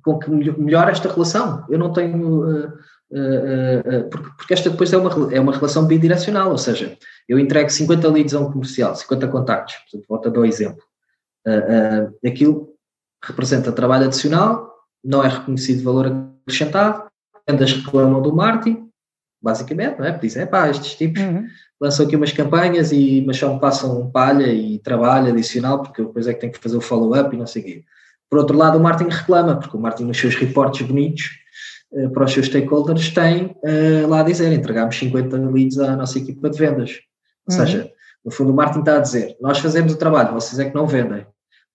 com 0.02 0.18
que 0.18 0.30
melhore 0.30 0.92
esta 0.92 1.12
relação. 1.12 1.66
Eu 1.70 1.78
não 1.78 1.92
tenho 1.92 2.46
porque, 4.38 4.54
esta 4.54 4.70
depois 4.70 4.94
é 4.94 4.98
uma, 4.98 5.34
é 5.34 5.40
uma 5.40 5.52
relação 5.52 5.86
bidirecional, 5.86 6.50
ou 6.50 6.58
seja, 6.58 6.98
eu 7.28 7.38
entrego 7.38 7.70
50 7.70 8.08
leads 8.08 8.34
a 8.34 8.40
um 8.40 8.50
comercial, 8.50 8.96
50 8.96 9.28
contactos, 9.28 9.76
portanto, 9.76 10.06
volto 10.08 10.30
a 10.30 10.32
dar 10.32 10.40
o 10.40 10.46
exemplo. 10.46 10.82
Aquilo 12.26 12.70
representa 13.22 13.74
trabalho 13.74 14.06
adicional, 14.06 14.74
não 15.04 15.22
é 15.22 15.28
reconhecido 15.28 15.84
valor 15.84 16.32
acrescentado, 16.46 17.04
vendas 17.46 17.74
reclamam 17.74 18.22
do 18.22 18.34
marketing, 18.34 18.91
basicamente, 19.42 20.00
não 20.00 20.06
é? 20.06 20.18
Dizem, 20.18 20.46
pá, 20.46 20.70
estes 20.70 20.96
tipos 20.96 21.22
uhum. 21.22 21.46
lançam 21.80 22.06
aqui 22.06 22.16
umas 22.16 22.32
campanhas 22.32 22.92
e 22.92 23.24
mas 23.26 23.38
só 23.38 23.54
me 23.54 23.60
passam 23.60 24.10
palha 24.12 24.48
e 24.48 24.80
trabalho 24.80 25.30
adicional, 25.30 25.82
porque 25.82 26.04
depois 26.04 26.28
é 26.28 26.34
que 26.34 26.42
tem 26.42 26.52
que 26.52 26.60
fazer 26.60 26.78
o 26.78 26.82
follow-up 26.82 27.36
e 27.36 27.40
não 27.40 27.48
sei 27.48 27.62
o 27.62 27.66
quê. 27.66 27.84
Por 28.30 28.40
outro 28.40 28.58
lado, 28.58 28.78
o 28.78 28.82
marketing 28.82 29.10
reclama, 29.10 29.58
porque 29.58 29.76
o 29.76 29.80
marketing 29.80 30.08
nos 30.08 30.18
seus 30.18 30.36
reportes 30.36 30.86
bonitos 30.88 31.42
eh, 31.94 32.08
para 32.08 32.24
os 32.24 32.32
seus 32.32 32.46
stakeholders 32.46 33.10
tem 33.10 33.56
uh, 33.64 34.08
lá 34.08 34.22
a 34.22 34.24
dizer, 34.24 34.52
entregámos 34.54 34.98
50 34.98 35.38
leads 35.38 35.78
à 35.78 35.96
nossa 35.96 36.18
equipa 36.18 36.50
de 36.50 36.58
vendas. 36.58 37.00
Ou 37.48 37.54
uhum. 37.54 37.66
seja, 37.66 37.92
no 38.24 38.32
fundo 38.32 38.52
o 38.52 38.56
marketing 38.56 38.80
está 38.80 38.98
a 38.98 39.00
dizer, 39.00 39.36
nós 39.42 39.60
fazemos 39.60 39.94
o 39.94 39.98
trabalho, 39.98 40.34
vocês 40.34 40.60
é 40.60 40.70
que 40.70 40.76
não 40.76 40.88
vendem. 40.88 41.26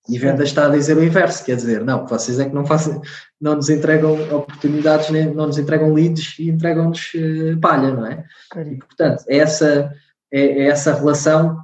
E 0.08 0.18
vendas 0.18 0.48
está 0.48 0.66
a 0.66 0.70
dizer 0.70 0.96
o 0.96 1.04
inverso, 1.04 1.44
quer 1.44 1.56
dizer, 1.56 1.84
não, 1.84 2.06
vocês 2.06 2.38
é 2.38 2.48
que 2.48 2.54
não 2.54 2.64
fazem, 2.64 3.00
não 3.40 3.56
nos 3.56 3.68
entregam 3.68 4.14
oportunidades, 4.34 5.10
nem, 5.10 5.26
não 5.34 5.46
nos 5.46 5.58
entregam 5.58 5.92
leads 5.92 6.38
e 6.38 6.48
entregam-nos 6.48 7.12
uh, 7.14 7.58
palha, 7.60 7.92
não 7.92 8.06
é? 8.06 8.24
E, 8.56 8.76
portanto, 8.76 9.24
é 9.28 9.38
essa, 9.38 9.92
é, 10.32 10.40
é, 10.40 10.66
essa 10.68 10.94
relação, 10.94 11.60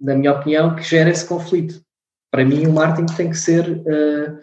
na 0.00 0.14
minha 0.14 0.32
opinião, 0.32 0.74
que 0.74 0.82
gera 0.82 1.10
esse 1.10 1.26
conflito. 1.26 1.82
Para 2.30 2.44
mim, 2.44 2.66
o 2.66 2.72
marketing 2.72 3.14
tem 3.14 3.30
que 3.30 3.36
ser, 3.36 3.68
uh, 3.68 4.34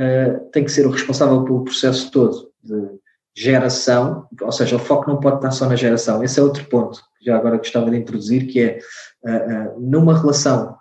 uh, 0.00 0.50
tem 0.50 0.64
que 0.64 0.72
ser 0.72 0.86
o 0.86 0.90
responsável 0.90 1.44
pelo 1.44 1.64
processo 1.64 2.10
todo 2.10 2.48
de 2.62 2.98
geração, 3.36 4.26
ou 4.42 4.50
seja, 4.50 4.74
o 4.74 4.80
foco 4.80 5.08
não 5.08 5.20
pode 5.20 5.36
estar 5.36 5.52
só 5.52 5.68
na 5.68 5.76
geração. 5.76 6.24
Esse 6.24 6.40
é 6.40 6.42
outro 6.42 6.64
ponto 6.64 7.00
que 7.18 7.26
já 7.26 7.36
agora 7.36 7.56
gostava 7.56 7.88
de 7.90 7.96
introduzir, 7.96 8.48
que 8.48 8.60
é 8.60 8.78
uh, 9.24 9.80
numa 9.80 10.18
relação 10.18 10.76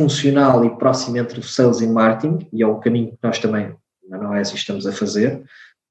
funcional 0.00 0.64
e 0.64 0.70
próxima 0.78 1.18
entre 1.18 1.40
o 1.40 1.42
sales 1.42 1.82
e 1.82 1.86
marketing, 1.86 2.48
e 2.50 2.62
é 2.62 2.66
o 2.66 2.78
caminho 2.78 3.10
que 3.10 3.18
nós 3.22 3.38
também 3.38 3.76
na 4.08 4.16
Noesi 4.16 4.54
estamos 4.54 4.86
a 4.86 4.92
fazer, 4.92 5.44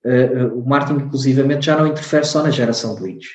uh, 0.03 0.60
o 0.60 0.68
marketing 0.68 1.05
inclusivamente 1.05 1.68
já 1.68 1.78
não 1.78 1.86
interfere 1.86 2.26
só 2.26 2.41
na 2.41 2.49
geração 2.49 2.95
de 2.95 3.03
leads. 3.03 3.30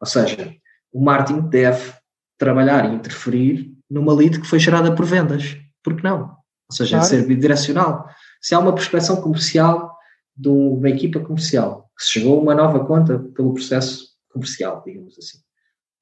Ou 0.00 0.06
seja, 0.06 0.52
o 0.92 1.00
marketing 1.00 1.48
deve 1.48 1.92
trabalhar 2.36 2.90
e 2.90 2.96
interferir 2.96 3.72
numa 3.88 4.12
lead 4.12 4.40
que 4.40 4.46
foi 4.46 4.58
gerada 4.58 4.92
por 4.92 5.06
vendas. 5.06 5.56
Por 5.84 5.94
que 5.94 6.02
não? 6.02 6.36
Ou 6.68 6.76
seja, 6.76 6.96
claro. 6.96 7.08
ser 7.08 7.26
bidirecional. 7.26 8.08
Se 8.40 8.56
há 8.56 8.58
uma 8.58 8.74
prospeção 8.74 9.16
comercial 9.22 9.96
de 10.36 10.48
uma 10.48 10.88
equipa 10.88 11.20
comercial, 11.20 11.88
que 11.96 12.04
se 12.04 12.10
chegou 12.10 12.38
a 12.38 12.42
uma 12.42 12.54
nova 12.56 12.84
conta 12.84 13.20
pelo 13.36 13.54
processo 13.54 14.08
comercial, 14.30 14.82
digamos 14.84 15.16
assim, 15.16 15.38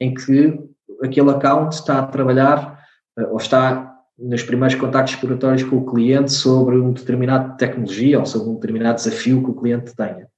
em 0.01 0.14
que 0.14 0.59
aquele 1.05 1.30
account 1.30 1.74
está 1.74 1.98
a 1.98 2.07
trabalhar 2.07 2.80
eh, 3.18 3.26
ou 3.26 3.36
está 3.36 3.89
nos 4.20 4.42
primeiros 4.42 4.78
contactos 4.78 5.14
exploratórios 5.14 5.62
com 5.64 5.76
o 5.76 5.86
cliente 5.86 6.32
sobre 6.32 6.76
um 6.78 6.92
determinado 6.92 7.56
tecnologia 7.56 8.18
ou 8.18 8.26
sobre 8.26 8.50
um 8.50 8.54
determinado 8.54 8.96
desafio 8.96 9.42
que 9.42 9.50
o 9.50 9.54
cliente 9.54 9.94
tenha. 9.96 10.28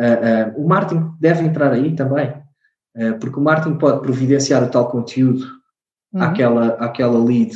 Uh, 0.00 0.58
uh, 0.58 0.64
o 0.64 0.68
marketing 0.68 1.12
deve 1.20 1.44
entrar 1.44 1.72
aí 1.72 1.94
também, 1.94 2.30
uh, 2.96 3.18
porque 3.20 3.38
o 3.38 3.42
marketing 3.42 3.76
pode 3.76 4.00
providenciar 4.02 4.62
o 4.62 4.70
tal 4.70 4.88
conteúdo 4.88 5.46
uhum. 6.12 6.22
àquela, 6.22 6.66
àquela 6.74 7.22
lead, 7.22 7.52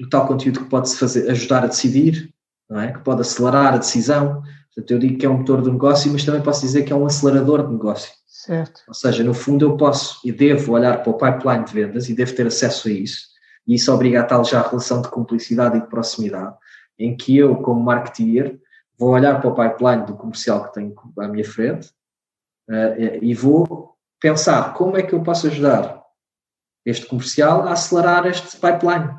o 0.00 0.08
tal 0.08 0.26
conteúdo 0.26 0.60
que 0.60 0.70
pode 0.70 0.94
fazer, 0.96 1.30
ajudar 1.30 1.64
a 1.64 1.66
decidir, 1.66 2.32
não 2.68 2.80
é? 2.80 2.92
que 2.92 3.00
pode 3.00 3.20
acelerar 3.20 3.74
a 3.74 3.78
decisão. 3.78 4.42
Portanto, 4.74 4.90
eu 4.90 4.98
digo 4.98 5.18
que 5.18 5.26
é 5.26 5.28
um 5.28 5.38
motor 5.38 5.60
de 5.60 5.70
negócio, 5.70 6.10
mas 6.10 6.24
também 6.24 6.40
posso 6.40 6.62
dizer 6.62 6.84
que 6.84 6.92
é 6.92 6.96
um 6.96 7.04
acelerador 7.04 7.66
de 7.66 7.72
negócio. 7.74 8.10
Certo. 8.26 8.80
Ou 8.88 8.94
seja, 8.94 9.22
no 9.22 9.34
fundo 9.34 9.64
eu 9.64 9.76
posso 9.76 10.20
e 10.26 10.32
devo 10.32 10.72
olhar 10.72 11.02
para 11.02 11.10
o 11.10 11.18
pipeline 11.18 11.64
de 11.64 11.72
vendas 11.72 12.08
e 12.08 12.14
devo 12.14 12.34
ter 12.34 12.46
acesso 12.46 12.88
a 12.88 12.90
isso, 12.90 13.33
e 13.66 13.74
isso 13.74 13.92
obriga 13.92 14.20
a 14.20 14.24
tal 14.24 14.44
já 14.44 14.62
relação 14.62 15.00
de 15.02 15.08
cumplicidade 15.08 15.78
e 15.78 15.80
de 15.80 15.86
proximidade, 15.86 16.54
em 16.98 17.16
que 17.16 17.36
eu, 17.36 17.56
como 17.56 17.82
marketeer, 17.82 18.58
vou 18.98 19.10
olhar 19.10 19.40
para 19.40 19.50
o 19.50 19.54
pipeline 19.54 20.06
do 20.06 20.14
comercial 20.14 20.64
que 20.64 20.74
tenho 20.74 20.94
à 21.18 21.28
minha 21.28 21.44
frente 21.44 21.88
uh, 22.68 23.18
e 23.20 23.34
vou 23.34 23.96
pensar 24.20 24.74
como 24.74 24.96
é 24.96 25.02
que 25.02 25.14
eu 25.14 25.22
posso 25.22 25.46
ajudar 25.46 26.02
este 26.84 27.06
comercial 27.06 27.66
a 27.66 27.72
acelerar 27.72 28.26
este 28.26 28.56
pipeline 28.56 29.10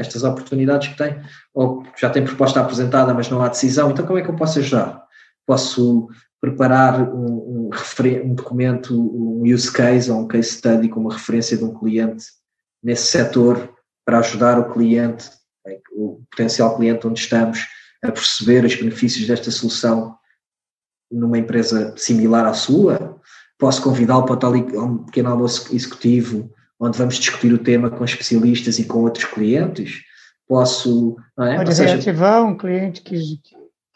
estas 0.00 0.24
oportunidades 0.24 0.88
que 0.88 0.96
tem, 0.96 1.20
ou 1.52 1.84
já 1.96 2.08
tem 2.08 2.24
proposta 2.24 2.60
apresentada, 2.60 3.12
mas 3.12 3.28
não 3.28 3.42
há 3.42 3.48
decisão, 3.48 3.90
então 3.90 4.06
como 4.06 4.18
é 4.18 4.22
que 4.22 4.30
eu 4.30 4.36
posso 4.36 4.58
ajudar? 4.58 5.04
Posso 5.46 6.08
preparar 6.40 7.02
um, 7.02 7.68
um, 7.68 7.70
um 8.24 8.34
documento, 8.34 8.98
um 8.98 9.42
use 9.42 9.70
case 9.70 10.10
ou 10.10 10.20
um 10.20 10.26
case 10.26 10.52
study 10.52 10.88
com 10.88 11.00
uma 11.00 11.12
referência 11.12 11.56
de 11.56 11.64
um 11.64 11.74
cliente 11.74 12.24
nesse 12.82 13.08
setor 13.08 13.70
para 14.10 14.18
ajudar 14.18 14.58
o 14.58 14.72
cliente, 14.72 15.30
o 15.92 16.20
potencial 16.28 16.76
cliente 16.76 17.06
onde 17.06 17.20
estamos, 17.20 17.60
a 18.02 18.10
perceber 18.10 18.64
os 18.64 18.74
benefícios 18.74 19.24
desta 19.28 19.52
solução 19.52 20.16
numa 21.08 21.38
empresa 21.38 21.94
similar 21.96 22.44
à 22.44 22.52
sua? 22.52 23.20
Posso 23.56 23.80
convidá-lo 23.80 24.24
para 24.24 24.36
tal 24.36 24.52
um 24.52 25.04
pequeno 25.04 25.30
almoço 25.30 25.72
executivo 25.72 26.52
onde 26.80 26.98
vamos 26.98 27.18
discutir 27.18 27.52
o 27.52 27.58
tema 27.58 27.88
com 27.88 28.04
especialistas 28.04 28.80
e 28.80 28.84
com 28.84 29.04
outros 29.04 29.26
clientes. 29.26 30.00
Posso. 30.48 31.16
É? 31.38 31.54
Pode 31.58 31.72
seja, 31.72 31.94
reativar 31.94 32.42
um 32.42 32.56
cliente 32.56 33.02
que, 33.02 33.16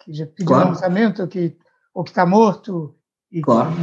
que 0.05 0.13
já 0.13 0.27
pediu 0.27 0.47
claro. 0.47 0.69
lançamento 0.69 1.27
que, 1.27 1.57
ou 1.93 2.05
que 2.05 2.11
está 2.11 2.25
morto. 2.25 2.95
E 3.33 3.41
claro. 3.41 3.73
Que 3.75 3.81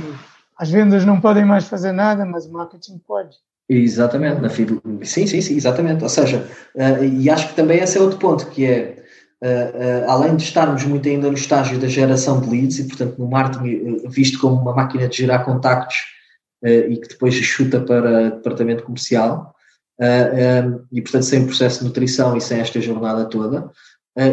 as 0.57 0.71
vendas 0.71 1.03
não 1.03 1.19
podem 1.19 1.43
mais 1.43 1.67
fazer 1.67 1.91
nada, 1.91 2.25
mas 2.25 2.45
o 2.45 2.53
marketing 2.53 2.99
pode. 2.99 3.36
Exatamente, 3.70 4.41
na 4.41 4.49
sim, 4.49 5.26
sim, 5.26 5.41
sim, 5.41 5.55
exatamente. 5.55 6.03
Ou 6.03 6.09
seja, 6.09 6.45
uh, 6.76 7.03
e 7.03 7.30
acho 7.30 7.49
que 7.49 7.55
também 7.55 7.80
esse 7.80 7.97
é 7.97 8.01
outro 8.01 8.18
ponto, 8.18 8.47
que 8.47 8.66
é, 8.66 9.03
uh, 9.41 10.05
uh, 10.05 10.12
além 10.12 10.36
de 10.36 10.43
estarmos 10.43 10.84
muito 10.84 11.07
ainda 11.07 11.28
no 11.28 11.36
estágio 11.36 11.80
da 11.80 11.88
geração 11.88 12.41
de 12.41 12.49
leads 12.49 12.80
e, 12.80 12.88
portanto, 12.88 13.18
no 13.18 13.30
marketing 13.30 14.07
visto 14.09 14.39
como 14.39 14.62
uma 14.62 14.74
máquina 14.74 15.07
de 15.07 15.18
gerar 15.18 15.39
contactos 15.39 15.95
e 16.64 16.95
que 16.97 17.07
depois 17.07 17.34
chuta 17.34 17.80
para 17.80 18.30
departamento 18.30 18.84
comercial, 18.84 19.55
e 20.91 21.01
portanto 21.01 21.24
sem 21.24 21.43
processo 21.43 21.80
de 21.80 21.86
nutrição 21.86 22.38
e 22.38 22.41
sem 22.41 22.59
esta 22.59 22.80
jornada 22.80 23.26
toda. 23.26 23.72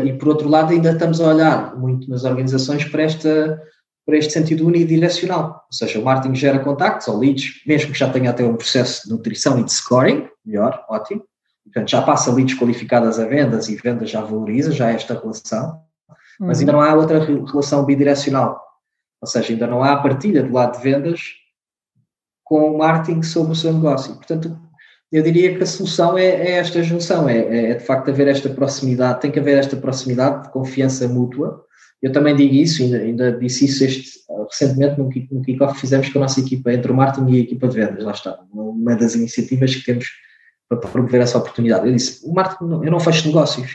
E 0.05 0.13
por 0.13 0.29
outro 0.29 0.47
lado, 0.47 0.71
ainda 0.71 0.91
estamos 0.91 1.23
a 1.23 1.27
olhar 1.27 1.75
muito 1.75 2.11
nas 2.11 2.25
organizações 2.25 2.85
para, 2.85 3.03
esta, 3.03 3.63
para 4.09 4.17
este 4.17 4.33
sentido 4.33 4.67
unidirecional, 4.67 5.67
ou 5.67 5.73
seja, 5.77 5.99
o 5.99 6.03
marketing 6.03 6.35
gera 6.35 6.59
contactos 6.61 7.09
ou 7.09 7.19
leads, 7.19 7.63
mesmo 7.67 7.93
que 7.93 7.99
já 7.99 8.09
tenha 8.09 8.31
até 8.31 8.43
um 8.43 8.57
processo 8.57 9.07
de 9.07 9.11
nutrição 9.13 9.61
e 9.61 9.65
de 9.65 9.71
scoring, 9.71 10.27
melhor, 10.47 10.83
ótimo, 10.89 11.23
Portanto, 11.69 11.91
já 11.91 12.03
passa 12.03 12.33
leads 12.33 12.59
qualificadas 12.59 13.19
a 13.19 13.27
vendas 13.27 13.69
e 13.69 13.77
vendas 13.77 14.11
já 14.11 14.23
valoriza, 14.23 14.73
já 14.73 14.91
é 14.91 14.95
esta 14.95 15.19
relação, 15.19 15.81
mas 16.41 16.61
ainda 16.61 16.73
uhum. 16.73 16.79
não 16.79 16.85
há 16.85 16.95
outra 16.95 17.23
relação 17.23 17.85
bidirecional. 17.85 18.59
Ou 19.21 19.29
seja, 19.29 19.53
ainda 19.53 19.67
não 19.67 19.83
há 19.83 19.93
a 19.93 20.03
partilha 20.03 20.43
do 20.43 20.53
lado 20.53 20.77
de 20.77 20.83
vendas 20.83 21.21
com 22.43 22.73
o 22.73 22.79
marketing 22.79 23.23
sobre 23.23 23.53
o 23.53 23.57
seu 23.57 23.73
negócio. 23.73 24.15
Portanto, 24.15 24.59
eu 25.13 25.23
diria 25.23 25.55
que 25.55 25.63
a 25.63 25.67
solução 25.67 26.17
é, 26.17 26.25
é 26.25 26.51
esta 26.53 26.83
junção, 26.83 27.29
é, 27.29 27.71
é, 27.71 27.75
de 27.75 27.85
facto 27.85 28.11
haver 28.11 28.29
esta 28.29 28.49
proximidade, 28.49 29.21
tem 29.21 29.31
que 29.31 29.39
haver 29.39 29.59
esta 29.59 29.77
proximidade 29.77 30.45
de 30.45 30.51
confiança 30.51 31.07
mútua. 31.07 31.65
Eu 32.01 32.13
também 32.13 32.37
digo 32.37 32.55
isso, 32.55 32.83
ainda, 32.83 32.99
ainda 32.99 33.33
disse 33.33 33.65
isso 33.65 33.85
este, 33.85 34.21
recentemente 34.49 34.99
no, 34.99 35.43
kickoff 35.43 35.75
que 35.75 35.81
fizemos 35.81 36.09
com 36.09 36.19
a 36.19 36.23
nossa 36.23 36.41
equipa, 36.41 36.73
entre 36.73 36.93
o 36.93 36.95
marketing 36.95 37.33
e 37.33 37.37
a 37.39 37.43
equipa 37.43 37.69
de 37.69 37.75
vendas, 37.75 38.05
lá 38.05 38.13
está, 38.13 38.39
uma 38.53 38.95
das 38.95 39.15
iniciativas 39.15 39.75
que 39.75 39.85
temos 39.85 40.07
para 40.69 40.79
promover 40.79 41.21
essa 41.21 41.39
oportunidade. 41.39 41.87
Eu 41.87 41.95
disse, 41.95 42.25
o 42.25 42.33
marketing, 42.33 42.85
eu 42.85 42.91
não 42.91 43.01
fecho 43.01 43.27
negócios, 43.27 43.73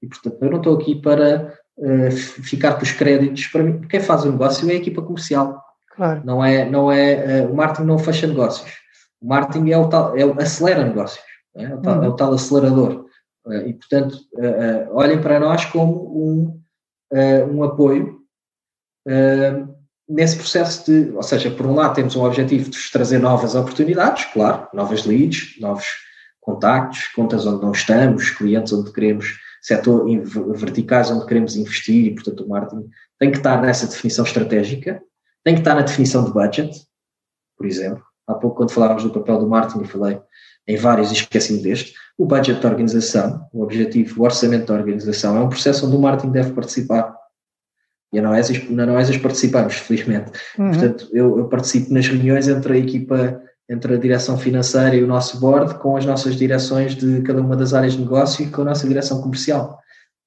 e 0.00 0.06
portanto 0.06 0.36
eu 0.40 0.50
não 0.50 0.58
estou 0.58 0.76
aqui 0.76 0.94
para 0.94 1.54
uh, 1.78 2.10
ficar 2.10 2.74
com 2.74 2.82
os 2.82 2.92
créditos, 2.92 3.46
para 3.46 3.62
mim, 3.64 3.80
quem 3.82 4.00
faz 4.00 4.24
o 4.24 4.30
negócio 4.30 4.68
é 4.70 4.74
a 4.74 4.76
equipa 4.76 5.02
comercial, 5.02 5.60
claro. 5.96 6.22
não 6.24 6.44
é, 6.44 6.68
não 6.68 6.92
é, 6.92 7.44
uh, 7.44 7.52
o 7.52 7.56
marketing 7.56 7.88
não 7.88 7.98
fecha 7.98 8.26
negócios, 8.26 8.70
o 9.20 9.26
marketing 9.26 9.70
é 9.70 9.78
o 9.78 9.88
tal, 9.88 10.16
é 10.16 10.24
o, 10.24 10.40
acelera 10.40 10.84
negócios, 10.84 11.24
é? 11.56 11.74
O 11.74 11.82
tal, 11.82 11.98
uhum. 11.98 12.04
é 12.04 12.08
o 12.08 12.16
tal 12.16 12.34
acelerador, 12.34 13.06
uh, 13.46 13.52
e 13.66 13.72
portanto 13.72 14.16
olhem 14.92 15.20
para 15.20 15.40
nós 15.40 15.64
como 15.64 15.92
um, 16.16 16.61
um 17.50 17.62
apoio 17.62 18.20
nesse 20.08 20.36
processo 20.36 20.90
de, 20.90 21.10
ou 21.14 21.22
seja, 21.22 21.50
por 21.50 21.66
um 21.66 21.74
lado 21.74 21.94
temos 21.94 22.16
um 22.16 22.24
objetivo 22.24 22.70
de 22.70 22.78
trazer 22.90 23.18
novas 23.18 23.54
oportunidades, 23.54 24.24
claro, 24.32 24.68
novas 24.72 25.04
leads, 25.04 25.58
novos 25.60 25.86
contactos, 26.40 27.06
contas 27.08 27.46
onde 27.46 27.62
não 27.62 27.72
estamos, 27.72 28.30
clientes 28.30 28.72
onde 28.72 28.92
queremos, 28.92 29.38
setor 29.60 30.04
verticais 30.54 31.10
onde 31.10 31.24
queremos 31.26 31.56
investir 31.56 32.06
e, 32.06 32.14
portanto, 32.14 32.44
o 32.44 32.48
marketing 32.48 32.88
tem 33.18 33.30
que 33.30 33.36
estar 33.36 33.62
nessa 33.62 33.86
definição 33.86 34.24
estratégica, 34.24 35.00
tem 35.44 35.54
que 35.54 35.60
estar 35.60 35.74
na 35.74 35.82
definição 35.82 36.24
de 36.24 36.32
budget, 36.32 36.84
por 37.56 37.66
exemplo. 37.66 38.02
Há 38.26 38.34
pouco, 38.34 38.56
quando 38.56 38.72
falávamos 38.72 39.04
do 39.04 39.10
papel 39.10 39.38
do 39.38 39.48
marketing, 39.48 39.80
eu 39.80 39.88
falei 39.88 40.20
em 40.66 40.76
vários 40.76 41.10
e 41.10 41.14
esqueci-me 41.14 41.62
deste. 41.62 41.94
O 42.18 42.26
budget 42.26 42.60
da 42.60 42.68
organização, 42.68 43.46
o 43.52 43.62
objetivo, 43.62 44.20
o 44.20 44.24
orçamento 44.24 44.66
da 44.66 44.74
organização, 44.74 45.36
é 45.36 45.40
um 45.40 45.48
processo 45.48 45.86
onde 45.86 45.96
o 45.96 46.00
marketing 46.00 46.32
deve 46.32 46.52
participar 46.52 47.16
e 48.12 48.18
a 48.18 48.22
Noesas, 48.22 48.68
na 48.68 48.84
Noesas 48.84 49.16
participamos, 49.16 49.74
felizmente. 49.74 50.32
Uhum. 50.58 50.70
Portanto, 50.70 51.08
eu, 51.12 51.38
eu, 51.38 51.48
participo 51.48 51.92
nas 51.94 52.06
reuniões 52.06 52.46
entre 52.46 52.74
a 52.74 52.76
equipa, 52.76 53.40
entre 53.68 53.94
a 53.94 53.96
direção 53.96 54.36
financeira 54.36 54.94
e 54.94 55.02
o 55.02 55.06
nosso 55.06 55.40
board, 55.40 55.78
com 55.78 55.96
as 55.96 56.04
nossas 56.04 56.36
direções 56.36 56.94
de 56.94 57.22
cada 57.22 57.40
uma 57.40 57.56
das 57.56 57.72
áreas 57.72 57.94
de 57.94 58.00
negócio 58.00 58.44
e 58.44 58.50
com 58.50 58.60
a 58.60 58.66
nossa 58.66 58.86
direção 58.86 59.22
comercial. 59.22 59.78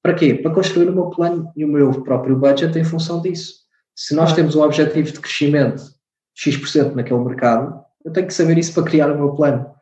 Para 0.02 0.14
quê? 0.14 0.34
Para 0.34 0.52
construir 0.52 0.88
o 0.88 0.94
meu 0.94 1.10
plano 1.10 1.50
e 1.56 1.64
o 1.64 1.68
meu 1.68 2.02
próprio 2.02 2.36
budget 2.36 2.76
em 2.76 2.84
função 2.84 3.22
disso. 3.22 3.54
Se 3.94 4.14
nós 4.14 4.32
temos 4.32 4.56
um 4.56 4.62
objetivo 4.62 5.10
de 5.10 5.20
crescimento 5.20 5.82
X% 6.34 6.94
naquele 6.94 7.20
mercado, 7.20 7.80
eu 8.04 8.12
tenho 8.12 8.26
que 8.26 8.34
saber 8.34 8.58
isso 8.58 8.74
para 8.74 8.82
criar 8.82 9.10
o 9.10 9.16
meu 9.16 9.30
plano. 9.34 9.75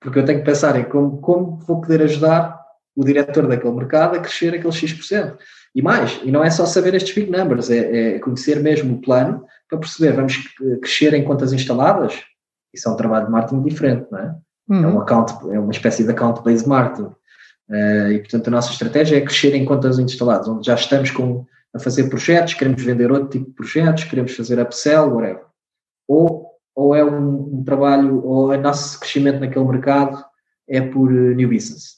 Porque 0.00 0.18
eu 0.18 0.24
tenho 0.24 0.40
que 0.40 0.44
pensar 0.44 0.78
em 0.78 0.84
como, 0.84 1.18
como 1.18 1.56
vou 1.58 1.80
poder 1.80 2.02
ajudar 2.02 2.58
o 2.96 3.04
diretor 3.04 3.46
daquele 3.46 3.74
mercado 3.74 4.16
a 4.16 4.20
crescer 4.20 4.54
aqueles 4.54 4.76
X%. 4.76 5.36
E 5.74 5.82
mais, 5.82 6.20
e 6.24 6.32
não 6.32 6.42
é 6.42 6.50
só 6.50 6.66
saber 6.66 6.94
estes 6.94 7.14
big 7.14 7.30
numbers, 7.30 7.70
é, 7.70 8.16
é 8.16 8.18
conhecer 8.18 8.60
mesmo 8.60 8.94
o 8.94 9.00
plano 9.00 9.44
para 9.68 9.78
perceber, 9.78 10.12
vamos 10.12 10.36
crescer 10.80 11.14
em 11.14 11.22
contas 11.22 11.52
instaladas? 11.52 12.14
Isso 12.74 12.88
é 12.88 12.92
um 12.92 12.96
trabalho 12.96 13.26
de 13.26 13.32
marketing 13.32 13.62
diferente, 13.62 14.06
não 14.10 14.18
é? 14.18 14.34
Uhum. 14.68 14.84
É, 14.84 14.86
um 14.88 15.00
account, 15.00 15.32
é 15.50 15.58
uma 15.58 15.70
espécie 15.70 16.04
de 16.04 16.10
account-based 16.10 16.68
marketing. 16.68 17.10
Uh, 17.68 18.12
e, 18.12 18.18
portanto, 18.20 18.48
a 18.48 18.50
nossa 18.50 18.72
estratégia 18.72 19.18
é 19.18 19.20
crescer 19.20 19.54
em 19.54 19.64
contas 19.64 19.98
instaladas, 19.98 20.48
onde 20.48 20.66
já 20.66 20.74
estamos 20.74 21.10
com, 21.10 21.46
a 21.74 21.78
fazer 21.78 22.08
projetos, 22.08 22.54
queremos 22.54 22.82
vender 22.82 23.12
outro 23.12 23.28
tipo 23.28 23.46
de 23.46 23.52
projetos, 23.52 24.04
queremos 24.04 24.34
fazer 24.34 24.58
upsell, 24.58 25.14
whatever. 25.14 25.44
Ou, 26.06 26.47
ou 26.78 26.94
é 26.94 27.04
um, 27.04 27.58
um 27.58 27.64
trabalho, 27.64 28.24
ou 28.24 28.50
o 28.50 28.56
nosso 28.56 29.00
crescimento 29.00 29.40
naquele 29.40 29.64
mercado 29.64 30.24
é 30.68 30.80
por 30.80 31.10
uh, 31.10 31.34
new 31.34 31.48
business. 31.48 31.96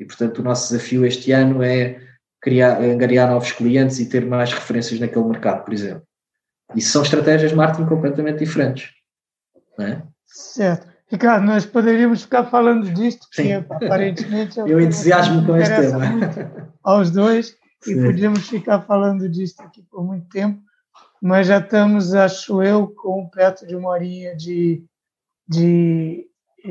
E, 0.00 0.04
portanto, 0.04 0.40
o 0.40 0.42
nosso 0.42 0.72
desafio 0.72 1.06
este 1.06 1.30
ano 1.30 1.62
é 1.62 2.00
criar, 2.40 2.82
angariar 2.82 3.30
novos 3.30 3.52
clientes 3.52 4.00
e 4.00 4.08
ter 4.08 4.26
mais 4.26 4.52
referências 4.52 4.98
naquele 4.98 5.24
mercado, 5.24 5.64
por 5.64 5.72
exemplo. 5.72 6.02
Isso 6.74 6.90
são 6.90 7.02
estratégias 7.02 7.52
de 7.52 7.56
marketing 7.56 7.86
completamente 7.88 8.40
diferentes. 8.40 8.90
Não 9.78 9.86
é? 9.86 10.02
Certo. 10.26 10.88
Ricardo, 11.06 11.46
nós 11.46 11.64
poderíamos 11.64 12.22
ficar 12.22 12.44
falando 12.46 12.90
disto, 12.90 13.24
porque 13.32 13.52
aparentemente. 13.52 14.58
Eu 14.66 14.80
entusiasmo 14.80 15.46
com 15.46 15.56
este 15.56 15.76
tema. 15.76 16.00
Aos 16.82 17.12
dois, 17.12 17.56
Sim. 17.80 18.00
e 18.00 18.04
podíamos 18.04 18.48
ficar 18.48 18.80
falando 18.80 19.28
disto 19.28 19.60
aqui 19.60 19.80
por 19.88 20.04
muito 20.04 20.28
tempo, 20.28 20.60
mas 21.22 21.46
já 21.46 21.58
estamos, 21.58 22.14
acho 22.14 22.62
eu, 22.62 22.88
com 22.88 23.28
perto 23.28 23.66
de 23.66 23.74
uma 23.74 23.90
horinha 23.90 24.36
de, 24.36 24.84
de, 25.48 26.26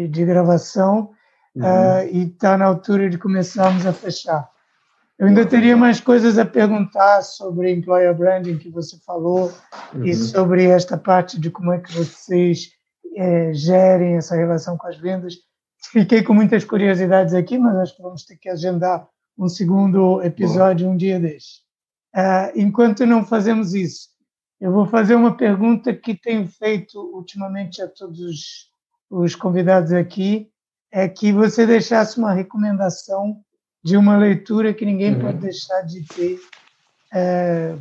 de 0.10 0.26
gravação 0.26 1.12
uhum. 1.56 1.64
uh, 1.64 2.08
e 2.12 2.24
está 2.24 2.58
na 2.58 2.66
altura 2.66 3.10
de 3.10 3.18
começarmos 3.18 3.86
a 3.86 3.94
fechar. 3.94 4.50
Eu 5.18 5.28
ainda 5.28 5.46
teria 5.46 5.76
mais 5.76 6.00
coisas 6.00 6.38
a 6.38 6.46
perguntar 6.46 7.24
sobre 7.24 7.72
employer 7.72 8.14
branding 8.16 8.58
que 8.58 8.70
você 8.70 8.98
falou 9.00 9.52
uhum. 9.94 10.06
e 10.06 10.14
sobre 10.14 10.66
esta 10.66 10.96
parte 10.96 11.40
de 11.40 11.50
como 11.50 11.74
é 11.74 11.80
que 11.80 11.92
vocês 11.92 12.70
é, 13.16 13.52
gerem 13.52 14.16
essa 14.16 14.36
relação 14.36 14.78
com 14.78 14.88
as 14.88 14.98
vendas. 14.98 15.34
Fiquei 15.92 16.22
com 16.22 16.34
muitas 16.34 16.64
curiosidades 16.64 17.34
aqui, 17.34 17.58
mas 17.58 17.76
acho 17.78 17.96
que 17.96 18.04
vamos 18.04 18.26
ter 18.26 18.36
que 18.36 18.48
agendar 18.48 19.08
um 19.38 19.50
segundo 19.50 20.22
episódio 20.22 20.88
um 20.88 20.96
dia 20.96 21.20
desse. 21.20 21.62
Uh, 22.16 22.52
enquanto 22.56 23.06
não 23.06 23.26
fazemos 23.26 23.74
isso, 23.74 24.10
eu 24.60 24.72
vou 24.72 24.86
fazer 24.88 25.16
uma 25.16 25.36
pergunta 25.36 25.94
que 25.94 26.16
tenho 26.16 26.48
feito 26.48 27.00
ultimamente 27.14 27.82
a 27.82 27.88
todos 27.88 28.70
os 29.10 29.36
convidados 29.36 29.94
aqui, 29.94 30.50
é 30.92 31.08
que 31.08 31.32
você 31.32 31.66
deixasse 31.66 32.18
uma 32.18 32.34
recomendação 32.34 33.42
de 33.84 33.96
uma 33.96 34.18
leitura 34.18 34.74
que 34.74 34.86
ninguém 34.86 35.14
uhum. 35.14 35.22
pode 35.22 35.38
deixar 35.38 35.82
de 35.82 36.04
ter. 36.08 36.40
É, 37.14 37.76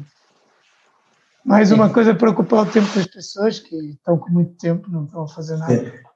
mais 1.45 1.73
uma 1.73 1.91
coisa 1.91 2.15
para 2.15 2.31
ocupar 2.31 2.63
o 2.63 2.71
tempo 2.71 2.93
das 2.95 3.07
pessoas 3.07 3.59
que 3.59 3.75
estão 3.91 4.19
com 4.19 4.31
muito 4.31 4.55
tempo, 4.57 4.91
não 4.91 5.05
estão 5.05 5.23
a 5.23 5.29
fazer 5.29 5.57
nada. 5.57 5.75
É. 5.75 6.07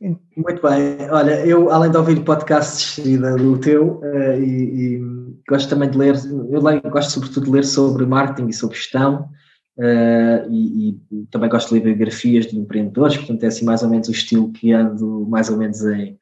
Muito 0.00 0.62
bem. 0.62 1.10
Olha, 1.10 1.44
eu, 1.44 1.70
além 1.70 1.90
de 1.90 1.96
ouvir 1.96 2.24
podcasts 2.24 2.98
do 3.04 3.58
teu, 3.58 4.00
uh, 4.00 4.40
e, 4.40 4.96
e, 4.96 5.42
gosto 5.48 5.68
também 5.68 5.90
de 5.90 5.98
ler, 5.98 6.14
eu 6.50 6.62
leio, 6.62 6.80
gosto 6.82 7.12
sobretudo 7.12 7.46
de 7.46 7.50
ler 7.52 7.64
sobre 7.64 8.06
marketing 8.06 8.48
e 8.48 8.52
sobre 8.52 8.76
gestão, 8.76 9.28
uh, 9.80 10.50
e, 10.50 10.90
e, 11.10 11.26
também 11.30 11.48
gosto 11.48 11.68
de 11.68 11.74
ler 11.74 11.80
biografias 11.80 12.46
de 12.46 12.58
empreendedores, 12.58 13.16
portanto 13.16 13.42
é 13.44 13.46
assim 13.46 13.64
mais 13.64 13.82
ou 13.82 13.88
menos 13.88 14.08
o 14.08 14.12
estilo 14.12 14.52
que 14.52 14.72
ando 14.72 15.26
mais 15.28 15.48
ou 15.48 15.56
menos 15.56 15.84
em, 15.86 16.18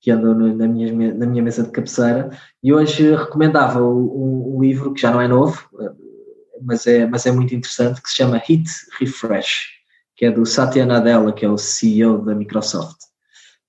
que 0.00 0.10
andam 0.10 0.34
na 0.34 0.68
minha, 0.68 1.14
na 1.14 1.26
minha 1.26 1.42
mesa 1.42 1.62
de 1.62 1.70
cabeceira, 1.70 2.30
e 2.62 2.74
hoje 2.74 3.14
recomendava 3.16 3.82
um, 3.82 4.56
um, 4.56 4.60
livro 4.60 4.92
que 4.92 5.00
já 5.00 5.10
não 5.10 5.18
é 5.18 5.26
novo, 5.26 5.66
mas 6.60 6.86
é, 6.86 7.06
mas 7.06 7.24
é 7.24 7.32
muito 7.32 7.54
interessante, 7.54 8.02
que 8.02 8.10
se 8.10 8.16
chama 8.16 8.36
Hit 8.36 8.68
Refresh, 9.00 9.70
que 10.14 10.26
é 10.26 10.30
do 10.30 10.44
Satya 10.44 10.84
Nadella, 10.84 11.32
que 11.32 11.46
é 11.46 11.48
o 11.48 11.56
CEO 11.56 12.22
da 12.22 12.34
Microsoft. 12.34 12.98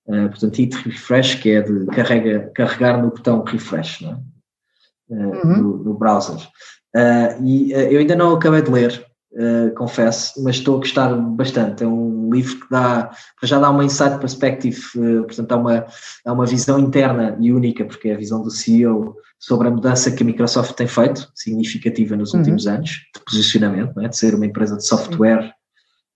Uh, 0.06 0.28
portanto, 0.28 0.56
Hit 0.56 0.76
Refresh, 0.76 1.36
que 1.36 1.50
é 1.52 1.62
de 1.62 1.86
carrega, 1.86 2.50
carregar 2.54 3.02
no 3.02 3.08
botão 3.08 3.42
refresh 3.42 4.02
é? 4.02 4.12
uh, 4.12 5.14
uhum. 5.14 5.56
no, 5.56 5.84
no, 5.84 5.94
browser. 5.94 6.36
E 7.42 7.72
eu 7.72 7.98
ainda 7.98 8.14
não 8.14 8.34
acabei 8.34 8.60
de 8.62 8.70
ler, 8.70 9.05
uh, 9.36 9.74
confesso, 9.74 10.42
mas 10.42 10.56
estou 10.56 10.76
a 10.76 10.78
gostar 10.78 11.14
bastante. 11.14 11.84
É 11.84 11.86
um 11.86 12.30
livro 12.30 12.60
que 12.60 12.70
dá, 12.70 13.10
já 13.42 13.58
dá 13.58 13.70
uma 13.70 13.84
insight 13.84 14.18
perspective, 14.18 14.80
uh, 14.96 15.24
portanto, 15.24 15.52
há 15.52 15.56
uma, 15.56 15.86
há 16.24 16.32
uma 16.32 16.46
visão 16.46 16.78
interna 16.78 17.36
e 17.40 17.52
única, 17.52 17.84
porque 17.84 18.08
é 18.08 18.14
a 18.14 18.18
visão 18.18 18.42
do 18.42 18.50
CEO 18.50 19.16
sobre 19.38 19.68
a 19.68 19.70
mudança 19.70 20.10
que 20.10 20.22
a 20.22 20.26
Microsoft 20.26 20.72
tem 20.72 20.86
feito, 20.86 21.30
significativa 21.34 22.16
nos 22.16 22.32
uhum. 22.32 22.40
últimos 22.40 22.66
anos, 22.66 22.90
de 23.14 23.24
posicionamento, 23.24 24.00
é? 24.00 24.08
de 24.08 24.16
ser 24.16 24.34
uma 24.34 24.46
empresa 24.46 24.76
de 24.76 24.86
software. 24.86 25.54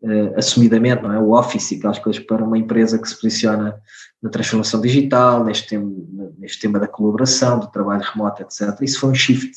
Uh, 0.02 0.32
assumidamente, 0.34 1.02
não 1.02 1.12
é? 1.12 1.18
O 1.18 1.32
Office 1.32 1.72
e 1.72 1.76
aquelas 1.76 1.98
coisas 1.98 2.24
para 2.24 2.42
uma 2.42 2.56
empresa 2.56 2.98
que 2.98 3.06
se 3.06 3.14
posiciona 3.20 3.78
na 4.22 4.30
transformação 4.30 4.80
digital, 4.80 5.44
neste 5.44 5.68
tema, 5.68 5.92
neste 6.38 6.58
tema 6.58 6.80
da 6.80 6.88
colaboração, 6.88 7.60
do 7.60 7.70
trabalho 7.70 8.02
remoto, 8.02 8.40
etc. 8.42 8.80
Isso 8.80 8.98
foi 8.98 9.10
um 9.10 9.14
shift 9.14 9.52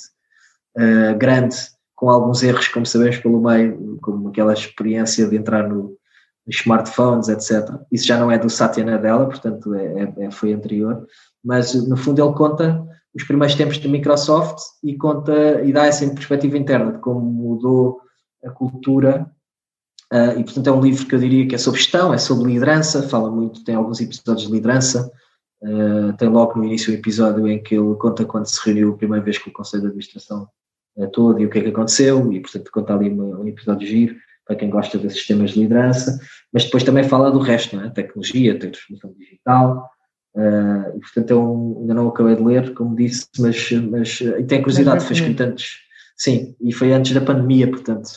uh, 0.77 1.17
grande 1.17 1.55
com 1.95 2.09
alguns 2.09 2.43
erros, 2.43 2.67
como 2.67 2.85
sabemos, 2.85 3.17
pelo 3.17 3.41
meio, 3.41 3.97
como 4.01 4.29
aquela 4.29 4.53
experiência 4.53 5.27
de 5.27 5.37
entrar 5.37 5.67
no, 5.67 5.97
nos 6.45 6.55
smartphones, 6.57 7.29
etc. 7.29 7.69
Isso 7.91 8.07
já 8.07 8.19
não 8.19 8.31
é 8.31 8.37
do 8.37 8.49
Satya 8.49 8.83
Nadella, 8.83 9.25
portanto 9.25 9.73
é, 9.73 10.03
é, 10.03 10.25
é, 10.25 10.31
foi 10.31 10.53
anterior, 10.53 11.05
mas 11.43 11.73
no 11.87 11.95
fundo 11.95 12.23
ele 12.23 12.33
conta 12.33 12.85
os 13.15 13.23
primeiros 13.23 13.55
tempos 13.55 13.77
da 13.77 13.87
Microsoft 13.87 14.57
e 14.83 14.95
conta 14.97 15.61
e 15.61 15.71
dá 15.71 15.85
essa 15.85 16.07
perspectiva 16.09 16.57
interna 16.57 16.93
de 16.93 16.99
como 16.99 17.21
mudou 17.21 18.01
a 18.43 18.49
cultura 18.49 19.29
uh, 20.11 20.39
e 20.39 20.43
portanto 20.43 20.67
é 20.67 20.71
um 20.71 20.81
livro 20.81 21.05
que 21.05 21.13
eu 21.13 21.19
diria 21.19 21.47
que 21.47 21.53
é 21.53 21.57
sobre 21.59 21.79
gestão, 21.79 22.11
é 22.13 22.17
sobre 22.17 22.51
liderança, 22.51 23.07
fala 23.07 23.29
muito, 23.29 23.63
tem 23.63 23.75
alguns 23.75 24.01
episódios 24.01 24.47
de 24.47 24.53
liderança 24.53 25.11
Uh, 25.63 26.11
tem 26.17 26.27
logo 26.27 26.57
no 26.57 26.65
início 26.65 26.91
o 26.91 26.95
episódio 26.97 27.47
em 27.47 27.63
que 27.63 27.73
ele 27.73 27.95
conta 27.95 28.25
quando 28.25 28.47
se 28.47 28.59
reuniu 28.65 28.91
a 28.91 28.97
primeira 28.97 29.23
vez 29.23 29.37
com 29.37 29.49
o 29.49 29.53
Conselho 29.53 29.83
de 29.83 29.87
Administração 29.87 30.45
todo 31.11 31.39
e 31.39 31.45
o 31.45 31.49
que 31.49 31.59
é 31.59 31.61
que 31.61 31.69
aconteceu, 31.69 32.31
e 32.31 32.39
portanto 32.39 32.71
conta 32.71 32.93
ali 32.93 33.09
uma, 33.09 33.39
um 33.39 33.47
episódio 33.47 33.87
giro 33.87 34.15
para 34.45 34.55
quem 34.55 34.69
gosta 34.69 34.97
desses 34.97 35.19
sistemas 35.19 35.51
de 35.51 35.61
liderança, 35.61 36.19
mas 36.51 36.65
depois 36.65 36.83
também 36.83 37.03
fala 37.03 37.31
do 37.31 37.39
resto, 37.39 37.75
não 37.75 37.85
é? 37.85 37.89
Tecnologia, 37.89 38.59
transformação 38.59 39.13
digital, 39.17 39.89
uh, 40.35 40.97
e 40.97 40.99
portanto 40.99 41.31
eu 41.31 41.77
ainda 41.81 41.93
não 41.93 42.09
acabei 42.09 42.35
de 42.35 42.43
ler, 42.43 42.73
como 42.73 42.95
disse, 42.95 43.27
mas, 43.39 43.71
mas 43.71 44.21
e 44.21 44.43
tenho 44.43 44.61
curiosidade, 44.61 45.03
foi 45.03 45.15
escrito 45.15 45.41
antes, 45.41 45.77
sim, 46.17 46.55
e 46.61 46.73
foi 46.73 46.91
antes 46.91 47.13
da 47.13 47.21
pandemia, 47.21 47.69
portanto, 47.69 48.09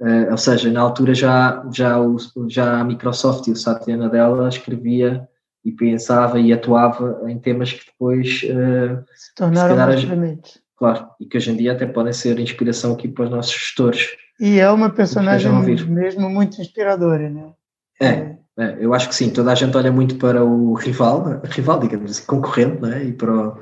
uh, 0.00 0.30
ou 0.30 0.38
seja, 0.38 0.70
na 0.70 0.80
altura 0.80 1.14
já, 1.14 1.62
já, 1.72 2.00
o, 2.00 2.16
já 2.48 2.80
a 2.80 2.84
Microsoft 2.84 3.46
e 3.46 3.52
o 3.52 3.56
Satya 3.56 3.96
Nadella 3.96 4.48
escrevia 4.48 5.28
e 5.64 5.72
pensava 5.72 6.40
e 6.40 6.52
atuava 6.52 7.22
em 7.26 7.38
temas 7.38 7.72
que 7.72 7.84
depois 7.86 8.42
uh, 8.44 9.04
se 9.14 9.34
tornaram 9.34 9.74
se 9.98 10.60
Claro, 10.76 11.06
e 11.18 11.26
que 11.26 11.36
hoje 11.36 11.50
em 11.50 11.56
dia 11.56 11.72
até 11.72 11.86
podem 11.86 12.12
ser 12.12 12.38
inspiração 12.38 12.92
aqui 12.92 13.08
para 13.08 13.24
os 13.24 13.30
nossos 13.30 13.52
gestores. 13.52 14.08
E 14.38 14.58
é 14.58 14.70
uma 14.70 14.90
personagem 14.90 15.50
mesmo 15.88 16.28
muito 16.28 16.60
inspiradora, 16.60 17.30
né? 17.30 17.52
É, 18.00 18.36
é, 18.58 18.76
eu 18.78 18.92
acho 18.92 19.08
que 19.08 19.14
sim, 19.14 19.30
toda 19.30 19.52
a 19.52 19.54
gente 19.54 19.76
olha 19.76 19.90
muito 19.90 20.16
para 20.16 20.44
o 20.44 20.74
rival, 20.74 21.40
rival, 21.44 21.80
digamos 21.80 22.10
assim, 22.10 22.26
concorrente, 22.26 22.82
né? 22.82 23.04
E 23.04 23.12
para, 23.12 23.32
o, 23.32 23.52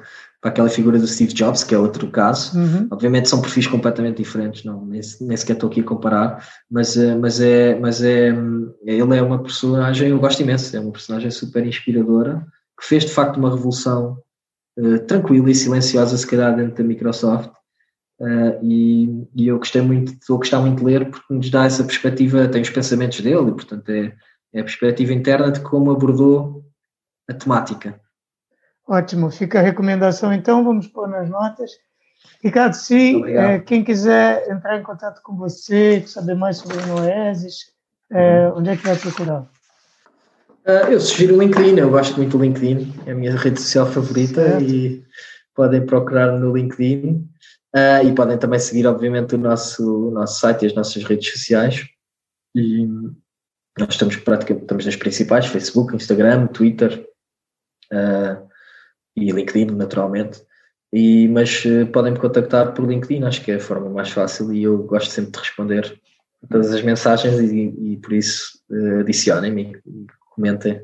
para 0.40 0.50
aquela 0.50 0.68
figura 0.68 0.98
do 0.98 1.06
Steve 1.06 1.32
Jobs, 1.32 1.62
que 1.62 1.74
é 1.74 1.78
outro 1.78 2.08
caso. 2.10 2.58
Uhum. 2.58 2.88
Obviamente 2.90 3.28
são 3.28 3.40
perfis 3.40 3.68
completamente 3.68 4.16
diferentes, 4.16 4.64
não, 4.64 4.84
nem, 4.84 5.00
nem 5.20 5.36
sequer 5.36 5.54
estou 5.54 5.70
aqui 5.70 5.80
a 5.80 5.84
comparar, 5.84 6.44
mas, 6.70 6.96
eh, 6.96 7.14
mas, 7.14 7.40
é, 7.40 7.78
mas 7.78 8.02
é, 8.02 8.28
ele 8.84 9.16
é 9.16 9.22
uma 9.22 9.42
personagem, 9.42 10.10
eu 10.10 10.18
gosto 10.18 10.42
imenso, 10.42 10.76
é 10.76 10.80
uma 10.80 10.92
personagem 10.92 11.30
super 11.30 11.64
inspiradora, 11.66 12.44
que 12.78 12.86
fez 12.86 13.04
de 13.04 13.12
facto 13.12 13.36
uma 13.36 13.50
revolução 13.50 14.18
uh, 14.78 14.98
tranquila 15.06 15.50
e 15.50 15.54
silenciosa, 15.54 16.16
se 16.16 16.26
calhar, 16.26 16.54
dentro 16.54 16.76
da 16.76 16.84
Microsoft, 16.84 17.50
Uh, 18.20 18.62
e, 18.62 19.28
e, 19.34 19.48
eu 19.48 19.58
gostei 19.58 19.82
muito, 19.82 20.12
estou 20.12 20.36
a 20.36 20.38
gostar 20.38 20.60
muito 20.60 20.78
de 20.78 20.84
ler 20.84 21.10
porque 21.10 21.34
nos 21.34 21.50
dá 21.50 21.64
essa 21.64 21.82
perspectiva, 21.82 22.46
tem 22.46 22.62
os 22.62 22.70
pensamentos 22.70 23.20
dele, 23.20 23.50
e 23.50 23.52
portanto 23.52 23.88
é, 23.88 24.14
é 24.52 24.60
a 24.60 24.64
perspectiva 24.64 25.12
interna 25.12 25.50
de 25.50 25.60
como 25.60 25.90
abordou 25.90 26.64
a 27.28 27.34
temática. 27.34 28.00
Ótimo, 28.86 29.30
fica 29.30 29.58
a 29.58 29.62
recomendação 29.62 30.32
então, 30.32 30.62
vamos 30.62 30.86
pôr 30.86 31.08
nas 31.08 31.28
notas. 31.28 31.72
Ricardo, 32.42 32.74
se 32.74 33.24
é, 33.32 33.58
quem 33.58 33.82
quiser 33.82 34.48
entrar 34.48 34.78
em 34.78 34.82
contato 34.82 35.20
com 35.22 35.34
você, 35.36 36.06
saber 36.06 36.34
mais 36.34 36.58
sobre 36.58 36.76
o 36.76 36.86
Noesis, 36.86 37.72
é, 38.12 38.48
onde 38.54 38.70
é 38.70 38.76
que 38.76 38.86
vai 38.86 38.96
procurar? 38.96 39.50
Uh, 40.66 40.90
eu 40.90 40.98
sugiro 40.98 41.36
o 41.36 41.42
LinkedIn, 41.42 41.76
eu 41.76 41.90
gosto 41.90 42.16
muito 42.16 42.38
do 42.38 42.42
LinkedIn, 42.42 42.90
é 43.04 43.12
a 43.12 43.14
minha 43.14 43.36
rede 43.36 43.60
social 43.60 43.86
favorita 43.86 44.42
certo. 44.42 44.64
e 44.64 45.04
podem 45.54 45.84
procurar 45.84 46.38
no 46.38 46.56
LinkedIn. 46.56 47.28
Uh, 47.76 48.06
e 48.06 48.14
podem 48.14 48.38
também 48.38 48.58
seguir, 48.58 48.86
obviamente, 48.86 49.34
o 49.34 49.38
nosso, 49.38 50.08
o 50.08 50.10
nosso 50.10 50.40
site 50.40 50.62
e 50.62 50.66
as 50.66 50.74
nossas 50.74 51.02
redes 51.04 51.32
sociais. 51.32 51.84
E 52.54 52.86
nós 53.78 53.90
estamos 53.90 54.16
praticamente 54.16 54.64
estamos 54.64 54.86
nas 54.86 54.96
principais: 54.96 55.46
Facebook, 55.46 55.94
Instagram, 55.94 56.46
Twitter 56.46 57.06
uh, 57.92 58.48
e 59.16 59.32
LinkedIn, 59.32 59.74
naturalmente. 59.74 60.40
E, 60.92 61.28
mas 61.28 61.64
uh, 61.64 61.86
podem 61.88 62.12
me 62.12 62.18
contactar 62.18 62.72
por 62.72 62.88
LinkedIn, 62.88 63.24
acho 63.24 63.44
que 63.44 63.50
é 63.50 63.56
a 63.56 63.60
forma 63.60 63.90
mais 63.90 64.10
fácil 64.10 64.52
e 64.52 64.62
eu 64.62 64.78
gosto 64.84 65.10
sempre 65.10 65.32
de 65.32 65.38
responder 65.40 66.00
a 66.42 66.46
todas 66.46 66.72
as 66.72 66.82
mensagens 66.82 67.40
e, 67.40 67.74
e 67.76 67.96
por 67.96 68.12
isso 68.12 68.62
adicionem-me 69.00 69.76
e 69.84 70.06
comentem 70.34 70.80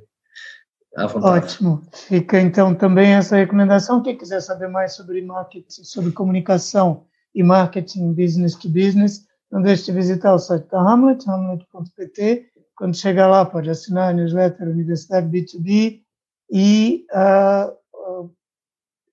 à 0.97 1.07
vontade. 1.07 1.47
Ótimo. 1.47 1.83
Fica 1.93 2.41
então 2.41 2.75
também 2.75 3.15
essa 3.15 3.37
recomendação. 3.37 4.03
Quem 4.03 4.17
quiser 4.17 4.41
saber 4.41 4.69
mais 4.69 4.95
sobre 4.95 5.23
marketing, 5.23 5.67
sobre 5.69 6.13
comunicação 6.13 7.05
e 7.35 7.43
marketing 7.43 8.13
business 8.13 8.55
to 8.55 8.69
business, 8.69 9.27
não 9.51 9.63
deixe 9.63 9.87
de 9.87 9.93
visitar 9.93 10.35
o 10.35 10.39
site 10.39 10.69
da 10.69 10.81
Hamlet, 10.81 11.29
hamlet.pt. 11.29 12.47
Quando 12.77 12.97
chegar 12.97 13.29
lá, 13.29 13.45
pode 13.45 13.69
assinar 13.69 14.11
a 14.11 14.13
newsletter 14.13 14.69
Universidade 14.69 15.29
B2B 15.29 16.01
e, 16.51 17.07
uh, 17.13 18.31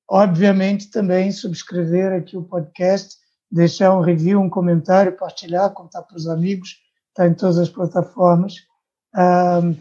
obviamente, 0.09 0.89
também 0.89 1.31
subscrever 1.31 2.13
aqui 2.13 2.37
o 2.37 2.43
podcast, 2.43 3.17
deixar 3.51 3.93
um 3.93 4.01
review, 4.01 4.39
um 4.39 4.49
comentário, 4.49 5.17
partilhar, 5.17 5.73
contar 5.73 6.03
para 6.03 6.15
os 6.15 6.27
amigos, 6.27 6.77
está 7.09 7.27
em 7.27 7.33
todas 7.33 7.57
as 7.57 7.69
plataformas. 7.69 8.55
Uh, 9.13 9.75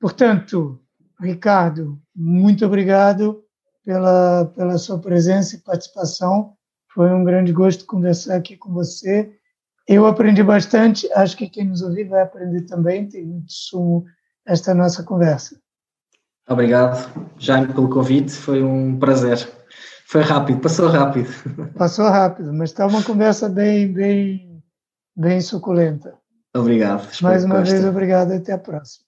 portanto, 0.00 0.80
Ricardo, 1.20 2.00
muito 2.14 2.64
obrigado 2.64 3.42
pela, 3.84 4.44
pela 4.54 4.78
sua 4.78 4.98
presença 4.98 5.56
e 5.56 5.60
participação. 5.60 6.54
Foi 6.92 7.10
um 7.10 7.24
grande 7.24 7.52
gosto 7.52 7.86
conversar 7.86 8.36
aqui 8.36 8.56
com 8.56 8.72
você. 8.72 9.32
Eu 9.86 10.06
aprendi 10.06 10.42
bastante, 10.42 11.10
acho 11.14 11.36
que 11.36 11.48
quem 11.48 11.66
nos 11.66 11.80
ouvir 11.80 12.08
vai 12.08 12.22
aprender 12.22 12.62
também, 12.62 13.08
tem 13.08 13.24
muito 13.24 13.50
sumo 13.50 14.04
esta 14.46 14.74
nossa 14.74 15.02
conversa. 15.02 15.58
Obrigado, 16.48 17.10
Jaime, 17.38 17.72
pelo 17.72 17.88
convite, 17.88 18.32
foi 18.32 18.62
um 18.62 18.98
prazer. 18.98 19.48
Foi 20.06 20.22
rápido, 20.22 20.60
passou 20.60 20.88
rápido. 20.88 21.28
Passou 21.76 22.08
rápido, 22.08 22.52
mas 22.52 22.70
está 22.70 22.86
uma 22.86 23.02
conversa 23.02 23.48
bem, 23.48 23.92
bem, 23.92 24.62
bem 25.14 25.40
suculenta. 25.40 26.14
Obrigado. 26.54 27.06
Mais 27.20 27.44
uma 27.44 27.62
vez, 27.62 27.84
obrigado 27.84 28.32
e 28.32 28.36
até 28.36 28.52
a 28.52 28.58
próxima. 28.58 29.07